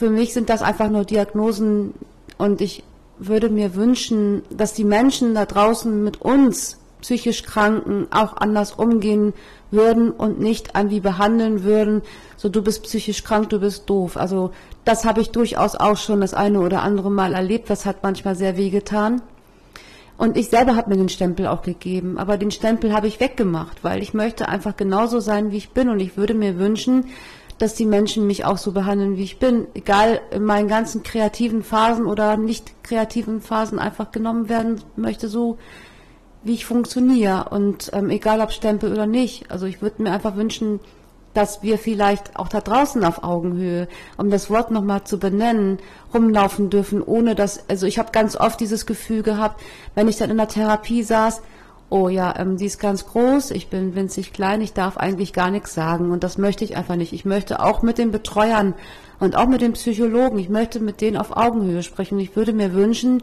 Für 0.00 0.08
mich 0.08 0.32
sind 0.32 0.48
das 0.48 0.62
einfach 0.62 0.88
nur 0.88 1.04
Diagnosen 1.04 1.92
und 2.38 2.62
ich 2.62 2.84
würde 3.18 3.50
mir 3.50 3.74
wünschen, 3.74 4.40
dass 4.48 4.72
die 4.72 4.84
Menschen 4.84 5.34
da 5.34 5.44
draußen 5.44 6.02
mit 6.02 6.22
uns 6.22 6.78
psychisch 7.02 7.42
Kranken 7.42 8.06
auch 8.10 8.34
anders 8.38 8.72
umgehen 8.72 9.34
würden 9.70 10.10
und 10.10 10.40
nicht 10.40 10.74
an 10.74 10.88
wie 10.88 11.00
behandeln 11.00 11.64
würden, 11.64 12.00
so 12.38 12.48
du 12.48 12.62
bist 12.62 12.84
psychisch 12.84 13.24
krank, 13.24 13.50
du 13.50 13.60
bist 13.60 13.90
doof. 13.90 14.16
Also 14.16 14.52
das 14.86 15.04
habe 15.04 15.20
ich 15.20 15.32
durchaus 15.32 15.76
auch 15.76 15.98
schon 15.98 16.22
das 16.22 16.32
eine 16.32 16.60
oder 16.60 16.80
andere 16.80 17.10
Mal 17.10 17.34
erlebt. 17.34 17.68
Das 17.68 17.84
hat 17.84 18.02
manchmal 18.02 18.36
sehr 18.36 18.56
weh 18.56 18.70
getan. 18.70 19.20
Und 20.16 20.38
ich 20.38 20.48
selber 20.48 20.76
habe 20.76 20.88
mir 20.88 20.96
den 20.96 21.10
Stempel 21.10 21.46
auch 21.46 21.60
gegeben. 21.60 22.16
Aber 22.16 22.38
den 22.38 22.50
Stempel 22.50 22.94
habe 22.94 23.06
ich 23.06 23.20
weggemacht, 23.20 23.84
weil 23.84 24.02
ich 24.02 24.14
möchte 24.14 24.48
einfach 24.48 24.78
genauso 24.78 25.20
sein, 25.20 25.52
wie 25.52 25.58
ich 25.58 25.70
bin. 25.70 25.90
Und 25.90 26.00
ich 26.00 26.16
würde 26.16 26.32
mir 26.32 26.58
wünschen, 26.58 27.04
dass 27.60 27.74
die 27.74 27.84
Menschen 27.84 28.26
mich 28.26 28.46
auch 28.46 28.56
so 28.56 28.72
behandeln, 28.72 29.18
wie 29.18 29.22
ich 29.22 29.38
bin. 29.38 29.66
Egal 29.74 30.22
in 30.30 30.44
meinen 30.44 30.66
ganzen 30.66 31.02
kreativen 31.02 31.62
Phasen 31.62 32.06
oder 32.06 32.38
nicht 32.38 32.82
kreativen 32.82 33.42
Phasen 33.42 33.78
einfach 33.78 34.12
genommen 34.12 34.48
werden 34.48 34.80
möchte, 34.96 35.28
so 35.28 35.58
wie 36.42 36.54
ich 36.54 36.64
funktioniere. 36.64 37.50
Und 37.50 37.90
ähm, 37.92 38.08
egal 38.08 38.40
ob 38.40 38.52
Stempel 38.52 38.90
oder 38.90 39.06
nicht. 39.06 39.50
Also 39.50 39.66
ich 39.66 39.82
würde 39.82 40.02
mir 40.02 40.10
einfach 40.10 40.36
wünschen, 40.36 40.80
dass 41.34 41.62
wir 41.62 41.76
vielleicht 41.76 42.34
auch 42.34 42.48
da 42.48 42.62
draußen 42.62 43.04
auf 43.04 43.22
Augenhöhe, 43.22 43.88
um 44.16 44.30
das 44.30 44.48
Wort 44.48 44.70
nochmal 44.70 45.04
zu 45.04 45.18
benennen, 45.18 45.80
rumlaufen 46.14 46.70
dürfen, 46.70 47.02
ohne 47.02 47.34
dass, 47.34 47.68
also 47.68 47.86
ich 47.86 47.98
habe 47.98 48.10
ganz 48.10 48.36
oft 48.36 48.58
dieses 48.58 48.86
Gefühl 48.86 49.22
gehabt, 49.22 49.60
wenn 49.94 50.08
ich 50.08 50.16
dann 50.16 50.30
in 50.30 50.38
der 50.38 50.48
Therapie 50.48 51.02
saß, 51.02 51.42
oh 51.90 52.08
ja, 52.08 52.34
ähm, 52.38 52.56
die 52.56 52.66
ist 52.66 52.78
ganz 52.78 53.06
groß, 53.06 53.50
ich 53.50 53.68
bin 53.68 53.94
winzig 53.94 54.32
klein, 54.32 54.60
ich 54.60 54.72
darf 54.72 54.96
eigentlich 54.96 55.32
gar 55.32 55.50
nichts 55.50 55.74
sagen 55.74 56.12
und 56.12 56.24
das 56.24 56.38
möchte 56.38 56.64
ich 56.64 56.76
einfach 56.76 56.96
nicht. 56.96 57.12
Ich 57.12 57.24
möchte 57.24 57.62
auch 57.62 57.82
mit 57.82 57.98
den 57.98 58.12
Betreuern 58.12 58.74
und 59.18 59.36
auch 59.36 59.46
mit 59.46 59.60
den 59.60 59.74
Psychologen, 59.74 60.38
ich 60.38 60.48
möchte 60.48 60.80
mit 60.80 61.00
denen 61.00 61.16
auf 61.16 61.36
Augenhöhe 61.36 61.82
sprechen 61.82 62.18
ich 62.20 62.36
würde 62.36 62.52
mir 62.52 62.72
wünschen, 62.72 63.20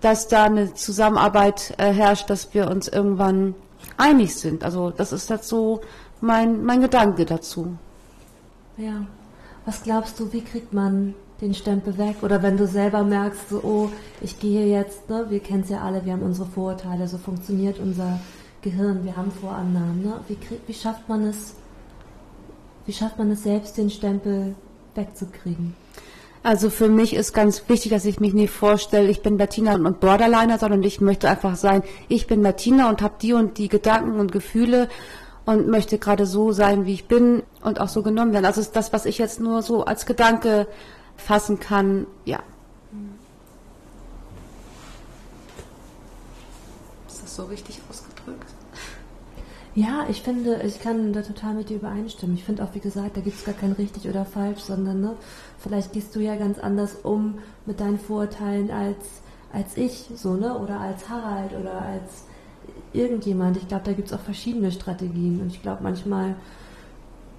dass 0.00 0.28
da 0.28 0.44
eine 0.44 0.74
Zusammenarbeit 0.74 1.74
äh, 1.78 1.92
herrscht, 1.92 2.30
dass 2.30 2.54
wir 2.54 2.70
uns 2.70 2.86
irgendwann 2.86 3.54
einig 3.96 4.36
sind. 4.36 4.62
Also 4.64 4.90
das 4.90 5.12
ist 5.12 5.28
jetzt 5.28 5.48
so 5.48 5.80
mein, 6.20 6.64
mein 6.64 6.80
Gedanke 6.80 7.24
dazu. 7.24 7.76
Ja. 8.76 9.06
Was 9.64 9.82
glaubst 9.82 10.18
du, 10.18 10.32
wie 10.32 10.40
kriegt 10.40 10.72
man 10.72 11.14
den 11.40 11.54
Stempel 11.54 11.98
weg? 11.98 12.16
Oder 12.22 12.42
wenn 12.42 12.56
du 12.56 12.66
selber 12.66 13.04
merkst, 13.04 13.50
so, 13.50 13.60
oh, 13.62 13.90
ich 14.20 14.38
gehe 14.40 14.66
jetzt, 14.66 15.08
ne, 15.08 15.26
wir 15.28 15.40
kennen 15.40 15.62
es 15.62 15.68
ja 15.68 15.80
alle, 15.80 16.04
wir 16.04 16.12
haben 16.12 16.22
unsere 16.22 16.48
Vorurteile, 16.48 17.06
so 17.06 17.18
funktioniert 17.18 17.78
unser 17.78 18.20
Gehirn, 18.62 19.04
wir 19.04 19.16
haben 19.16 19.30
Vorannahmen. 19.30 20.02
Ne? 20.02 20.20
Wie, 20.26 20.36
wie 20.66 20.74
schafft 20.74 21.08
man 21.08 21.24
es, 21.24 21.54
wie 22.86 22.92
schafft 22.92 23.18
man 23.18 23.30
es 23.30 23.42
selbst, 23.42 23.76
den 23.76 23.90
Stempel 23.90 24.54
wegzukriegen? 24.94 25.74
Also 26.42 26.70
für 26.70 26.88
mich 26.88 27.14
ist 27.14 27.34
ganz 27.34 27.68
wichtig, 27.68 27.92
dass 27.92 28.04
ich 28.04 28.20
mich 28.20 28.32
nicht 28.32 28.50
vorstelle, 28.50 29.08
ich 29.08 29.22
bin 29.22 29.36
Bettina 29.36 29.74
und 29.74 30.00
Borderliner, 30.00 30.58
sondern 30.58 30.82
ich 30.82 31.00
möchte 31.00 31.28
einfach 31.28 31.56
sein, 31.56 31.82
ich 32.08 32.26
bin 32.26 32.42
Bettina 32.42 32.88
und 32.88 33.02
habe 33.02 33.14
die 33.20 33.32
und 33.32 33.58
die 33.58 33.68
Gedanken 33.68 34.20
und 34.20 34.32
Gefühle 34.32 34.88
und 35.46 35.68
möchte 35.68 35.98
gerade 35.98 36.26
so 36.26 36.52
sein, 36.52 36.86
wie 36.86 36.94
ich 36.94 37.06
bin 37.06 37.42
und 37.62 37.80
auch 37.80 37.88
so 37.88 38.02
genommen 38.02 38.32
werden. 38.32 38.44
Also 38.44 38.60
ist 38.60 38.76
das, 38.76 38.92
was 38.92 39.04
ich 39.04 39.18
jetzt 39.18 39.40
nur 39.40 39.62
so 39.62 39.84
als 39.84 40.06
Gedanke 40.06 40.68
fassen 41.18 41.60
kann, 41.60 42.06
ja. 42.24 42.42
Ist 47.06 47.22
das 47.22 47.36
so 47.36 47.44
richtig 47.44 47.80
ausgedrückt? 47.90 48.54
Ja, 49.74 50.06
ich 50.08 50.22
finde, 50.22 50.62
ich 50.64 50.80
kann 50.80 51.12
da 51.12 51.22
total 51.22 51.54
mit 51.54 51.68
dir 51.68 51.76
übereinstimmen. 51.76 52.34
Ich 52.34 52.44
finde 52.44 52.64
auch, 52.64 52.74
wie 52.74 52.80
gesagt, 52.80 53.16
da 53.16 53.20
gibt 53.20 53.36
es 53.36 53.44
gar 53.44 53.54
kein 53.54 53.72
richtig 53.72 54.08
oder 54.08 54.24
falsch, 54.24 54.60
sondern 54.60 55.00
ne, 55.00 55.16
vielleicht 55.58 55.92
gehst 55.92 56.16
du 56.16 56.20
ja 56.20 56.36
ganz 56.36 56.58
anders 56.58 56.96
um 57.02 57.38
mit 57.66 57.78
deinen 57.78 57.98
Vorurteilen 57.98 58.70
als, 58.70 58.96
als 59.52 59.76
ich, 59.76 60.06
so, 60.16 60.34
ne? 60.34 60.58
Oder 60.58 60.80
als 60.80 61.08
Harald 61.08 61.52
oder 61.52 61.82
als 61.82 62.24
irgendjemand. 62.92 63.56
Ich 63.56 63.68
glaube, 63.68 63.84
da 63.84 63.92
gibt 63.92 64.08
es 64.08 64.14
auch 64.14 64.20
verschiedene 64.20 64.72
Strategien. 64.72 65.40
Und 65.40 65.48
ich 65.48 65.62
glaube, 65.62 65.82
manchmal 65.82 66.34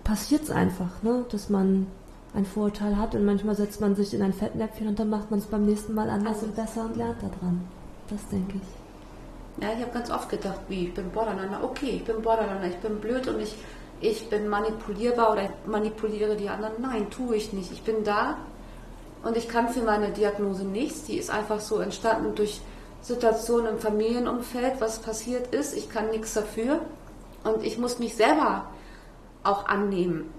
passiert 0.03 0.43
es 0.43 0.49
einfach, 0.49 1.03
ne? 1.03 1.25
dass 1.31 1.49
man 1.49 1.87
ein 2.33 2.45
Vorurteil 2.45 2.97
hat 2.97 3.15
und 3.15 3.25
manchmal 3.25 3.55
setzt 3.55 3.81
man 3.81 3.95
sich 3.95 4.13
in 4.13 4.21
ein 4.21 4.33
Fettnäpfchen 4.33 4.87
und 4.87 4.99
dann 4.99 5.09
macht 5.09 5.31
man 5.31 5.39
es 5.39 5.45
beim 5.45 5.65
nächsten 5.65 5.93
Mal 5.93 6.09
anders 6.09 6.43
und 6.43 6.55
besser 6.55 6.85
und 6.85 6.95
lernt 6.95 7.21
daran. 7.21 7.67
Das 8.09 8.27
denke 8.29 8.57
ich. 8.57 9.63
Ja, 9.63 9.73
ich 9.73 9.81
habe 9.81 9.91
ganz 9.91 10.09
oft 10.09 10.29
gedacht, 10.29 10.59
wie, 10.67 10.87
ich 10.87 10.93
bin 10.93 11.09
Borderliner. 11.11 11.63
Okay, 11.63 11.89
ich 11.97 12.05
bin 12.05 12.21
Borderliner, 12.21 12.67
ich 12.67 12.77
bin 12.77 12.99
blöd 12.99 13.27
und 13.27 13.39
ich, 13.39 13.55
ich 13.99 14.29
bin 14.29 14.47
manipulierbar 14.47 15.33
oder 15.33 15.43
ich 15.43 15.49
manipuliere 15.65 16.35
die 16.35 16.49
anderen. 16.49 16.73
Nein, 16.79 17.09
tue 17.09 17.35
ich 17.35 17.51
nicht. 17.51 17.71
Ich 17.71 17.83
bin 17.83 18.03
da 18.03 18.37
und 19.23 19.35
ich 19.35 19.49
kann 19.49 19.69
für 19.69 19.81
meine 19.81 20.11
Diagnose 20.11 20.63
nichts. 20.63 21.03
Die 21.03 21.17
ist 21.17 21.29
einfach 21.29 21.59
so 21.59 21.79
entstanden 21.79 22.35
durch 22.35 22.61
Situation 23.01 23.65
im 23.65 23.79
Familienumfeld, 23.79 24.79
was 24.79 24.99
passiert 24.99 25.53
ist. 25.53 25.75
Ich 25.75 25.89
kann 25.89 26.09
nichts 26.09 26.33
dafür 26.33 26.79
und 27.43 27.63
ich 27.63 27.77
muss 27.77 27.99
mich 27.99 28.15
selber 28.15 28.65
auch 29.43 29.67
annehmen. 29.67 30.31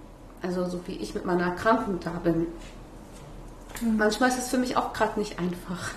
Also 0.43 0.67
so 0.67 0.81
wie 0.87 0.97
ich 0.97 1.15
mit 1.15 1.25
meiner 1.25 1.45
Erkrankung 1.45 1.99
da 2.01 2.11
bin. 2.11 2.47
Mhm. 3.81 3.97
Manchmal 3.97 4.31
ist 4.31 4.39
es 4.39 4.49
für 4.49 4.59
mich 4.59 4.77
auch 4.77 4.93
gerade 4.93 5.19
nicht 5.19 5.39
einfach. 5.39 5.91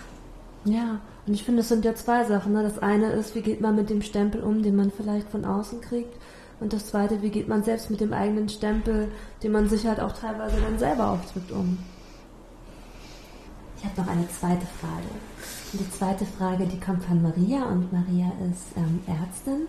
Ja, 0.66 1.00
und 1.26 1.34
ich 1.34 1.44
finde, 1.44 1.62
es 1.62 1.70
sind 1.70 1.86
ja 1.86 1.96
zwei 1.96 2.26
Sachen. 2.26 2.54
Ne? 2.54 2.64
Das 2.64 2.80
eine 2.80 3.12
ist, 3.12 3.36
wie 3.36 3.42
geht 3.42 3.62
man 3.62 3.76
mit 3.76 3.90
dem 3.90 4.02
Stempel 4.02 4.42
um, 4.42 4.62
den 4.64 4.76
man 4.76 4.92
vielleicht 4.92 5.30
von 5.30 5.46
außen 5.46 5.82
kriegt. 5.82 6.14
Und 6.60 6.74
das 6.74 6.88
zweite, 6.88 7.22
wie 7.22 7.30
geht 7.30 7.48
man 7.48 7.64
selbst 7.64 7.90
mit 7.90 8.00
dem 8.00 8.14
eigenen 8.14 8.48
Stempel, 8.48 9.10
den 9.42 9.52
man 9.52 9.68
sich 9.68 9.86
halt 9.86 10.00
auch 10.00 10.14
teilweise 10.14 10.58
dann 10.62 10.80
selber 10.80 11.10
aufdrückt, 11.10 11.52
um. 11.52 11.78
Ich 13.78 13.86
habe 13.86 14.02
noch 14.02 14.08
eine 14.08 14.30
zweite 14.30 14.66
Frage. 14.80 15.10
Und 15.74 15.82
die 15.82 15.92
zweite 15.92 16.26
Frage, 16.26 16.66
die 16.66 16.80
kommt 16.80 17.04
von 17.04 17.22
Maria 17.22 17.66
und 17.66 17.92
Maria 17.92 18.32
ist 18.50 18.78
ähm, 18.78 19.02
Ärztin. 19.08 19.68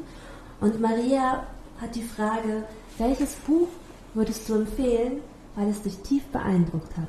Und 0.61 0.81
Maria 0.81 1.45
hat 1.81 1.95
die 1.97 2.03
Frage, 2.03 2.65
welches 2.99 3.35
Buch 3.47 3.69
würdest 4.15 4.49
du 4.49 4.55
empfehlen, 4.55 5.21
weil 5.57 5.69
es 5.69 5.83
dich 5.83 5.99
tief 5.99 6.25
beeindruckt 6.27 6.97
hat? 6.97 7.09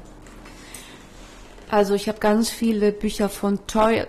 Also 1.69 1.95
ich 1.95 2.07
habe 2.07 2.19
ganz 2.19 2.49
viele 2.49 2.91
Bücher 2.91 3.29
von 3.29 3.59
Tori, 3.67 4.03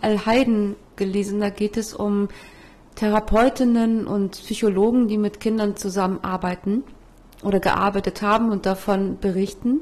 Al-Hayden 0.00 0.76
gelesen. 0.96 1.40
Da 1.40 1.50
geht 1.50 1.76
es 1.76 1.94
um 1.94 2.28
Therapeutinnen 2.96 4.06
und 4.06 4.32
Psychologen, 4.32 5.08
die 5.08 5.18
mit 5.18 5.40
Kindern 5.40 5.76
zusammenarbeiten 5.76 6.84
oder 7.42 7.60
gearbeitet 7.60 8.22
haben 8.22 8.50
und 8.50 8.66
davon 8.66 9.18
berichten. 9.18 9.80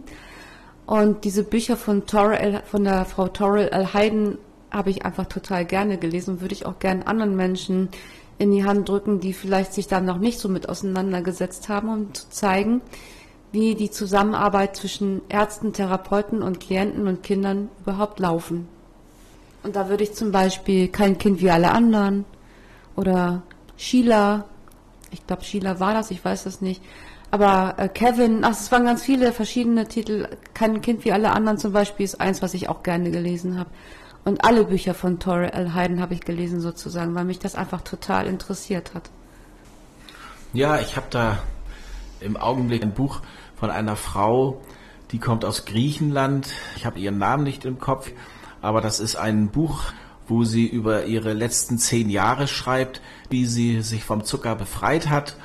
Und 0.87 1.25
diese 1.25 1.45
Bücher 1.45 1.77
von, 1.77 2.07
Torrel, 2.07 2.63
von 2.67 2.85
der 2.85 3.05
Frau 3.05 3.29
Torrel 3.29 3.71
Al-Hayden 3.71 4.39
habe 4.71 4.91
ich 4.91 5.05
einfach 5.05 5.27
total 5.27 5.65
gerne 5.65 5.99
gelesen 5.99 6.41
würde 6.41 6.53
ich 6.53 6.67
auch 6.67 6.81
gerne 6.81 7.07
anderen 7.07 7.37
Menschen 7.37 7.89
in 8.39 8.51
die 8.51 8.65
Hand 8.65 8.89
drücken, 8.89 9.21
die 9.21 9.33
vielleicht 9.33 9.73
sich 9.73 9.87
da 9.87 10.01
noch 10.01 10.19
nicht 10.19 10.39
so 10.39 10.49
mit 10.49 10.69
auseinandergesetzt 10.69 11.69
haben, 11.69 11.89
um 11.89 12.15
zu 12.15 12.29
zeigen, 12.31 12.81
wie 13.53 13.75
die 13.75 13.91
Zusammenarbeit 13.91 14.77
zwischen 14.77 15.23
Ärzten, 15.29 15.73
Therapeuten 15.73 16.43
und 16.43 16.59
Klienten 16.59 17.07
und 17.07 17.23
Kindern 17.23 17.69
überhaupt 17.83 18.19
laufen. 18.19 18.67
Und 19.63 19.77
da 19.77 19.89
würde 19.89 20.05
ich 20.05 20.15
zum 20.15 20.33
Beispiel 20.33 20.89
Kein 20.89 21.19
Kind 21.19 21.41
wie 21.41 21.51
alle 21.51 21.71
anderen 21.71 22.25
oder 22.97 23.43
Sheila. 23.77 24.45
Ich 25.11 25.27
glaube, 25.27 25.45
Sheila 25.45 25.79
war 25.79 25.95
das, 25.95 26.11
ich 26.11 26.25
weiß 26.25 26.45
das 26.45 26.61
nicht. 26.61 26.83
Aber 27.31 27.75
äh, 27.79 27.89
Kevin, 27.89 28.45
ach, 28.45 28.53
es 28.53 28.71
waren 28.71 28.85
ganz 28.85 29.03
viele 29.03 29.33
verschiedene 29.33 29.89
Titel. 29.89 30.29
Kein 30.53 30.81
Kind 30.83 31.05
wie 31.05 31.13
alle 31.13 31.33
anderen 31.33 31.59
zum 31.59 31.73
Beispiel 31.73 32.05
ist 32.05 32.21
eins, 32.21 32.43
was 32.43 32.55
ich 32.55 32.69
auch 32.69 32.83
gerne 32.83 33.11
gelesen 33.11 33.59
habe. 33.59 33.71
Und 34.25 34.43
alle 34.43 34.65
Bücher 34.65 34.95
von 34.95 35.19
Torre 35.19 35.53
L. 35.53 35.75
Hayden 35.75 36.01
habe 36.01 36.15
ich 36.15 36.21
gelesen 36.21 36.61
sozusagen, 36.61 37.15
weil 37.15 37.25
mich 37.25 37.39
das 37.39 37.55
einfach 37.55 37.83
total 37.83 38.27
interessiert 38.27 38.95
hat. 38.95 39.11
Ja, 40.55 40.79
ich 40.79 40.97
habe 40.97 41.07
da 41.11 41.39
im 42.21 42.37
Augenblick 42.37 42.83
ein 42.83 42.95
Buch 42.95 43.21
von 43.57 43.71
einer 43.71 43.97
Frau, 43.97 44.63
die 45.11 45.19
kommt 45.19 45.45
aus 45.45 45.67
Griechenland. 45.67 46.49
Ich 46.77 46.87
habe 46.87 46.99
ihren 46.99 47.19
Namen 47.19 47.45
nicht 47.45 47.65
im 47.65 47.79
Kopf, 47.79 48.11
aber 48.63 48.81
das 48.81 48.99
ist 48.99 49.17
ein 49.17 49.49
Buch, 49.49 49.83
wo 50.27 50.45
sie 50.45 50.67
über 50.67 51.05
ihre 51.05 51.35
letzten 51.35 51.79
zehn 51.79 52.09
Jahre 52.09 52.47
schreibt, 52.47 53.03
wie 53.29 53.45
sie 53.45 53.83
sich 53.83 54.05
vom 54.05 54.25
Zucker 54.25 54.57
befreit 54.57 55.11
hat. 55.11 55.37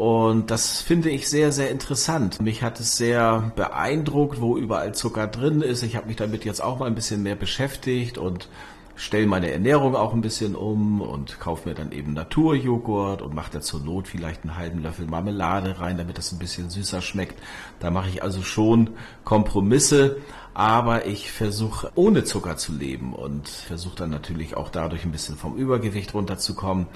Und 0.00 0.50
das 0.50 0.80
finde 0.80 1.10
ich 1.10 1.28
sehr, 1.28 1.52
sehr 1.52 1.70
interessant. 1.70 2.40
Mich 2.40 2.62
hat 2.62 2.80
es 2.80 2.96
sehr 2.96 3.52
beeindruckt, 3.54 4.40
wo 4.40 4.56
überall 4.56 4.94
Zucker 4.94 5.26
drin 5.26 5.60
ist. 5.60 5.82
Ich 5.82 5.94
habe 5.94 6.06
mich 6.06 6.16
damit 6.16 6.46
jetzt 6.46 6.62
auch 6.62 6.78
mal 6.78 6.86
ein 6.86 6.94
bisschen 6.94 7.22
mehr 7.22 7.34
beschäftigt 7.34 8.16
und 8.16 8.48
stelle 8.94 9.26
meine 9.26 9.52
Ernährung 9.52 9.94
auch 9.94 10.14
ein 10.14 10.22
bisschen 10.22 10.54
um 10.54 11.02
und 11.02 11.38
kaufe 11.38 11.68
mir 11.68 11.74
dann 11.74 11.92
eben 11.92 12.14
Naturjoghurt 12.14 13.20
und 13.20 13.34
mache 13.34 13.50
da 13.52 13.60
zur 13.60 13.80
Not 13.80 14.08
vielleicht 14.08 14.42
einen 14.42 14.56
halben 14.56 14.82
Löffel 14.82 15.04
Marmelade 15.04 15.80
rein, 15.80 15.98
damit 15.98 16.16
das 16.16 16.32
ein 16.32 16.38
bisschen 16.38 16.70
süßer 16.70 17.02
schmeckt. 17.02 17.38
Da 17.78 17.90
mache 17.90 18.08
ich 18.08 18.22
also 18.22 18.40
schon 18.40 18.88
Kompromisse, 19.24 20.16
aber 20.54 21.04
ich 21.08 21.30
versuche 21.30 21.92
ohne 21.94 22.24
Zucker 22.24 22.56
zu 22.56 22.72
leben 22.72 23.12
und 23.12 23.50
versuche 23.50 23.96
dann 23.96 24.08
natürlich 24.08 24.56
auch 24.56 24.70
dadurch 24.70 25.04
ein 25.04 25.12
bisschen 25.12 25.36
vom 25.36 25.58
Übergewicht 25.58 26.14
runterzukommen. 26.14 26.86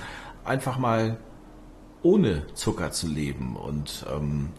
Einfach 0.46 0.78
mal 0.78 1.18
ohne 2.04 2.46
Zucker 2.54 2.92
zu 2.92 3.08
leben 3.08 3.56
und 3.56 4.06
ähm, 4.14 4.50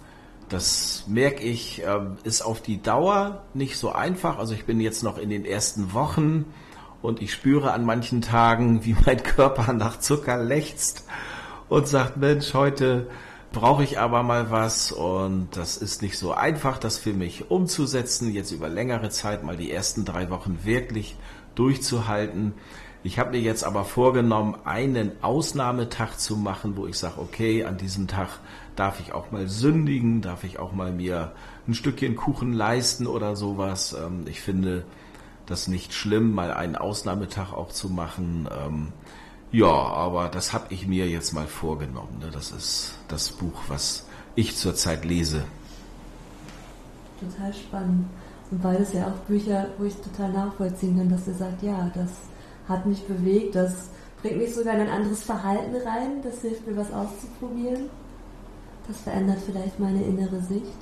das 0.49 1.05
merke 1.07 1.43
ich, 1.43 1.83
äh, 1.83 2.01
ist 2.23 2.41
auf 2.41 2.61
die 2.61 2.81
Dauer 2.81 3.43
nicht 3.53 3.77
so 3.77 3.91
einfach. 3.91 4.37
Also 4.37 4.53
ich 4.53 4.65
bin 4.65 4.79
jetzt 4.79 5.03
noch 5.03 5.17
in 5.17 5.29
den 5.29 5.45
ersten 5.45 5.93
Wochen 5.93 6.45
und 7.01 7.21
ich 7.21 7.33
spüre 7.33 7.71
an 7.71 7.85
manchen 7.85 8.21
Tagen, 8.21 8.85
wie 8.85 8.95
mein 9.05 9.23
Körper 9.23 9.73
nach 9.73 9.99
Zucker 9.99 10.37
lechzt 10.37 11.05
und 11.69 11.87
sagt, 11.87 12.17
Mensch, 12.17 12.53
heute 12.53 13.07
brauche 13.51 13.83
ich 13.83 13.99
aber 13.99 14.21
mal 14.21 14.51
was 14.51 14.91
und 14.91 15.55
das 15.55 15.77
ist 15.77 16.01
nicht 16.01 16.17
so 16.17 16.33
einfach, 16.33 16.77
das 16.77 16.97
für 16.97 17.13
mich 17.13 17.49
umzusetzen, 17.49 18.33
jetzt 18.33 18.51
über 18.51 18.69
längere 18.69 19.09
Zeit 19.09 19.43
mal 19.43 19.55
die 19.55 19.71
ersten 19.71 20.03
drei 20.03 20.29
Wochen 20.29 20.59
wirklich 20.63 21.15
durchzuhalten. 21.55 22.53
Ich 23.05 23.19
habe 23.19 23.29
mir 23.29 23.39
jetzt 23.39 23.63
aber 23.63 23.85
vorgenommen, 23.85 24.55
einen 24.65 25.11
Ausnahmetag 25.21 26.17
zu 26.17 26.37
machen, 26.37 26.75
wo 26.75 26.87
ich 26.87 26.97
sage, 26.97 27.21
okay, 27.21 27.63
an 27.63 27.77
diesem 27.77 28.07
Tag 28.07 28.39
darf 28.75 28.99
ich 28.99 29.13
auch 29.13 29.29
mal 29.29 29.47
sündigen, 29.47 30.23
darf 30.23 30.43
ich 30.43 30.57
auch 30.57 30.71
mal 30.71 30.91
mir 30.91 31.31
ein 31.67 31.75
Stückchen 31.75 32.15
Kuchen 32.15 32.51
leisten 32.51 33.05
oder 33.05 33.35
sowas. 33.35 33.93
Ähm, 33.93 34.25
ich 34.25 34.41
finde, 34.41 34.85
das 35.45 35.67
nicht 35.67 35.93
schlimm, 35.93 36.33
mal 36.33 36.51
einen 36.51 36.75
Ausnahmetag 36.75 37.53
auch 37.53 37.69
zu 37.69 37.89
machen. 37.89 38.49
Ähm, 38.51 38.87
ja, 39.51 39.67
aber 39.67 40.27
das 40.29 40.51
habe 40.51 40.73
ich 40.73 40.87
mir 40.87 41.07
jetzt 41.07 41.31
mal 41.31 41.45
vorgenommen. 41.45 42.17
Ne? 42.21 42.31
Das 42.33 42.49
ist 42.49 42.97
das 43.07 43.29
Buch, 43.29 43.61
was 43.67 44.07
ich 44.33 44.55
zurzeit 44.55 45.05
lese. 45.05 45.43
Total 47.19 47.53
spannend. 47.53 48.07
Und 48.49 48.63
beides 48.63 48.93
ja 48.93 49.05
auch 49.05 49.27
Bücher, 49.27 49.67
wo 49.77 49.83
ich 49.83 49.95
total 49.97 50.31
nachvollziehen 50.31 50.97
kann, 50.97 51.09
dass 51.09 51.27
ihr 51.27 51.35
sagt, 51.35 51.61
ja, 51.61 51.91
das 51.93 52.09
hat 52.68 52.86
mich 52.86 53.03
bewegt, 53.03 53.55
das 53.55 53.89
bringt 54.22 54.38
mich 54.38 54.55
sogar 54.55 54.76
in 54.76 54.82
ein 54.82 54.89
anderes 54.89 55.24
Verhalten 55.24 55.76
rein, 55.76 56.22
das 56.24 56.41
hilft 56.41 56.68
mir 56.68 56.78
was 56.78 56.91
auszuprobieren. 56.91 57.89
Das 58.88 59.01
verändert 59.01 59.39
vielleicht 59.45 59.80
meine 59.80 60.03
innere 60.03 60.41
Sicht. 60.41 60.74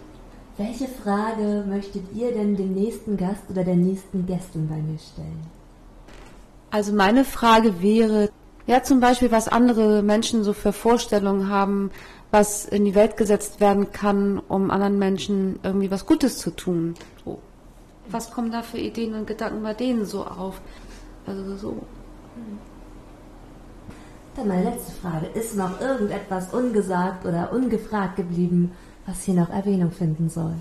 Welche 0.58 0.88
Frage 0.88 1.66
möchtet 1.68 2.04
ihr 2.14 2.32
denn 2.32 2.56
dem 2.56 2.74
nächsten 2.74 3.18
Gast 3.18 3.44
oder 3.50 3.64
der 3.64 3.76
nächsten 3.76 4.26
Gästin 4.26 4.68
bei 4.68 4.76
mir 4.76 5.00
stellen? 5.00 5.42
Also 6.70 6.94
meine 6.94 7.26
Frage 7.26 7.82
wäre, 7.82 8.30
ja 8.68 8.84
zum 8.84 9.00
Beispiel, 9.00 9.32
was 9.32 9.48
andere 9.48 10.04
Menschen 10.04 10.44
so 10.44 10.54
für 10.54 10.74
Vorstellungen 10.74 11.50
haben, 11.50 11.92
was 12.32 12.66
in 12.66 12.86
die 12.86 12.96
Welt 12.96 13.18
gesetzt 13.18 13.60
werden 13.60 13.92
kann, 13.92 14.40
um 14.40 14.72
anderen 14.72 15.00
Menschen 15.00 15.60
irgendwie 15.64 15.92
was 15.92 16.06
Gutes 16.06 16.38
zu 16.38 16.52
tun. 16.52 16.96
So. 17.24 17.40
Was 18.10 18.32
kommen 18.32 18.52
da 18.52 18.64
für 18.64 18.80
Ideen 18.80 19.14
und 19.14 19.28
Gedanken 19.28 19.64
bei 19.64 19.74
denen 19.74 20.06
so 20.06 20.26
auf? 20.26 20.62
Also 21.26 21.56
so. 21.56 21.82
Dann 24.36 24.48
meine 24.48 24.72
letzte 24.72 24.92
Frage. 24.92 25.28
Ist 25.28 25.56
noch 25.56 25.80
irgendetwas 25.80 26.54
ungesagt 26.54 27.26
oder 27.26 27.52
ungefragt 27.52 28.16
geblieben, 28.16 28.72
was 29.06 29.24
hier 29.24 29.36
noch 29.36 29.50
Erwähnung 29.50 29.92
finden 29.92 30.30
soll. 30.30 30.56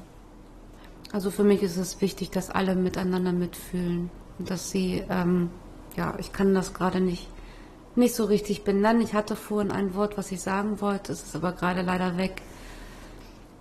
Also 1.12 1.30
für 1.30 1.44
mich 1.44 1.62
ist 1.62 1.76
es 1.76 2.00
wichtig, 2.00 2.30
dass 2.30 2.50
alle 2.50 2.74
miteinander 2.74 3.32
mitfühlen 3.32 4.10
und 4.38 4.50
dass 4.50 4.70
sie, 4.70 5.04
ähm, 5.10 5.50
ja, 5.96 6.14
ich 6.18 6.32
kann 6.32 6.54
das 6.54 6.72
gerade 6.74 7.00
nicht, 7.00 7.28
nicht 7.94 8.14
so 8.14 8.24
richtig 8.24 8.64
benennen. 8.64 9.02
Ich 9.02 9.12
hatte 9.12 9.36
vorhin 9.36 9.70
ein 9.70 9.94
Wort, 9.94 10.16
was 10.16 10.32
ich 10.32 10.40
sagen 10.40 10.80
wollte, 10.80 11.12
es 11.12 11.22
ist 11.22 11.36
aber 11.36 11.52
gerade 11.52 11.82
leider 11.82 12.16
weg. 12.16 12.42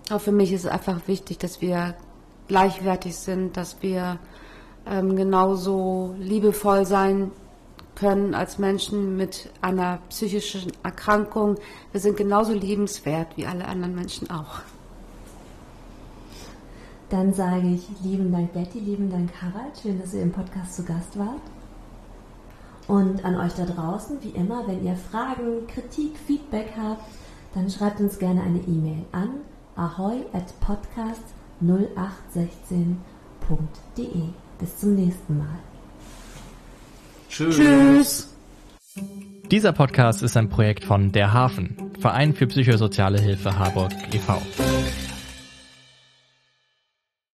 Aber 0.08 0.20
für 0.20 0.32
mich 0.32 0.52
ist 0.52 0.64
es 0.64 0.70
einfach 0.70 1.06
wichtig, 1.06 1.38
dass 1.38 1.60
wir 1.60 1.94
gleichwertig 2.48 3.16
sind, 3.16 3.56
dass 3.56 3.82
wir 3.82 4.18
ähm, 4.86 5.16
genauso 5.16 6.14
liebevoll 6.18 6.86
sein 6.86 7.30
können 7.94 8.34
als 8.34 8.58
Menschen 8.58 9.16
mit 9.16 9.50
einer 9.60 9.98
psychischen 10.08 10.72
Erkrankung. 10.82 11.56
Wir 11.92 12.00
sind 12.00 12.16
genauso 12.16 12.52
liebenswert 12.52 13.36
wie 13.36 13.46
alle 13.46 13.66
anderen 13.66 13.94
Menschen 13.94 14.30
auch. 14.30 14.60
Dann 17.10 17.34
sage 17.34 17.68
ich 17.68 17.86
lieben 18.02 18.32
Dank 18.32 18.54
Betty, 18.54 18.78
lieben 18.78 19.10
Dank 19.10 19.30
Harald, 19.42 19.78
schön, 19.82 20.00
dass 20.00 20.14
ihr 20.14 20.22
im 20.22 20.32
Podcast 20.32 20.76
zu 20.76 20.82
Gast 20.82 21.18
wart. 21.18 21.42
Und 22.88 23.24
an 23.24 23.38
euch 23.38 23.52
da 23.52 23.66
draußen, 23.66 24.22
wie 24.22 24.30
immer, 24.30 24.66
wenn 24.66 24.84
ihr 24.84 24.96
Fragen, 24.96 25.66
Kritik, 25.66 26.16
Feedback 26.26 26.72
habt, 26.76 27.04
dann 27.54 27.68
schreibt 27.68 28.00
uns 28.00 28.18
gerne 28.18 28.42
eine 28.42 28.60
E-Mail 28.60 29.04
an 29.12 29.42
ahoy 29.76 30.24
at 30.32 30.58
podcast 30.60 31.22
0816.de. 31.62 34.30
Bis 34.62 34.78
zum 34.78 34.94
nächsten 34.94 35.38
Mal. 35.38 35.58
Tschüss. 37.28 37.56
Tschüss. 37.56 38.28
Dieser 39.50 39.72
Podcast 39.72 40.22
ist 40.22 40.36
ein 40.36 40.48
Projekt 40.48 40.84
von 40.84 41.10
Der 41.10 41.32
Hafen, 41.32 41.76
Verein 41.98 42.32
für 42.32 42.46
psychosoziale 42.46 43.20
Hilfe 43.20 43.58
Harburg 43.58 43.90
e.V. 44.12 44.40